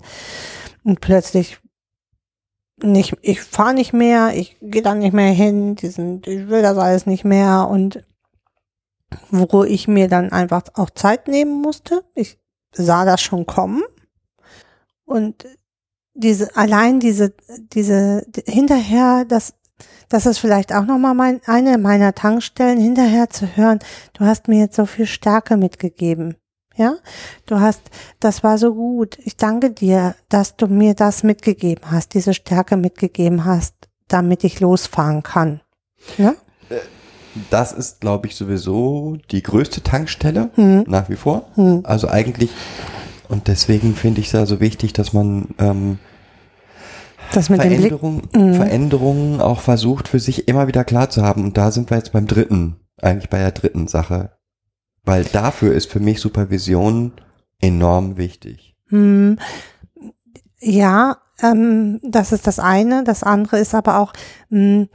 und 0.83 1.01
plötzlich 1.01 1.59
nicht, 2.82 3.15
ich 3.21 3.41
fahre 3.41 3.73
nicht 3.73 3.93
mehr, 3.93 4.34
ich 4.36 4.57
gehe 4.61 4.82
da 4.82 4.95
nicht 4.95 5.13
mehr 5.13 5.32
hin, 5.32 5.76
diesen, 5.76 6.21
ich 6.26 6.47
will 6.49 6.61
das 6.61 6.78
alles 6.78 7.05
nicht 7.05 7.23
mehr 7.23 7.67
und 7.69 8.03
wo 9.30 9.63
ich 9.63 9.88
mir 9.88 10.07
dann 10.07 10.32
einfach 10.32 10.63
auch 10.73 10.89
Zeit 10.89 11.28
nehmen 11.28 11.61
musste. 11.61 12.03
Ich 12.15 12.38
sah 12.73 13.05
das 13.05 13.21
schon 13.21 13.45
kommen 13.45 13.84
und 15.05 15.45
diese 16.13 16.55
allein 16.55 16.99
diese 16.99 17.34
diese 17.73 18.26
hinterher 18.45 19.26
das 19.26 19.53
das 20.09 20.26
ist 20.26 20.38
vielleicht 20.38 20.73
auch 20.73 20.86
noch 20.86 20.97
mal 20.97 21.13
mein, 21.13 21.41
eine 21.45 21.78
meiner 21.78 22.13
Tankstellen 22.13 22.80
hinterher 22.80 23.30
zu 23.30 23.57
hören. 23.57 23.80
Du 24.13 24.23
hast 24.26 24.47
mir 24.47 24.59
jetzt 24.59 24.76
so 24.76 24.86
viel 24.86 25.07
Stärke 25.07 25.57
mitgegeben. 25.57 26.36
Ja, 26.78 26.95
du 27.45 27.59
hast, 27.59 27.82
das 28.19 28.43
war 28.43 28.57
so 28.57 28.73
gut. 28.73 29.17
Ich 29.23 29.38
danke 29.38 29.71
dir, 29.71 30.15
dass 30.30 30.57
du 30.57 30.67
mir 30.67 30.93
das 30.93 31.23
mitgegeben 31.23 31.89
hast, 31.91 32.13
diese 32.13 32.34
Stärke 32.34 32.76
mitgegeben 32.78 33.45
hast, 33.45 33.73
damit 34.09 34.43
ich 34.43 34.59
losfahren 34.59 35.23
kann. 35.23 35.61
Ja? 36.17 36.34
Das 37.49 37.71
ist, 37.73 38.01
glaube 38.01 38.28
ich, 38.28 38.36
sowieso 38.36 39.17
die 39.32 39.41
größte 39.43 39.82
Tankstelle 39.84 40.49
Hm, 40.55 40.84
nach 40.88 41.09
wie 41.09 41.15
vor. 41.17 41.47
hm, 41.55 41.82
Also 41.84 42.07
eigentlich, 42.09 42.49
und 43.30 43.47
deswegen 43.47 43.95
finde 43.95 44.21
ich 44.21 44.28
es 44.28 44.34
ja 44.34 44.45
so 44.45 44.59
wichtig, 44.61 44.93
dass 44.93 45.11
man 45.13 45.49
ähm, 45.59 45.99
das 47.34 47.49
mit. 47.49 47.59
Veränderungen, 47.61 48.30
Mhm. 48.34 48.53
Veränderungen 48.53 49.41
auch 49.41 49.59
versucht 49.59 50.07
für 50.07 50.19
sich 50.19 50.47
immer 50.47 50.67
wieder 50.67 50.84
klar 50.86 51.09
zu 51.09 51.23
haben. 51.23 51.43
Und 51.43 51.57
da 51.57 51.71
sind 51.71 51.89
wir 51.89 51.97
jetzt 51.97 52.13
beim 52.13 52.28
dritten, 52.28 52.78
eigentlich 53.01 53.30
bei 53.30 53.39
der 53.39 53.51
dritten 53.51 53.88
Sache. 53.88 54.32
Weil 55.05 55.23
dafür 55.23 55.73
ist 55.73 55.91
für 55.91 55.99
mich 55.99 56.19
Supervision 56.19 57.13
enorm 57.59 58.17
wichtig. 58.17 58.75
Hm, 58.87 59.37
ja, 60.59 61.17
ähm, 61.41 61.99
das 62.03 62.31
ist 62.31 62.47
das 62.47 62.59
eine. 62.59 63.03
Das 63.03 63.23
andere 63.23 63.59
ist 63.59 63.75
aber 63.75 63.99
auch 63.99 64.13
mh, 64.49 64.87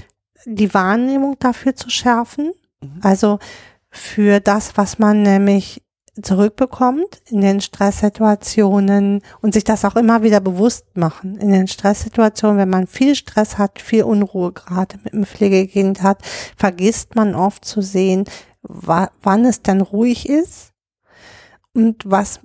die 0.47 0.75
Wahrnehmung 0.75 1.37
dafür 1.39 1.77
zu 1.77 1.91
schärfen. 1.91 2.53
Mhm. 2.81 3.01
Also 3.03 3.39
für 3.91 4.41
das, 4.41 4.77
was 4.77 4.99
man 4.99 5.23
nämlich 5.23 5.83
zurückbekommt 6.23 7.23
in 7.31 7.41
den 7.41 7.61
Stresssituationen 7.61 9.23
und 9.41 9.55
sich 9.55 9.65
das 9.65 9.85
auch 9.85 9.97
immer 9.97 10.23
wieder 10.23 10.41
bewusst 10.41 10.97
machen. 10.97 11.37
In 11.39 11.51
den 11.51 11.69
Stresssituationen, 11.69 12.59
wenn 12.59 12.69
man 12.69 12.87
viel 12.87 13.15
Stress 13.15 13.59
hat, 13.59 13.81
viel 13.81 14.03
Unruhe 14.03 14.53
gerade 14.53 14.99
mit 15.05 15.13
dem 15.13 15.25
Pflegekind 15.25 16.03
hat, 16.03 16.23
vergisst 16.57 17.15
man 17.15 17.35
oft 17.35 17.65
zu 17.65 17.81
sehen, 17.81 18.25
wa 18.63 19.11
wann 19.23 19.45
es 19.45 19.63
dann 19.63 19.81
ruhig 19.81 20.29
ist 20.29 20.73
und 21.75 22.03
was 22.11 22.41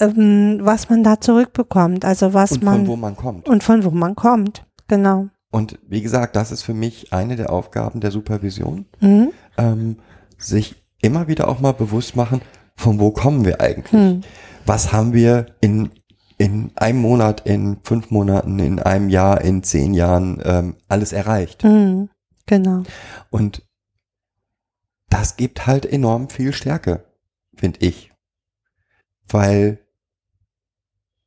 ähm, 0.00 0.58
was 0.62 0.88
man 0.90 1.02
da 1.02 1.20
zurückbekommt, 1.20 2.04
also 2.04 2.32
was 2.34 2.52
Und 2.52 2.62
man 2.62 2.76
von 2.80 2.86
wo 2.86 2.96
man 2.96 3.16
kommt. 3.16 3.48
und 3.48 3.62
von 3.64 3.84
wo 3.84 3.90
man 3.90 4.14
kommt, 4.14 4.64
genau. 4.86 5.28
Und 5.50 5.78
wie 5.88 6.02
gesagt, 6.02 6.36
das 6.36 6.52
ist 6.52 6.62
für 6.62 6.74
mich 6.74 7.12
eine 7.12 7.34
der 7.36 7.50
Aufgaben 7.52 8.00
der 8.00 8.10
Supervision, 8.10 8.86
Mhm. 9.00 9.30
ähm, 9.56 9.96
sich 10.36 10.76
immer 11.00 11.26
wieder 11.26 11.48
auch 11.48 11.60
mal 11.60 11.72
bewusst 11.72 12.14
machen, 12.16 12.42
von 12.76 13.00
wo 13.00 13.10
kommen 13.10 13.44
wir 13.44 13.60
eigentlich? 13.60 13.90
Hm. 13.92 14.20
Was 14.66 14.92
haben 14.92 15.12
wir 15.12 15.46
in 15.60 15.90
in 16.40 16.70
einem 16.76 17.00
Monat, 17.00 17.40
in 17.46 17.78
fünf 17.82 18.12
Monaten, 18.12 18.60
in 18.60 18.78
einem 18.78 19.08
Jahr, 19.08 19.40
in 19.40 19.64
zehn 19.64 19.92
Jahren 19.92 20.40
ähm, 20.44 20.76
alles 20.86 21.12
erreicht. 21.12 21.64
Mhm. 21.64 22.10
Genau. 22.46 22.84
Und 23.30 23.66
das 25.10 25.36
gibt 25.36 25.66
halt 25.66 25.86
enorm 25.86 26.28
viel 26.28 26.52
Stärke, 26.52 27.04
finde 27.54 27.80
ich. 27.80 28.12
Weil 29.28 29.78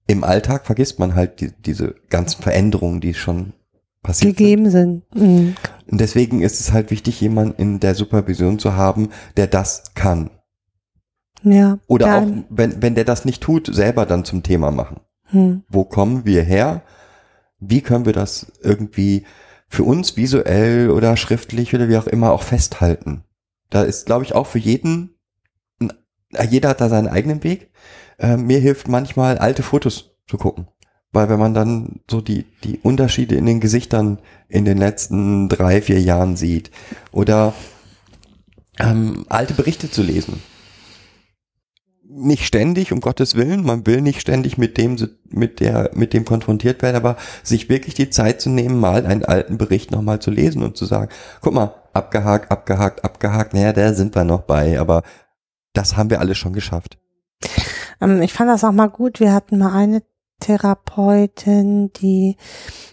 im 0.07 0.23
Alltag 0.23 0.65
vergisst 0.65 0.99
man 0.99 1.15
halt 1.15 1.39
die, 1.39 1.51
diese 1.51 1.95
ganzen 2.09 2.41
Veränderungen, 2.41 3.01
die 3.01 3.13
schon 3.13 3.53
passiert 4.03 4.37
sind. 4.37 4.37
Gegeben 4.37 4.69
sind. 4.69 5.15
Mhm. 5.15 5.55
Und 5.89 6.01
deswegen 6.01 6.41
ist 6.41 6.59
es 6.59 6.71
halt 6.71 6.91
wichtig, 6.91 7.21
jemanden 7.21 7.61
in 7.61 7.79
der 7.79 7.95
Supervision 7.95 8.59
zu 8.59 8.75
haben, 8.75 9.09
der 9.37 9.47
das 9.47 9.93
kann. 9.93 10.31
Ja. 11.43 11.79
Oder 11.87 12.17
auch, 12.17 12.27
wenn, 12.49 12.81
wenn 12.81 12.95
der 12.95 13.05
das 13.05 13.25
nicht 13.25 13.41
tut, 13.41 13.73
selber 13.73 14.05
dann 14.05 14.25
zum 14.25 14.43
Thema 14.43 14.71
machen. 14.71 14.99
Hm. 15.25 15.63
Wo 15.69 15.85
kommen 15.85 16.25
wir 16.25 16.43
her? 16.43 16.83
Wie 17.59 17.81
können 17.81 18.05
wir 18.05 18.13
das 18.13 18.51
irgendwie 18.61 19.25
für 19.67 19.83
uns 19.83 20.17
visuell 20.17 20.89
oder 20.89 21.17
schriftlich 21.17 21.73
oder 21.73 21.89
wie 21.89 21.97
auch 21.97 22.07
immer 22.07 22.31
auch 22.31 22.43
festhalten? 22.43 23.23
Da 23.71 23.81
ist, 23.81 24.05
glaube 24.05 24.23
ich, 24.23 24.35
auch 24.35 24.45
für 24.45 24.59
jeden, 24.59 25.15
ein- 25.79 25.91
jeder 26.49 26.69
hat 26.69 26.81
da 26.81 26.89
seinen 26.89 27.07
eigenen 27.07 27.43
Weg. 27.43 27.71
Äh, 28.19 28.37
mir 28.37 28.59
hilft 28.59 28.87
manchmal, 28.87 29.39
alte 29.39 29.63
Fotos 29.63 30.11
zu 30.27 30.37
gucken. 30.37 30.67
Weil 31.11 31.27
wenn 31.29 31.39
man 31.39 31.53
dann 31.53 32.01
so 32.09 32.21
die, 32.21 32.45
die 32.63 32.77
Unterschiede 32.79 33.35
in 33.35 33.45
den 33.45 33.59
Gesichtern 33.59 34.19
in 34.47 34.63
den 34.63 34.77
letzten 34.77 35.49
drei, 35.49 35.81
vier 35.81 35.99
Jahren 35.99 36.37
sieht 36.37 36.69
oder 37.11 37.53
ähm, 38.79 39.25
alte 39.27 39.53
Berichte 39.53 39.89
zu 39.91 40.03
lesen. 40.03 40.41
Nicht 42.13 42.45
ständig, 42.45 42.91
um 42.91 42.99
Gottes 42.99 43.35
Willen, 43.35 43.63
man 43.63 43.87
will 43.87 44.01
nicht 44.01 44.19
ständig 44.19 44.57
mit 44.57 44.77
dem, 44.77 44.97
mit 45.29 45.61
der, 45.61 45.91
mit 45.93 46.11
dem 46.11 46.25
konfrontiert 46.25 46.81
werden, 46.81 46.97
aber 46.97 47.15
sich 47.41 47.69
wirklich 47.69 47.93
die 47.93 48.09
Zeit 48.09 48.41
zu 48.41 48.49
nehmen, 48.49 48.79
mal 48.79 49.05
einen 49.05 49.23
alten 49.23 49.57
Bericht 49.57 49.91
nochmal 49.91 50.19
zu 50.19 50.29
lesen 50.29 50.61
und 50.61 50.75
zu 50.75 50.85
sagen, 50.85 51.09
guck 51.39 51.53
mal, 51.53 51.73
abgehakt, 51.93 52.51
abgehakt, 52.51 53.05
abgehakt, 53.05 53.53
naja, 53.53 53.71
da 53.71 53.93
sind 53.93 54.13
wir 54.13 54.25
noch 54.25 54.41
bei, 54.41 54.77
aber 54.77 55.03
das 55.71 55.95
haben 55.95 56.09
wir 56.09 56.19
alles 56.19 56.37
schon 56.37 56.51
geschafft. 56.51 56.97
Ähm, 58.01 58.21
ich 58.21 58.33
fand 58.33 58.49
das 58.49 58.63
auch 58.63 58.71
mal 58.71 58.89
gut. 58.89 59.19
Wir 59.19 59.33
hatten 59.33 59.57
mal 59.57 59.73
eine 59.73 60.03
Therapeutin, 60.39 61.93
die, 61.93 62.35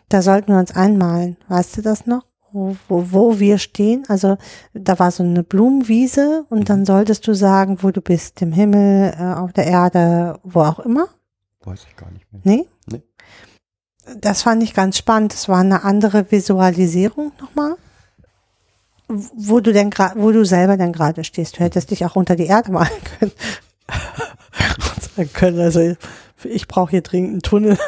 da 0.08 0.22
sollten 0.22 0.52
wir 0.52 0.60
uns 0.60 0.74
einmalen. 0.74 1.36
Weißt 1.48 1.76
du 1.76 1.82
das 1.82 2.06
noch? 2.06 2.27
Wo, 2.52 2.76
wo, 2.88 3.38
wir 3.38 3.58
stehen. 3.58 4.04
Also 4.08 4.38
da 4.72 4.98
war 4.98 5.10
so 5.10 5.22
eine 5.22 5.42
Blumenwiese 5.42 6.46
und 6.48 6.70
dann 6.70 6.86
solltest 6.86 7.26
du 7.26 7.34
sagen, 7.34 7.78
wo 7.82 7.90
du 7.90 8.00
bist. 8.00 8.40
Im 8.40 8.52
Himmel, 8.52 9.14
äh, 9.18 9.34
auf 9.34 9.52
der 9.52 9.66
Erde, 9.66 10.38
wo 10.42 10.60
auch 10.60 10.78
immer. 10.78 11.08
Weiß 11.64 11.86
ich 11.88 11.96
gar 11.96 12.10
nicht 12.10 12.26
mehr. 12.32 12.40
Nee? 12.44 12.66
Nee. 12.86 13.02
Das 14.20 14.42
fand 14.42 14.62
ich 14.62 14.72
ganz 14.72 14.96
spannend. 14.96 15.34
Das 15.34 15.48
war 15.48 15.58
eine 15.58 15.84
andere 15.84 16.30
Visualisierung 16.30 17.32
nochmal. 17.40 17.76
Wo 19.08 19.60
du 19.60 19.72
denn 19.72 19.90
gerade, 19.90 20.20
wo 20.20 20.32
du 20.32 20.44
selber 20.44 20.76
denn 20.76 20.92
gerade 20.92 21.24
stehst. 21.24 21.56
Du 21.56 21.60
hättest 21.60 21.90
dich 21.90 22.04
auch 22.04 22.16
unter 22.16 22.36
die 22.36 22.46
Erde 22.46 22.72
malen 22.72 22.90
können. 23.18 23.32
Und 24.94 25.02
sagen 25.02 25.32
können, 25.32 25.60
also 25.60 25.94
ich 26.44 26.68
brauche 26.68 26.90
hier 26.90 27.02
dringend 27.02 27.30
einen 27.30 27.42
Tunnel, 27.42 27.78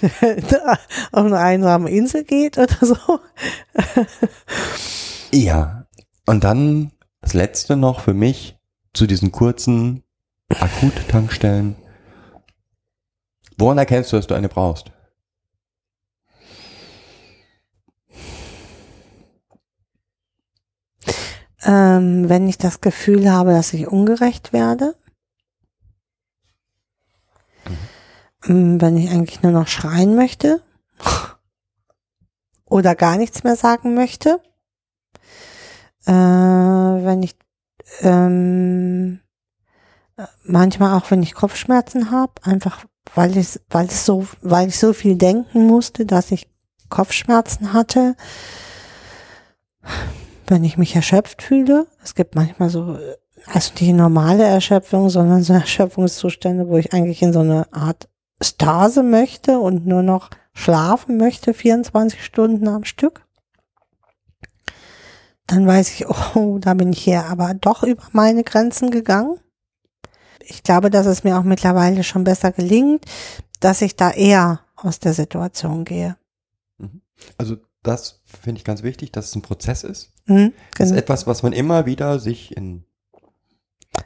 der 0.02 0.78
auf 1.12 1.26
eine 1.26 1.38
einsame 1.38 1.90
Insel 1.90 2.24
geht 2.24 2.58
oder 2.58 2.76
so. 2.80 3.20
Ja. 5.32 5.86
Und 6.26 6.44
dann 6.44 6.92
das 7.20 7.34
letzte 7.34 7.76
noch 7.76 8.00
für 8.00 8.14
mich 8.14 8.56
zu 8.92 9.06
diesen 9.06 9.32
kurzen 9.32 10.02
Akuttankstellen. 10.48 11.76
Woran 13.56 13.78
erkennst 13.78 14.12
du, 14.12 14.16
dass 14.16 14.26
du 14.26 14.34
eine 14.34 14.48
brauchst? 14.48 14.92
Ähm, 21.64 22.28
wenn 22.28 22.48
ich 22.48 22.58
das 22.58 22.80
Gefühl 22.80 23.30
habe, 23.30 23.52
dass 23.52 23.72
ich 23.72 23.86
ungerecht 23.86 24.52
werde. 24.52 24.96
Ähm, 27.66 27.78
Wenn 28.44 28.96
ich 28.96 29.10
eigentlich 29.10 29.42
nur 29.42 29.52
noch 29.52 29.68
schreien 29.68 30.14
möchte. 30.16 30.60
Oder 32.66 32.94
gar 32.94 33.16
nichts 33.16 33.44
mehr 33.44 33.56
sagen 33.56 33.94
möchte. 33.94 34.40
Äh, 36.06 36.12
wenn 36.12 37.22
ich 37.22 37.36
ähm, 38.00 39.20
äh, 40.16 40.24
manchmal 40.44 40.98
auch 40.98 41.10
wenn 41.10 41.22
ich 41.22 41.34
Kopfschmerzen 41.34 42.10
habe, 42.10 42.32
einfach 42.42 42.84
weil 43.14 43.36
ich 43.36 43.60
weil 43.68 43.86
es 43.86 44.04
so 44.04 44.26
weil 44.40 44.68
ich 44.68 44.78
so 44.78 44.92
viel 44.92 45.16
denken 45.16 45.66
musste, 45.66 46.06
dass 46.06 46.30
ich 46.32 46.48
Kopfschmerzen 46.88 47.72
hatte 47.72 48.16
wenn 50.46 50.64
ich 50.64 50.76
mich 50.76 50.94
erschöpft 50.94 51.42
fühle. 51.42 51.86
Es 52.02 52.14
gibt 52.14 52.34
manchmal 52.34 52.68
so, 52.68 52.94
äh, 52.94 53.16
also 53.46 53.72
nicht 53.80 53.92
normale 53.92 54.44
Erschöpfung, 54.44 55.08
sondern 55.10 55.42
so 55.42 55.52
Erschöpfungszustände, 55.54 56.68
wo 56.68 56.76
ich 56.76 56.92
eigentlich 56.92 57.22
in 57.22 57.32
so 57.32 57.40
eine 57.40 57.72
Art 57.72 58.08
Stase 58.42 59.02
möchte 59.02 59.58
und 59.58 59.86
nur 59.86 60.02
noch 60.02 60.30
schlafen 60.54 61.16
möchte, 61.16 61.54
24 61.54 62.24
Stunden 62.24 62.68
am 62.68 62.84
Stück. 62.84 63.26
Dann 65.46 65.66
weiß 65.66 65.90
ich, 65.90 66.06
oh, 66.34 66.58
da 66.58 66.74
bin 66.74 66.92
ich 66.92 67.02
hier 67.02 67.24
aber 67.26 67.54
doch 67.54 67.82
über 67.82 68.04
meine 68.12 68.44
Grenzen 68.44 68.90
gegangen. 68.90 69.38
Ich 70.40 70.62
glaube, 70.62 70.90
dass 70.90 71.06
es 71.06 71.24
mir 71.24 71.38
auch 71.38 71.44
mittlerweile 71.44 72.02
schon 72.04 72.24
besser 72.24 72.52
gelingt, 72.52 73.04
dass 73.60 73.80
ich 73.80 73.96
da 73.96 74.10
eher 74.10 74.60
aus 74.76 74.98
der 74.98 75.12
Situation 75.14 75.84
gehe. 75.84 76.16
Also 77.38 77.56
das 77.82 78.22
finde 78.24 78.58
ich 78.58 78.64
ganz 78.64 78.82
wichtig, 78.82 79.12
dass 79.12 79.26
es 79.26 79.36
ein 79.36 79.42
Prozess 79.42 79.84
ist. 79.84 80.12
Hm, 80.26 80.52
Das 80.76 80.86
ist 80.86 80.90
genau. 80.90 81.00
etwas, 81.00 81.26
was 81.26 81.42
man 81.42 81.52
immer 81.52 81.86
wieder 81.86 82.18
sich 82.18 82.56
in 82.56 82.84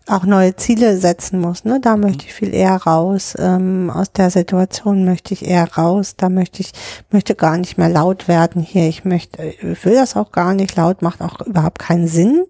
auch 0.09 0.25
neue 0.25 0.55
Ziele 0.57 0.99
setzen 0.99 1.41
muss. 1.41 1.65
Ne? 1.65 1.81
Da 1.81 1.97
möchte 1.97 2.27
ich 2.27 2.35
viel 2.35 2.55
eher 2.55 2.77
raus. 2.77 3.35
Ähm, 3.39 3.91
aus 3.91 4.13
der 4.13 4.31
Situation 4.31 5.05
möchte 5.05 5.35
ich 5.35 5.45
eher 5.45 5.73
raus. 5.75 6.15
Da 6.17 6.29
möchte 6.29 6.61
ich 6.61 6.73
möchte 7.11 7.35
gar 7.35 7.57
nicht 7.59 7.77
mehr 7.77 7.89
laut 7.89 8.29
werden 8.29 8.63
hier. 8.63 8.89
Ich 8.89 9.05
möchte, 9.05 9.43
ich 9.43 9.85
will 9.85 9.95
das 9.95 10.17
auch 10.17 10.31
gar 10.33 10.55
nicht. 10.55 10.77
Laut 10.77 11.03
macht 11.03 11.21
auch 11.23 11.41
überhaupt 11.41 11.81
keinen 11.81 12.07
Sinn. 12.07 12.45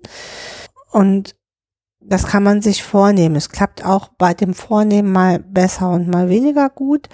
Und 0.90 1.34
das 2.00 2.26
kann 2.26 2.42
man 2.42 2.62
sich 2.62 2.82
vornehmen. 2.82 3.36
Es 3.36 3.48
klappt 3.48 3.84
auch 3.84 4.08
bei 4.18 4.34
dem 4.34 4.54
Vornehmen 4.54 5.12
mal 5.12 5.38
besser 5.38 5.90
und 5.90 6.08
mal 6.08 6.28
weniger 6.28 6.68
gut. 6.70 7.08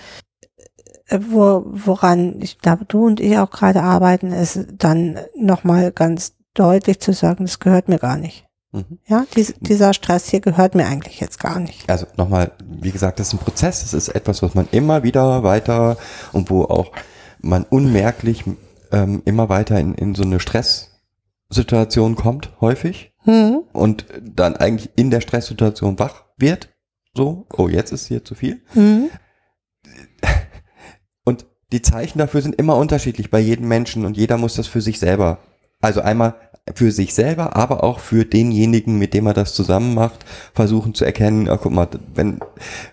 Wo, 1.11 1.65
woran 1.67 2.41
ich, 2.41 2.59
da 2.59 2.77
du 2.77 3.07
und 3.07 3.21
ich 3.21 3.39
auch 3.39 3.51
gerade 3.51 3.83
arbeiten, 3.83 4.33
ist 4.33 4.67
dann 4.79 5.19
nochmal 5.37 5.93
ganz 5.93 6.35
deutlich 6.55 7.01
zu 7.01 7.13
sagen, 7.13 7.45
das 7.45 7.61
gehört 7.61 7.89
mir 7.89 7.99
gar 7.99 8.17
nicht. 8.17 8.47
Mhm. 8.73 8.99
Ja, 9.07 9.27
dies, 9.37 9.55
dieser 9.61 9.93
Stress 9.93 10.29
hier 10.29 10.41
gehört 10.41 10.75
mir 10.75 10.87
eigentlich 10.87 11.21
jetzt 11.21 11.39
gar 11.39 11.61
nicht. 11.61 11.89
Also 11.89 12.07
nochmal, 12.17 12.53
wie 12.65 12.91
gesagt, 12.91 13.21
das 13.21 13.29
ist 13.29 13.35
ein 13.35 13.39
Prozess, 13.39 13.83
es 13.83 13.93
ist 13.93 14.09
etwas, 14.09 14.43
was 14.43 14.55
man 14.55 14.67
immer 14.73 15.03
wieder 15.03 15.43
weiter 15.43 15.99
und 16.33 16.51
wo 16.51 16.65
auch 16.65 16.93
man 17.41 17.65
unmerklich 17.65 18.45
ähm, 18.91 19.23
immer 19.25 19.49
weiter 19.49 19.79
in, 19.79 19.95
in 19.95 20.15
so 20.15 20.23
eine 20.23 20.41
Stresssituation 20.41 22.17
kommt, 22.17 22.51
häufig, 22.61 23.13
Hm. 23.25 23.63
und 23.73 24.07
dann 24.21 24.57
eigentlich 24.57 24.91
in 24.97 25.11
der 25.11 25.21
Stresssituation 25.21 25.99
wach 25.99 26.25
wird. 26.37 26.71
So, 27.15 27.47
oh, 27.57 27.69
jetzt 27.69 27.93
ist 27.93 28.07
hier 28.07 28.25
zu 28.25 28.35
viel. 28.35 28.63
Hm. 28.73 29.11
Und 31.25 31.47
die 31.71 31.83
Zeichen 31.83 32.19
dafür 32.19 32.43
sind 32.43 32.57
immer 32.57 32.77
unterschiedlich 32.77 33.31
bei 33.31 33.39
jedem 33.39 33.69
Menschen 33.69 34.05
und 34.05 34.17
jeder 34.17 34.39
muss 34.39 34.57
das 34.57 34.67
für 34.67 34.81
sich 34.81 34.99
selber. 34.99 35.39
Also 35.81 36.01
einmal 36.01 36.35
für 36.75 36.93
sich 36.93 37.13
selber, 37.13 37.57
aber 37.57 37.83
auch 37.83 37.99
für 37.99 38.25
denjenigen, 38.25 38.97
mit 38.97 39.15
dem 39.15 39.27
er 39.27 39.35
das 39.35 39.53
zusammen 39.53 39.95
macht, 39.95 40.25
versuchen 40.55 40.95
zu 40.95 41.05
erkennen, 41.05 41.49
ah, 41.49 41.59
guck 41.61 41.73
mal, 41.73 41.89
wenn, 42.15 42.39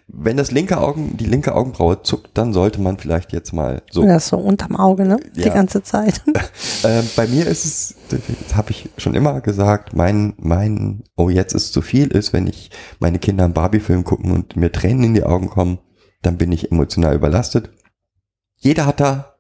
wenn 0.07 0.37
das 0.37 0.49
linke 0.49 0.79
Augen, 0.79 1.17
die 1.17 1.25
linke 1.25 1.53
Augenbraue 1.53 2.01
zuckt, 2.01 2.31
dann 2.33 2.51
sollte 2.51 2.81
man 2.81 2.97
vielleicht 2.97 3.31
jetzt 3.31 3.53
mal 3.53 3.83
so. 3.91 4.03
Das 4.03 4.23
ist 4.23 4.29
so 4.29 4.37
unterm 4.37 4.75
Auge, 4.75 5.05
ne? 5.05 5.19
Die 5.35 5.41
Ja. 5.41 5.53
ganze 5.53 5.83
Zeit. 5.83 6.21
Ähm, 6.83 7.05
bei 7.17 7.27
mir 7.27 7.45
ist 7.45 7.65
es, 7.65 7.95
das 8.09 8.55
habe 8.55 8.71
ich 8.71 8.89
schon 8.97 9.13
immer 9.13 9.41
gesagt, 9.41 9.93
mein, 9.93 10.33
mein, 10.37 11.03
oh, 11.17 11.29
jetzt 11.29 11.53
ist 11.53 11.73
zu 11.73 11.81
viel 11.81 12.07
ist, 12.07 12.31
wenn 12.31 12.47
ich 12.47 12.71
meine 12.99 13.19
Kinder 13.19 13.43
einen 13.43 13.53
Barbie-Film 13.53 14.05
gucken 14.05 14.31
und 14.31 14.55
mir 14.55 14.71
Tränen 14.71 15.03
in 15.03 15.13
die 15.13 15.23
Augen 15.25 15.49
kommen, 15.49 15.79
dann 16.21 16.37
bin 16.37 16.53
ich 16.53 16.71
emotional 16.71 17.15
überlastet. 17.15 17.69
Jeder 18.55 18.85
hat 18.85 19.01
da 19.01 19.35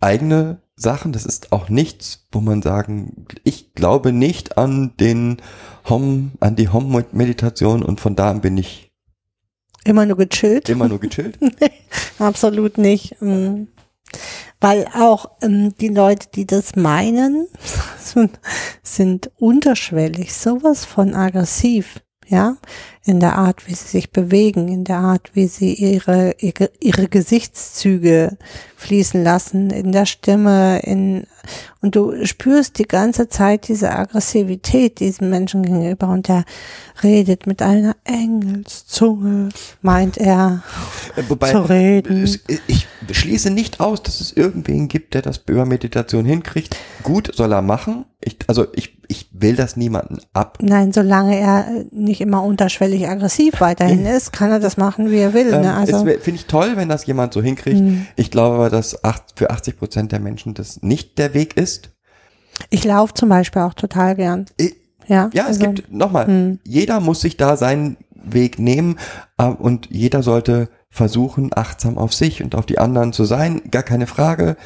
eigene 0.00 0.62
Sachen. 0.76 1.12
Das 1.12 1.24
ist 1.26 1.52
auch 1.52 1.68
nichts, 1.68 2.26
wo 2.32 2.40
man 2.40 2.62
sagen, 2.62 3.26
ich 3.44 3.74
glaube 3.74 4.12
nicht 4.12 4.58
an 4.58 4.92
den 4.98 5.40
Hom, 5.88 6.32
an 6.40 6.56
die 6.56 6.68
Hom-Meditation 6.68 7.82
und 7.82 8.00
von 8.00 8.16
da 8.16 8.30
an 8.30 8.40
bin 8.40 8.56
ich 8.56 8.92
Immer 9.84 10.06
nur 10.06 10.16
gechillt. 10.16 10.68
immer 10.70 10.88
nur 10.88 10.98
gechillt. 10.98 11.38
Absolut 12.18 12.78
nicht. 12.78 13.20
Mm. 13.20 13.64
Weil 14.60 14.86
auch 14.94 15.26
ähm, 15.42 15.74
die 15.78 15.88
Leute, 15.88 16.28
die 16.34 16.46
das 16.46 16.74
meinen, 16.74 17.46
sind, 17.98 18.40
sind 18.82 19.30
unterschwellig 19.36 20.32
sowas 20.34 20.86
von 20.86 21.14
aggressiv. 21.14 22.00
Ja, 22.26 22.56
in 23.06 23.20
der 23.20 23.36
Art, 23.36 23.66
wie 23.68 23.74
sie 23.74 23.86
sich 23.88 24.10
bewegen, 24.10 24.68
in 24.68 24.84
der 24.84 24.98
Art, 24.98 25.30
wie 25.34 25.46
sie 25.46 25.74
ihre, 25.74 26.34
ihre, 26.38 26.70
ihre 26.80 27.08
Gesichtszüge 27.08 28.38
fließen 28.76 29.22
lassen, 29.22 29.70
in 29.70 29.92
der 29.92 30.06
Stimme, 30.06 30.78
in, 30.80 31.24
und 31.82 31.96
du 31.96 32.24
spürst 32.24 32.78
die 32.78 32.88
ganze 32.88 33.28
Zeit 33.28 33.68
diese 33.68 33.90
Aggressivität 33.90 35.00
diesem 35.00 35.28
Menschen 35.30 35.62
gegenüber 35.62 36.08
und 36.08 36.28
der 36.28 36.44
redet 37.02 37.46
mit 37.46 37.60
einer 37.60 37.94
Engelszunge, 38.04 39.50
meint 39.82 40.16
er, 40.16 40.62
Äh, 41.16 41.22
Wobei, 41.28 41.50
zu 41.50 41.58
reden. 41.68 42.24
ich 42.66 42.86
schließe 43.10 43.50
nicht 43.50 43.80
aus, 43.80 44.02
dass 44.02 44.20
es 44.20 44.32
irgendwen 44.32 44.88
gibt, 44.88 45.14
der 45.14 45.22
das 45.22 45.42
über 45.46 45.66
Meditation 45.66 46.24
hinkriegt. 46.24 46.76
Gut, 47.02 47.30
soll 47.34 47.52
er 47.52 47.62
machen. 47.62 48.06
Ich, 48.20 48.38
also 48.46 48.66
ich, 48.74 48.96
ich 49.08 49.28
will 49.32 49.56
das 49.56 49.76
niemanden 49.76 50.18
ab. 50.32 50.58
Nein, 50.62 50.92
solange 50.92 51.38
er 51.38 51.66
nicht 51.90 52.20
immer 52.22 52.42
unterschwellig 52.42 52.93
aggressiv 53.02 53.60
weiterhin 53.60 54.06
ist, 54.06 54.32
kann 54.32 54.50
er 54.50 54.60
das 54.60 54.76
machen, 54.76 55.10
wie 55.10 55.18
er 55.18 55.34
will. 55.34 55.52
Ähm, 55.52 55.62
ne? 55.62 55.74
Also, 55.74 56.06
es 56.06 56.22
Finde 56.22 56.40
ich 56.40 56.46
toll, 56.46 56.72
wenn 56.76 56.88
das 56.88 57.06
jemand 57.06 57.32
so 57.32 57.42
hinkriegt. 57.42 57.78
Hm. 57.80 58.06
Ich 58.16 58.30
glaube 58.30 58.56
aber, 58.56 58.70
dass 58.70 59.02
acht, 59.04 59.22
für 59.36 59.50
80 59.50 59.78
Prozent 59.78 60.12
der 60.12 60.20
Menschen 60.20 60.54
das 60.54 60.82
nicht 60.82 61.18
der 61.18 61.34
Weg 61.34 61.56
ist. 61.56 61.90
ich 62.70 62.84
laufe 62.84 63.14
zum 63.14 63.28
Beispiel 63.28 63.62
auch 63.62 63.74
total 63.74 64.14
gern. 64.16 64.46
Ich- 64.56 64.76
Ja, 65.06 65.28
Ja, 65.34 65.42
es 65.44 65.60
also, 65.60 65.72
gibt, 65.72 65.92
nochmal, 65.92 66.26
hm. 66.26 66.58
jeder 66.64 67.00
muss 67.00 67.20
sich 67.20 67.36
da 67.36 67.56
seinen 67.56 67.96
Weg 68.14 68.58
nehmen 68.58 68.98
äh, 69.36 69.44
und 69.46 69.88
jeder 69.90 70.22
sollte 70.22 70.68
versuchen, 70.88 71.50
achtsam 71.54 71.98
auf 71.98 72.14
sich 72.14 72.42
und 72.42 72.54
auf 72.54 72.64
die 72.66 72.78
anderen 72.78 73.12
zu 73.12 73.24
sein. 73.24 73.60
Gar 73.70 73.82
keine 73.82 74.06
Frage. 74.06 74.56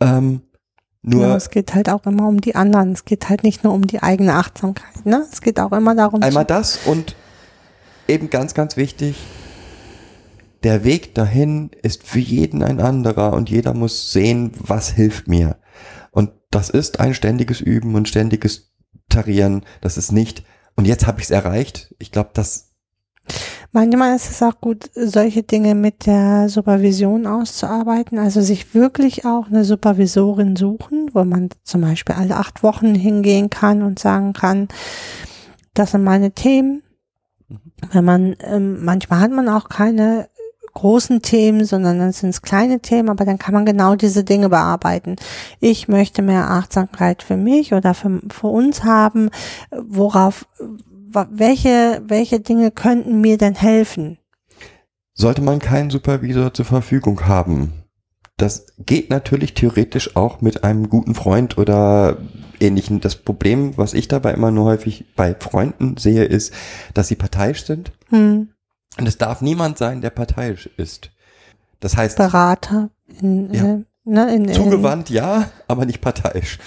Ähm, 0.00 0.42
nur 1.02 1.22
ja, 1.26 1.36
es 1.36 1.50
geht 1.50 1.74
halt 1.74 1.88
auch 1.88 2.04
immer 2.06 2.28
um 2.28 2.40
die 2.40 2.54
anderen. 2.54 2.92
Es 2.92 3.04
geht 3.04 3.28
halt 3.28 3.42
nicht 3.42 3.64
nur 3.64 3.72
um 3.72 3.86
die 3.86 4.02
eigene 4.02 4.34
Achtsamkeit. 4.34 5.06
Ne? 5.06 5.24
Es 5.32 5.40
geht 5.40 5.58
auch 5.60 5.72
immer 5.72 5.94
darum, 5.94 6.22
einmal 6.22 6.44
zu, 6.44 6.48
das 6.48 6.78
und 6.86 7.14
eben 8.08 8.30
ganz, 8.30 8.54
ganz 8.54 8.76
wichtig, 8.76 9.16
der 10.64 10.82
Weg 10.84 11.14
dahin 11.14 11.70
ist 11.82 12.04
für 12.04 12.18
jeden 12.18 12.62
ein 12.62 12.80
anderer 12.80 13.32
und 13.34 13.48
jeder 13.48 13.74
muss 13.74 14.12
sehen, 14.12 14.52
was 14.58 14.90
hilft 14.90 15.28
mir. 15.28 15.58
Und 16.10 16.32
das 16.50 16.70
ist 16.70 17.00
ein 17.00 17.14
ständiges 17.14 17.60
Üben 17.60 17.94
und 17.94 18.08
ständiges 18.08 18.72
Tarieren. 19.08 19.64
Das 19.80 19.96
ist 19.96 20.10
nicht, 20.10 20.42
und 20.74 20.86
jetzt 20.86 21.06
habe 21.06 21.20
ich 21.20 21.26
es 21.26 21.30
erreicht. 21.30 21.94
Ich 21.98 22.10
glaube, 22.10 22.30
das 22.34 22.68
manchmal 23.72 24.16
ist 24.16 24.30
es 24.30 24.42
auch 24.42 24.60
gut, 24.60 24.90
solche 24.94 25.42
Dinge 25.42 25.74
mit 25.74 26.06
der 26.06 26.48
Supervision 26.48 27.26
auszuarbeiten. 27.26 28.18
Also 28.18 28.40
sich 28.40 28.74
wirklich 28.74 29.24
auch 29.24 29.46
eine 29.46 29.64
Supervisorin 29.64 30.56
suchen, 30.56 31.10
wo 31.12 31.24
man 31.24 31.50
zum 31.62 31.82
Beispiel 31.82 32.14
alle 32.14 32.36
acht 32.36 32.62
Wochen 32.62 32.94
hingehen 32.94 33.50
kann 33.50 33.82
und 33.82 33.98
sagen 33.98 34.32
kann, 34.32 34.68
das 35.74 35.92
sind 35.92 36.04
meine 36.04 36.32
Themen. 36.32 36.82
Wenn 37.92 38.04
man, 38.04 38.36
ähm, 38.40 38.84
manchmal 38.84 39.20
hat 39.20 39.30
man 39.30 39.48
auch 39.48 39.68
keine 39.68 40.28
großen 40.74 41.22
Themen, 41.22 41.64
sondern 41.64 41.98
dann 41.98 42.12
sind 42.12 42.30
es 42.30 42.42
kleine 42.42 42.80
Themen, 42.80 43.08
aber 43.08 43.24
dann 43.24 43.38
kann 43.38 43.54
man 43.54 43.66
genau 43.66 43.94
diese 43.96 44.22
Dinge 44.22 44.48
bearbeiten. 44.48 45.16
Ich 45.60 45.88
möchte 45.88 46.22
mehr 46.22 46.50
Achtsamkeit 46.50 47.22
für 47.22 47.36
mich 47.36 47.72
oder 47.72 47.94
für, 47.94 48.20
für 48.30 48.48
uns 48.48 48.84
haben. 48.84 49.30
Worauf, 49.70 50.46
welche, 51.30 52.02
welche 52.06 52.40
Dinge 52.40 52.70
könnten 52.70 53.20
mir 53.20 53.38
denn 53.38 53.54
helfen? 53.54 54.18
sollte 55.18 55.42
man 55.42 55.58
keinen 55.58 55.90
Supervisor 55.90 56.54
zur 56.54 56.64
Verfügung 56.64 57.26
haben. 57.26 57.77
Das 58.38 58.66
geht 58.78 59.10
natürlich 59.10 59.52
theoretisch 59.54 60.16
auch 60.16 60.40
mit 60.40 60.64
einem 60.64 60.88
guten 60.88 61.14
Freund 61.14 61.58
oder 61.58 62.16
ähnlichen. 62.60 63.00
Das 63.00 63.16
Problem, 63.16 63.76
was 63.76 63.94
ich 63.94 64.08
dabei 64.08 64.32
immer 64.32 64.50
nur 64.52 64.64
häufig 64.66 65.04
bei 65.16 65.34
Freunden 65.38 65.96
sehe, 65.96 66.24
ist, 66.24 66.54
dass 66.94 67.08
sie 67.08 67.16
parteiisch 67.16 67.66
sind. 67.66 67.92
Hm, 68.10 68.48
Und 68.96 69.06
es 69.06 69.18
darf 69.18 69.40
niemand 69.42 69.76
sein, 69.78 70.00
der 70.00 70.10
parteiisch 70.10 70.70
ist. 70.76 71.10
Das 71.80 71.96
heißt, 71.96 72.16
Berater. 72.16 72.90
In, 73.20 73.52
Ja. 73.52 73.64
äh, 73.64 73.84
ne, 74.04 74.34
in, 74.34 74.44
in, 74.46 74.54
zugewandt 74.54 75.10
ja, 75.10 75.48
aber 75.66 75.84
nicht 75.84 76.00
parteiisch. 76.00 76.58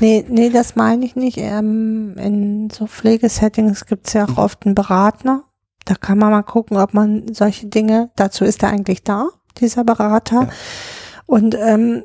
Nee, 0.00 0.24
nee, 0.28 0.50
das 0.50 0.74
meine 0.74 1.04
ich 1.04 1.14
nicht. 1.16 1.38
Ähm, 1.38 2.16
in 2.18 2.70
so 2.70 2.86
Pflegesettings 2.88 3.86
gibt 3.86 4.08
es 4.08 4.14
ja 4.14 4.24
auch 4.26 4.38
oft 4.38 4.66
einen 4.66 4.74
Berater. 4.74 5.44
Da 5.84 5.94
kann 5.94 6.18
man 6.18 6.30
mal 6.30 6.42
gucken, 6.42 6.76
ob 6.78 6.94
man 6.94 7.32
solche 7.32 7.66
Dinge, 7.66 8.10
dazu 8.16 8.44
ist 8.44 8.62
er 8.62 8.70
eigentlich 8.70 9.02
da, 9.04 9.28
dieser 9.58 9.84
Berater. 9.84 10.42
Ja. 10.42 10.48
Und 11.26 11.54
ähm, 11.54 12.02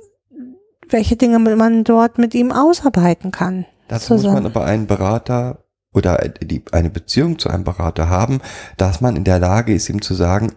welche 0.89 1.15
Dinge 1.17 1.39
man 1.39 1.83
dort 1.83 2.17
mit 2.17 2.33
ihm 2.33 2.51
ausarbeiten 2.51 3.31
kann. 3.31 3.65
Dazu 3.87 4.13
muss 4.13 4.23
man 4.23 4.31
Zusammen. 4.37 4.45
aber 4.47 4.65
einen 4.65 4.87
Berater 4.87 5.63
oder 5.93 6.17
die, 6.43 6.63
eine 6.71 6.89
Beziehung 6.89 7.39
zu 7.39 7.49
einem 7.49 7.63
Berater 7.63 8.09
haben, 8.09 8.39
dass 8.77 9.01
man 9.01 9.15
in 9.15 9.23
der 9.23 9.39
Lage 9.39 9.73
ist, 9.73 9.89
ihm 9.89 10.01
zu 10.01 10.13
sagen, 10.13 10.51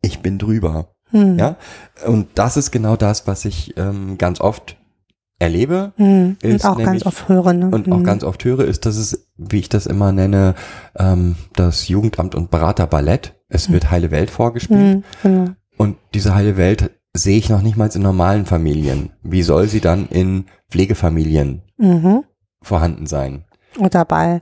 ich 0.00 0.20
bin 0.20 0.38
drüber. 0.38 0.88
Hm. 1.10 1.38
Ja, 1.38 1.56
und 2.06 2.28
das 2.36 2.56
ist 2.56 2.70
genau 2.70 2.96
das, 2.96 3.26
was 3.26 3.44
ich 3.44 3.76
ähm, 3.76 4.16
ganz 4.18 4.40
oft 4.40 4.76
erlebe 5.38 5.92
Hm. 5.96 6.36
Und 6.42 6.48
Ist 6.50 6.64
auch 6.64 6.76
ganz 6.76 6.86
nämlich- 6.86 7.06
oft 7.06 7.28
höre. 7.28 7.52
Ne? 7.52 7.66
und 7.72 7.86
Hm. 7.86 7.92
auch 7.92 8.02
ganz 8.04 8.22
oft 8.22 8.44
höre, 8.44 8.64
ist, 8.64 8.86
dass 8.86 8.96
es, 8.96 9.26
wie 9.36 9.58
ich 9.58 9.68
das 9.68 9.86
immer 9.86 10.12
nenne, 10.12 10.54
ähm, 10.96 11.34
das 11.54 11.88
Jugendamt 11.88 12.34
und 12.36 12.50
Beraterballett. 12.50 13.34
Es 13.48 13.70
wird 13.70 13.90
heile 13.90 14.10
Welt 14.12 14.30
vorgespielt 14.30 14.80
Hm, 14.80 15.04
genau. 15.22 15.50
und 15.76 15.96
diese 16.14 16.34
heile 16.34 16.56
Welt 16.56 16.90
sehe 17.14 17.38
ich 17.38 17.48
noch 17.50 17.62
nicht 17.62 17.76
mal 17.76 17.90
in 17.94 18.02
normalen 18.02 18.46
Familien. 18.46 19.12
Wie 19.22 19.42
soll 19.42 19.68
sie 19.68 19.80
dann 19.80 20.08
in 20.08 20.46
Pflegefamilien 20.70 21.62
Mhm. 21.76 22.24
vorhanden 22.62 23.06
sein? 23.06 23.44
Oder 23.78 24.04
bei 24.04 24.40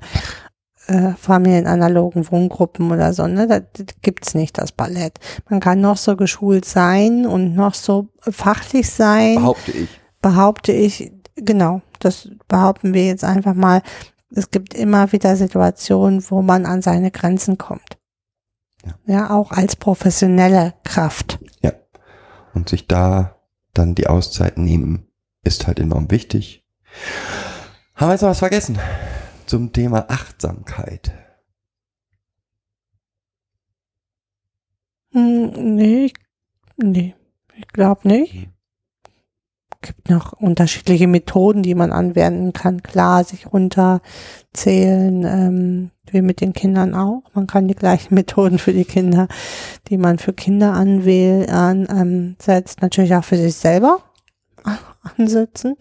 äh, 0.87 1.13
familienanalogen 1.13 2.31
Wohngruppen 2.31 2.91
oder 2.91 3.13
so, 3.13 3.27
ne? 3.27 3.47
Da 3.47 3.61
gibt's 4.03 4.35
nicht 4.35 4.59
das 4.59 4.73
Ballett. 4.73 5.19
Man 5.49 5.61
kann 5.61 5.81
noch 5.81 5.97
so 5.97 6.17
geschult 6.17 6.65
sein 6.65 7.27
und 7.27 7.55
noch 7.55 7.75
so 7.75 8.09
fachlich 8.23 8.91
sein. 8.91 9.37
Behaupte 9.37 9.71
ich. 9.73 9.89
behaupte 10.21 10.73
ich, 10.73 11.13
genau, 11.37 11.83
das 12.01 12.29
behaupten 12.49 12.93
wir 12.95 13.07
jetzt 13.07 13.23
einfach 13.25 13.55
mal. 13.55 13.83
Es 14.35 14.51
gibt 14.51 14.75
immer 14.75 15.13
wieder 15.13 15.37
Situationen, 15.37 16.25
wo 16.29 16.43
man 16.43 16.67
an 16.67 16.83
seine 16.83 17.11
Grenzen 17.11 17.57
kommt. 17.59 17.99
Ja. 18.85 18.95
Ja, 19.07 19.31
auch 19.31 19.51
als 19.53 19.77
professionelle 19.77 20.75
Kraft. 20.85 21.39
Und 22.55 22.69
sich 22.69 22.87
da 22.87 23.37
dann 23.75 23.95
die 23.95 24.07
Auszeit 24.09 24.59
nehmen, 24.59 25.07
ist 25.45 25.67
halt 25.67 25.79
enorm 25.79 26.11
wichtig. 26.11 26.67
Haben 27.95 28.09
wir 28.09 28.13
jetzt 28.13 28.23
noch 28.23 28.31
was 28.31 28.39
vergessen? 28.41 28.79
Zum 29.47 29.73
Thema 29.73 30.07
Achtsamkeit. 30.11 31.13
Hm, 35.13 35.75
nee, 35.77 36.05
ich- 36.07 36.15
nee, 36.77 37.15
ich 37.57 37.69
glaube 37.69 38.07
nicht. 38.07 38.49
Gibt 39.83 40.11
noch 40.11 40.33
unterschiedliche 40.35 41.07
Methoden, 41.07 41.63
die 41.63 41.75
man 41.75 41.91
anwenden 41.91 42.53
kann. 42.53 42.83
Klar, 42.83 43.25
sich 43.25 43.51
runterzählen, 43.51 45.25
ähm, 45.25 45.91
wie 46.11 46.21
mit 46.21 46.43
den 46.43 46.53
Kindern 46.53 46.95
auch. 46.95 47.23
Man 47.33 47.47
kann 47.47 47.67
die 47.67 47.75
gleichen 47.75 48.15
Methoden 48.15 48.59
für 48.59 48.75
die 48.75 48.85
Kinder, 48.85 49.27
die 49.89 49.97
man 49.97 50.19
für 50.19 50.35
Kinder 50.35 50.75
anwählt, 50.75 51.49
an, 51.51 51.89
ähm, 51.91 52.37
setzt, 52.39 52.83
natürlich 52.83 53.15
auch 53.15 53.25
für 53.25 53.39
sich 53.39 53.55
selber 53.55 54.01
ansetzen 55.17 55.77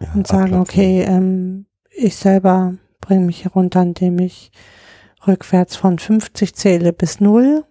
Ja, 0.00 0.08
und 0.14 0.26
sagen, 0.26 0.54
okay, 0.54 1.02
ähm, 1.02 1.66
ich 1.90 2.16
selber 2.16 2.74
bringe 3.00 3.26
mich 3.26 3.42
hier 3.42 3.52
runter, 3.52 3.82
indem 3.82 4.18
ich 4.18 4.50
rückwärts 5.26 5.76
von 5.76 5.98
50 5.98 6.54
zähle 6.54 6.92
bis 6.92 7.20
0. 7.20 7.64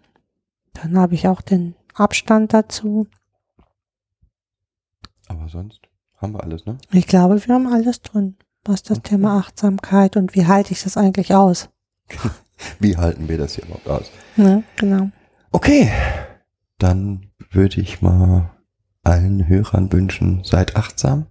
Dann 0.73 0.97
habe 0.97 1.15
ich 1.15 1.27
auch 1.27 1.41
den 1.41 1.75
Abstand 1.93 2.53
dazu. 2.53 3.07
Aber 5.29 5.47
sonst 5.47 5.79
haben 6.17 6.33
wir 6.33 6.43
alles, 6.43 6.65
ne? 6.65 6.77
Ich 6.91 7.07
glaube, 7.07 7.45
wir 7.45 7.55
haben 7.55 7.67
alles 7.67 8.01
drin, 8.01 8.35
was 8.65 8.83
das 8.83 8.97
Okay. 8.97 9.11
Thema 9.11 9.37
Achtsamkeit 9.39 10.17
und 10.17 10.35
wie 10.35 10.45
halte 10.45 10.73
ich 10.73 10.83
das 10.83 10.97
eigentlich 10.97 11.33
aus? 11.33 11.69
Wie 12.79 12.97
halten 12.97 13.29
wir 13.29 13.37
das 13.37 13.55
hier 13.55 13.63
überhaupt 13.63 13.87
aus? 13.87 14.11
Ne? 14.35 14.63
Genau. 14.75 15.11
Okay, 15.51 15.89
dann 16.77 17.31
würde 17.51 17.79
ich 17.79 18.01
mal 18.01 18.51
allen 19.03 19.47
Hörern 19.47 19.89
wünschen, 19.93 20.43
seid 20.43 20.75
achtsam. 20.75 21.27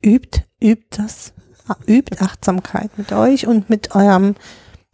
Übt, 0.00 0.44
übt 0.62 0.86
das, 0.96 1.32
übt 1.88 2.20
Achtsamkeit 2.20 2.96
mit 2.96 3.12
euch 3.12 3.48
und 3.48 3.70
mit 3.70 3.96
eurem 3.96 4.36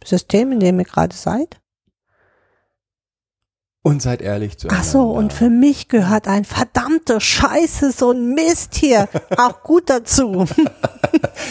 System, 0.03 0.51
in 0.53 0.59
dem 0.59 0.79
ihr 0.79 0.85
gerade 0.85 1.15
seid. 1.15 1.61
Und 3.87 4.01
seid 4.01 4.21
ehrlich 4.21 4.57
zu 4.57 4.67
Ach 4.69 4.83
so, 4.83 5.11
und 5.11 5.31
für 5.31 5.49
mich 5.49 5.87
gehört 5.87 6.27
ein 6.27 6.43
verdammte 6.43 7.21
Scheiße, 7.21 7.93
so 7.93 8.11
ein 8.11 8.33
Mist 8.33 8.75
hier 8.75 9.07
auch 9.37 9.63
gut 9.63 9.89
dazu. 9.89 10.45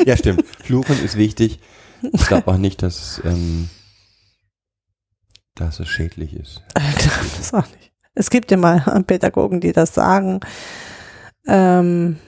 Ja, 0.04 0.18
stimmt. 0.18 0.44
Fluchen 0.62 1.02
ist 1.02 1.16
wichtig. 1.16 1.60
Ich 2.02 2.26
glaube 2.26 2.50
auch 2.50 2.58
nicht, 2.58 2.82
dass, 2.82 3.22
ähm, 3.24 3.70
dass 5.54 5.80
es 5.80 5.88
schädlich 5.88 6.34
ist. 6.34 6.62
Ich 6.76 6.98
glaube 6.98 7.26
das 7.38 7.54
auch 7.54 7.66
nicht. 7.68 7.92
Es 8.14 8.28
gibt 8.28 8.52
immer 8.52 8.80
Pädagogen, 9.06 9.62
die 9.62 9.72
das 9.72 9.94
sagen. 9.94 10.40
Ähm, 11.46 12.18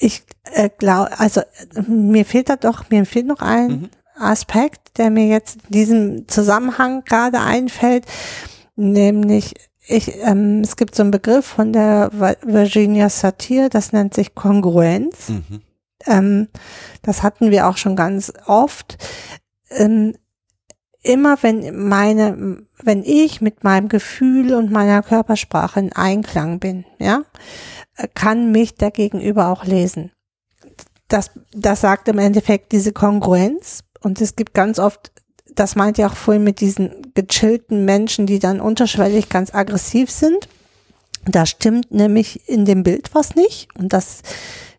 ich 0.00 0.24
äh, 0.52 0.68
glaube, 0.76 1.16
also 1.20 1.42
äh, 1.42 1.82
mir 1.86 2.24
fehlt 2.24 2.48
da 2.48 2.56
doch, 2.56 2.90
mir 2.90 3.06
fehlt 3.06 3.26
noch 3.26 3.40
ein, 3.40 3.68
Mhm. 3.68 3.90
Aspekt, 4.14 4.98
der 4.98 5.10
mir 5.10 5.26
jetzt 5.26 5.56
in 5.64 5.70
diesem 5.70 6.28
Zusammenhang 6.28 7.04
gerade 7.04 7.40
einfällt, 7.40 8.04
nämlich 8.76 9.54
ich, 9.86 10.16
ähm, 10.20 10.60
es 10.60 10.76
gibt 10.76 10.94
so 10.94 11.02
einen 11.02 11.10
Begriff 11.10 11.44
von 11.44 11.72
der 11.72 12.10
Virginia 12.42 13.08
Satir, 13.08 13.68
das 13.68 13.92
nennt 13.92 14.14
sich 14.14 14.34
Kongruenz. 14.34 15.30
Mhm. 15.30 15.62
Ähm, 16.06 16.48
das 17.02 17.22
hatten 17.22 17.50
wir 17.50 17.66
auch 17.66 17.76
schon 17.76 17.96
ganz 17.96 18.32
oft. 18.46 18.96
Ähm, 19.70 20.14
immer 21.02 21.36
wenn 21.42 21.88
meine, 21.88 22.64
wenn 22.82 23.02
ich 23.02 23.40
mit 23.40 23.64
meinem 23.64 23.88
Gefühl 23.88 24.54
und 24.54 24.70
meiner 24.70 25.02
Körpersprache 25.02 25.80
in 25.80 25.92
Einklang 25.92 26.60
bin, 26.60 26.84
ja, 26.98 27.24
kann 28.14 28.52
mich 28.52 28.76
der 28.76 28.92
Gegenüber 28.92 29.48
auch 29.48 29.64
lesen. 29.64 30.12
Das, 31.08 31.30
das 31.52 31.80
sagt 31.80 32.08
im 32.08 32.18
Endeffekt 32.18 32.72
diese 32.72 32.92
Kongruenz. 32.92 33.80
Und 34.00 34.20
es 34.20 34.34
gibt 34.34 34.54
ganz 34.54 34.78
oft, 34.78 35.12
das 35.54 35.76
meint 35.76 35.98
ihr 35.98 36.06
auch 36.06 36.14
vorhin 36.14 36.44
mit 36.44 36.60
diesen 36.60 37.12
gechillten 37.14 37.84
Menschen, 37.84 38.26
die 38.26 38.38
dann 38.38 38.60
unterschwellig 38.60 39.28
ganz 39.28 39.54
aggressiv 39.54 40.10
sind. 40.10 40.48
Da 41.24 41.46
stimmt 41.46 41.92
nämlich 41.92 42.48
in 42.48 42.64
dem 42.64 42.82
Bild 42.82 43.14
was 43.14 43.34
nicht. 43.34 43.68
Und 43.76 43.92
das, 43.92 44.22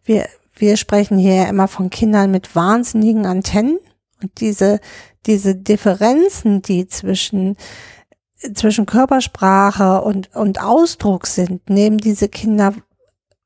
wir, 0.04 0.28
wir 0.56 0.78
sprechen 0.78 1.18
hier 1.18 1.48
immer 1.48 1.68
von 1.68 1.90
Kindern 1.90 2.32
mit 2.32 2.56
wahnsinnigen 2.56 3.26
Antennen. 3.26 3.80
Und 4.22 4.40
diese, 4.42 4.80
diese 5.26 5.56
Differenzen, 5.56 6.62
die 6.62 6.88
zwischen, 6.88 7.56
zwischen 8.54 8.86
Körpersprache 8.86 10.02
und, 10.02 10.36
und 10.36 10.62
Ausdruck 10.62 11.28
sind, 11.28 11.70
nehmen 11.70 11.98
diese 11.98 12.28
Kinder 12.28 12.74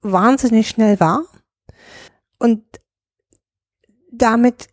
wahnsinnig 0.02 0.70
schnell 0.70 1.00
wahr. 1.00 1.24
Und 2.40 2.64
damit 4.12 4.70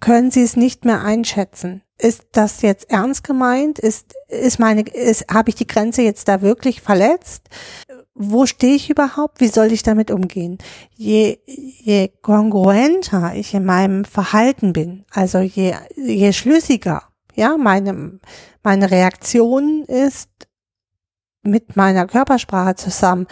können 0.00 0.30
sie 0.30 0.42
es 0.42 0.56
nicht 0.56 0.84
mehr 0.84 1.02
einschätzen. 1.02 1.82
Ist 2.00 2.26
das 2.32 2.62
jetzt 2.62 2.90
ernst 2.90 3.24
gemeint? 3.24 3.78
Ist, 3.78 4.14
ist 4.28 4.60
meine, 4.60 4.82
ist, 4.82 5.26
habe 5.32 5.50
ich 5.50 5.56
die 5.56 5.66
Grenze 5.66 6.02
jetzt 6.02 6.28
da 6.28 6.42
wirklich 6.42 6.80
verletzt? 6.80 7.48
Wo 8.14 8.46
stehe 8.46 8.76
ich 8.76 8.90
überhaupt? 8.90 9.40
Wie 9.40 9.48
soll 9.48 9.72
ich 9.72 9.82
damit 9.82 10.10
umgehen? 10.10 10.58
Je, 10.94 11.38
je 11.46 12.08
kongruenter 12.22 13.34
ich 13.34 13.54
in 13.54 13.64
meinem 13.64 14.04
Verhalten 14.04 14.72
bin, 14.72 15.04
also 15.10 15.38
je, 15.38 15.74
je 15.96 16.32
schlüssiger, 16.32 17.02
ja, 17.34 17.56
meine, 17.56 18.18
meine 18.62 18.90
Reaktion 18.90 19.84
ist 19.84 20.28
mit 21.42 21.76
meiner 21.76 22.06
Körpersprache 22.06 22.74
zusammen, 22.74 23.26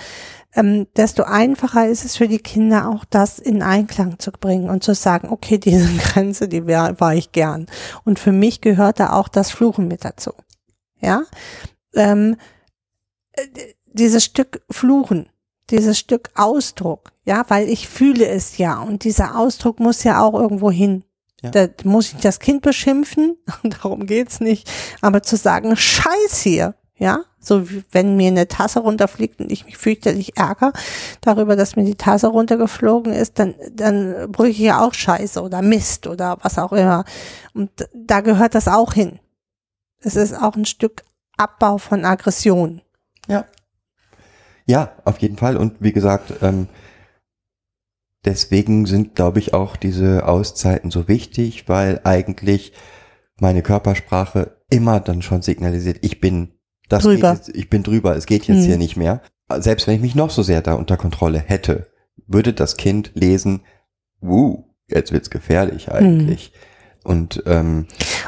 ähm, 0.56 0.86
desto 0.96 1.22
einfacher 1.22 1.86
ist 1.86 2.04
es 2.04 2.16
für 2.16 2.28
die 2.28 2.38
Kinder 2.38 2.88
auch 2.88 3.04
das 3.04 3.38
in 3.38 3.62
Einklang 3.62 4.18
zu 4.18 4.32
bringen 4.32 4.70
und 4.70 4.82
zu 4.82 4.94
sagen, 4.94 5.28
okay, 5.30 5.58
diese 5.58 5.94
Grenze, 5.98 6.48
die 6.48 6.66
war, 6.66 6.98
war 6.98 7.14
ich 7.14 7.32
gern. 7.32 7.66
Und 8.04 8.18
für 8.18 8.32
mich 8.32 8.60
gehört 8.62 8.98
da 8.98 9.12
auch 9.12 9.28
das 9.28 9.50
Fluchen 9.50 9.86
mit 9.86 10.04
dazu. 10.04 10.32
Ja, 11.00 11.24
ähm, 11.94 12.36
äh, 13.32 13.46
dieses 13.84 14.24
Stück 14.24 14.62
Fluchen, 14.70 15.28
dieses 15.70 15.98
Stück 15.98 16.30
Ausdruck, 16.34 17.12
ja, 17.24 17.44
weil 17.48 17.68
ich 17.68 17.88
fühle 17.88 18.26
es 18.26 18.58
ja 18.58 18.80
und 18.80 19.04
dieser 19.04 19.38
Ausdruck 19.38 19.78
muss 19.78 20.04
ja 20.04 20.22
auch 20.22 20.34
irgendwo 20.34 20.70
hin. 20.70 21.04
Ja. 21.42 21.50
Da 21.50 21.68
muss 21.84 22.12
ich 22.12 22.20
das 22.20 22.40
Kind 22.40 22.62
beschimpfen, 22.62 23.36
darum 23.62 24.06
geht's 24.06 24.40
nicht, 24.40 24.70
aber 25.02 25.22
zu 25.22 25.36
sagen, 25.36 25.76
Scheiß 25.76 26.40
hier, 26.40 26.74
ja, 26.98 27.24
so 27.38 27.68
wie 27.70 27.84
wenn 27.92 28.16
mir 28.16 28.28
eine 28.28 28.48
Tasse 28.48 28.80
runterfliegt 28.80 29.40
und 29.40 29.52
ich 29.52 29.66
mich 29.66 29.76
fürchterlich 29.76 30.36
ärgere 30.36 30.72
darüber, 31.20 31.54
dass 31.54 31.76
mir 31.76 31.84
die 31.84 31.94
Tasse 31.94 32.28
runtergeflogen 32.28 33.12
ist, 33.12 33.38
dann, 33.38 33.54
dann 33.72 34.32
brüche 34.32 34.50
ich 34.50 34.58
ja 34.58 34.84
auch 34.84 34.94
Scheiße 34.94 35.42
oder 35.42 35.60
Mist 35.60 36.06
oder 36.06 36.38
was 36.42 36.58
auch 36.58 36.72
immer. 36.72 37.04
Und 37.52 37.70
da 37.94 38.20
gehört 38.20 38.54
das 38.54 38.66
auch 38.66 38.94
hin. 38.94 39.18
Es 40.00 40.16
ist 40.16 40.34
auch 40.34 40.56
ein 40.56 40.64
Stück 40.64 41.02
Abbau 41.36 41.76
von 41.78 42.04
Aggression. 42.04 42.80
Ja. 43.28 43.44
Ja, 44.66 44.92
auf 45.04 45.18
jeden 45.18 45.36
Fall. 45.36 45.56
Und 45.56 45.74
wie 45.80 45.92
gesagt, 45.92 46.32
ähm, 46.42 46.68
deswegen 48.24 48.86
sind, 48.86 49.14
glaube 49.14 49.38
ich, 49.38 49.52
auch 49.52 49.76
diese 49.76 50.26
Auszeiten 50.26 50.90
so 50.90 51.08
wichtig, 51.08 51.68
weil 51.68 52.00
eigentlich 52.04 52.72
meine 53.38 53.62
Körpersprache 53.62 54.56
immer 54.70 54.98
dann 54.98 55.22
schon 55.22 55.42
signalisiert, 55.42 55.98
ich 56.00 56.20
bin 56.20 56.55
das 56.88 57.02
drüber. 57.02 57.32
Jetzt, 57.34 57.48
ich 57.50 57.70
bin 57.70 57.82
drüber, 57.82 58.16
es 58.16 58.26
geht 58.26 58.46
jetzt 58.46 58.58
hm. 58.58 58.64
hier 58.66 58.78
nicht 58.78 58.96
mehr. 58.96 59.22
Selbst 59.58 59.86
wenn 59.86 59.96
ich 59.96 60.00
mich 60.00 60.14
noch 60.14 60.30
so 60.30 60.42
sehr 60.42 60.62
da 60.62 60.74
unter 60.74 60.96
Kontrolle 60.96 61.38
hätte, 61.38 61.88
würde 62.26 62.52
das 62.52 62.76
Kind 62.76 63.12
lesen, 63.14 63.62
wuh, 64.20 64.64
jetzt 64.88 65.12
wird's 65.12 65.30
gefährlich 65.30 65.90
eigentlich. 65.90 66.46
Hm. 66.46 66.60
Und, 67.06 67.44
ähm, 67.46 67.86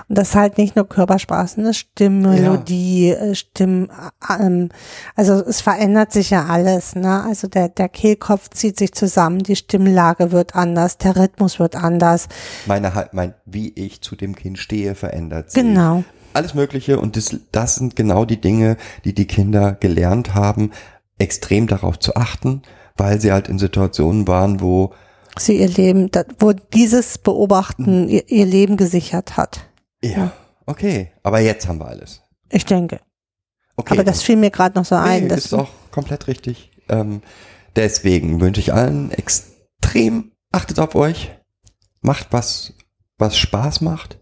und 0.09 0.19
das 0.19 0.29
ist 0.29 0.35
halt 0.37 0.57
nicht 0.57 0.77
nur 0.77 0.89
Körpersprache, 0.89 1.61
ne? 1.61 1.75
Stimmmelodie, 1.75 3.09
ja. 3.09 3.17
Äh, 3.17 3.35
Stimm, 3.35 3.91
ähm, 4.31 4.69
also 5.17 5.45
es 5.45 5.61
verändert 5.61 6.13
sich 6.13 6.31
ja 6.31 6.45
alles, 6.45 6.95
ne? 6.95 7.25
Also 7.25 7.49
der, 7.49 7.71
der 7.71 7.89
Kehlkopf 7.89 8.51
zieht 8.51 8.79
sich 8.79 8.93
zusammen, 8.93 9.41
die 9.41 9.57
Stimmlage 9.57 10.31
wird 10.31 10.55
anders, 10.55 10.97
der 10.97 11.17
Rhythmus 11.17 11.59
wird 11.59 11.75
anders. 11.75 12.29
Meine 12.67 12.95
halt, 12.95 13.15
mein, 13.15 13.35
wie 13.47 13.71
ich 13.71 14.01
zu 14.01 14.15
dem 14.15 14.37
Kind 14.37 14.59
stehe, 14.59 14.95
verändert 14.95 15.51
sich. 15.51 15.61
Genau 15.61 16.05
alles 16.39 16.55
Mögliche 16.55 16.99
und 16.99 17.17
das, 17.17 17.37
das 17.53 17.75
sind 17.75 17.97
genau 17.97 18.25
die 18.25 18.41
Dinge, 18.41 18.77
die 19.05 19.13
die 19.13 19.27
Kinder 19.27 19.73
gelernt 19.73 20.35
haben, 20.35 20.71
extrem 21.19 21.67
darauf 21.67 21.99
zu 21.99 22.15
achten, 22.15 22.63
weil 22.97 23.21
sie 23.21 23.33
halt 23.33 23.49
in 23.49 23.59
Situationen 23.59 24.27
waren, 24.29 24.61
wo 24.61 24.95
sie 25.37 25.59
ihr 25.59 25.69
Leben, 25.69 26.11
wo 26.39 26.53
dieses 26.53 27.19
Beobachten 27.19 28.05
mhm. 28.05 28.09
ihr, 28.09 28.29
ihr 28.29 28.47
Leben 28.47 28.77
gesichert 28.77 29.37
hat. 29.37 29.69
Ja, 30.03 30.11
ja, 30.11 30.33
okay, 30.67 31.11
aber 31.23 31.41
jetzt 31.41 31.67
haben 31.67 31.81
wir 31.81 31.89
alles. 31.89 32.23
Ich 32.51 32.65
denke. 32.65 33.01
Okay. 33.77 33.95
Aber 33.95 34.05
das 34.05 34.23
fiel 34.23 34.37
mir 34.37 34.51
gerade 34.51 34.79
noch 34.79 34.85
so 34.85 34.95
ein. 34.95 35.25
Nee, 35.25 35.29
das 35.29 35.47
ist 35.47 35.55
auch 35.55 35.71
komplett 35.91 36.29
richtig. 36.29 36.71
Ähm, 36.89 37.21
deswegen 37.77 38.41
wünsche 38.41 38.61
ich 38.61 38.73
allen 38.73 39.11
extrem, 39.11 40.33
achtet 40.53 40.79
auf 40.79 40.95
euch, 40.95 41.33
macht 42.01 42.29
was, 42.31 42.75
was 43.19 43.37
Spaß 43.37 43.81
macht 43.81 44.19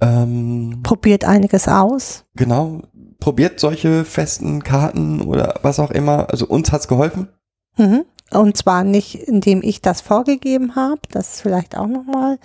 ähm, 0.00 0.80
probiert 0.82 1.24
einiges 1.24 1.68
aus. 1.68 2.24
Genau, 2.34 2.82
probiert 3.20 3.60
solche 3.60 4.04
festen 4.04 4.62
Karten 4.62 5.22
oder 5.22 5.60
was 5.62 5.80
auch 5.80 5.90
immer. 5.90 6.30
Also 6.30 6.46
uns 6.46 6.72
hat's 6.72 6.88
geholfen. 6.88 7.28
Mhm. 7.76 8.04
Und 8.32 8.56
zwar 8.56 8.82
nicht, 8.82 9.14
indem 9.14 9.62
ich 9.62 9.82
das 9.82 10.00
vorgegeben 10.00 10.74
habe, 10.74 11.00
das 11.10 11.34
ist 11.34 11.42
vielleicht 11.42 11.76
auch 11.76 11.86
nochmal. 11.86 12.38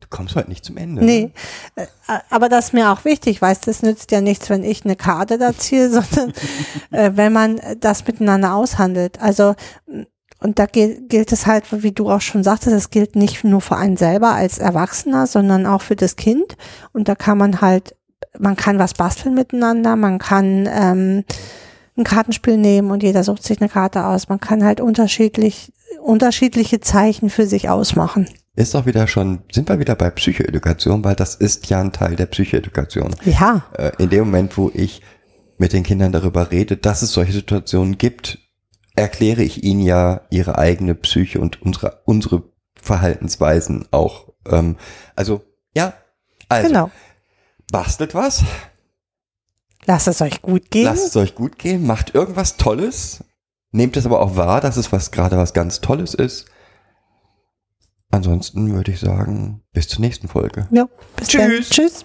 Du 0.00 0.08
kommst 0.10 0.34
heute 0.34 0.48
nicht 0.48 0.64
zum 0.64 0.76
Ende. 0.76 1.04
Nee, 1.04 1.30
ne? 1.76 1.86
Äh, 2.08 2.18
aber 2.30 2.48
das 2.48 2.66
ist 2.66 2.72
mir 2.72 2.90
auch 2.90 3.04
wichtig, 3.04 3.40
weißt 3.40 3.66
du, 3.66 3.70
es 3.70 3.82
nützt 3.82 4.10
ja 4.10 4.20
nichts, 4.20 4.50
wenn 4.50 4.64
ich 4.64 4.84
eine 4.84 4.96
Karte 4.96 5.38
da 5.38 5.56
ziehe, 5.56 5.88
sondern 6.02 6.32
äh, 6.90 7.12
wenn 7.14 7.32
man 7.32 7.60
das 7.78 8.06
miteinander 8.06 8.54
aushandelt. 8.54 9.20
Also 9.22 9.54
und 10.40 10.58
da 10.58 10.66
gilt, 10.66 11.10
gilt 11.10 11.32
es 11.32 11.46
halt, 11.46 11.64
wie 11.70 11.92
du 11.92 12.08
auch 12.08 12.22
schon 12.22 12.42
sagtest, 12.42 12.74
es 12.74 12.90
gilt 12.90 13.14
nicht 13.14 13.44
nur 13.44 13.60
für 13.60 13.76
einen 13.76 13.96
selber 13.96 14.34
als 14.34 14.58
Erwachsener, 14.58 15.26
sondern 15.26 15.66
auch 15.66 15.82
für 15.82 15.96
das 15.96 16.16
Kind. 16.16 16.56
Und 16.92 17.08
da 17.08 17.14
kann 17.14 17.36
man 17.36 17.60
halt, 17.60 17.94
man 18.38 18.56
kann 18.56 18.78
was 18.78 18.94
basteln 18.94 19.34
miteinander, 19.34 19.96
man 19.96 20.18
kann 20.18 20.68
ähm, 20.72 21.24
ein 21.96 22.04
Kartenspiel 22.04 22.56
nehmen 22.56 22.90
und 22.90 23.02
jeder 23.02 23.22
sucht 23.22 23.42
sich 23.42 23.60
eine 23.60 23.68
Karte 23.68 24.06
aus. 24.06 24.30
Man 24.30 24.40
kann 24.40 24.64
halt 24.64 24.80
unterschiedlich, 24.80 25.72
unterschiedliche 26.02 26.80
Zeichen 26.80 27.28
für 27.28 27.46
sich 27.46 27.68
ausmachen. 27.68 28.26
Ist 28.56 28.74
doch 28.74 28.86
wieder 28.86 29.06
schon, 29.06 29.42
sind 29.52 29.68
wir 29.68 29.78
wieder 29.78 29.94
bei 29.94 30.10
Psychoedukation, 30.10 31.04
weil 31.04 31.16
das 31.16 31.34
ist 31.34 31.68
ja 31.68 31.80
ein 31.80 31.92
Teil 31.92 32.16
der 32.16 32.26
Psychoedukation. 32.26 33.14
Ja. 33.24 33.64
Äh, 33.76 33.92
in 33.98 34.08
dem 34.08 34.24
Moment, 34.24 34.56
wo 34.56 34.70
ich 34.72 35.02
mit 35.58 35.74
den 35.74 35.82
Kindern 35.82 36.12
darüber 36.12 36.50
rede, 36.50 36.78
dass 36.78 37.02
es 37.02 37.12
solche 37.12 37.32
Situationen 37.32 37.98
gibt, 37.98 38.38
erkläre 38.96 39.42
ich 39.42 39.62
ihnen 39.64 39.80
ja 39.80 40.22
ihre 40.30 40.58
eigene 40.58 40.94
Psyche 40.94 41.40
und 41.40 41.62
unsere, 41.62 42.02
unsere 42.04 42.42
Verhaltensweisen 42.80 43.86
auch. 43.90 44.32
Ähm, 44.46 44.76
also, 45.16 45.42
ja, 45.74 45.94
also, 46.48 46.68
genau. 46.68 46.90
bastelt 47.70 48.14
was. 48.14 48.44
Lasst 49.86 50.08
es 50.08 50.20
euch 50.20 50.42
gut 50.42 50.70
gehen. 50.70 50.84
Lasst 50.84 51.06
es 51.06 51.16
euch 51.16 51.34
gut 51.34 51.58
gehen, 51.58 51.86
macht 51.86 52.14
irgendwas 52.14 52.56
Tolles. 52.56 53.24
Nehmt 53.72 53.96
es 53.96 54.06
aber 54.06 54.20
auch 54.20 54.36
wahr, 54.36 54.60
dass 54.60 54.76
es 54.76 54.92
was 54.92 55.10
gerade 55.10 55.36
was 55.36 55.54
ganz 55.54 55.80
Tolles 55.80 56.14
ist. 56.14 56.46
Ansonsten 58.10 58.72
würde 58.72 58.90
ich 58.90 58.98
sagen, 58.98 59.62
bis 59.72 59.86
zur 59.88 60.00
nächsten 60.00 60.26
Folge. 60.26 60.66
Ja, 60.72 60.88
bis 61.16 61.28
Tschüss. 61.28 61.68
Dann. 61.68 61.70
Tschüss. 61.70 62.04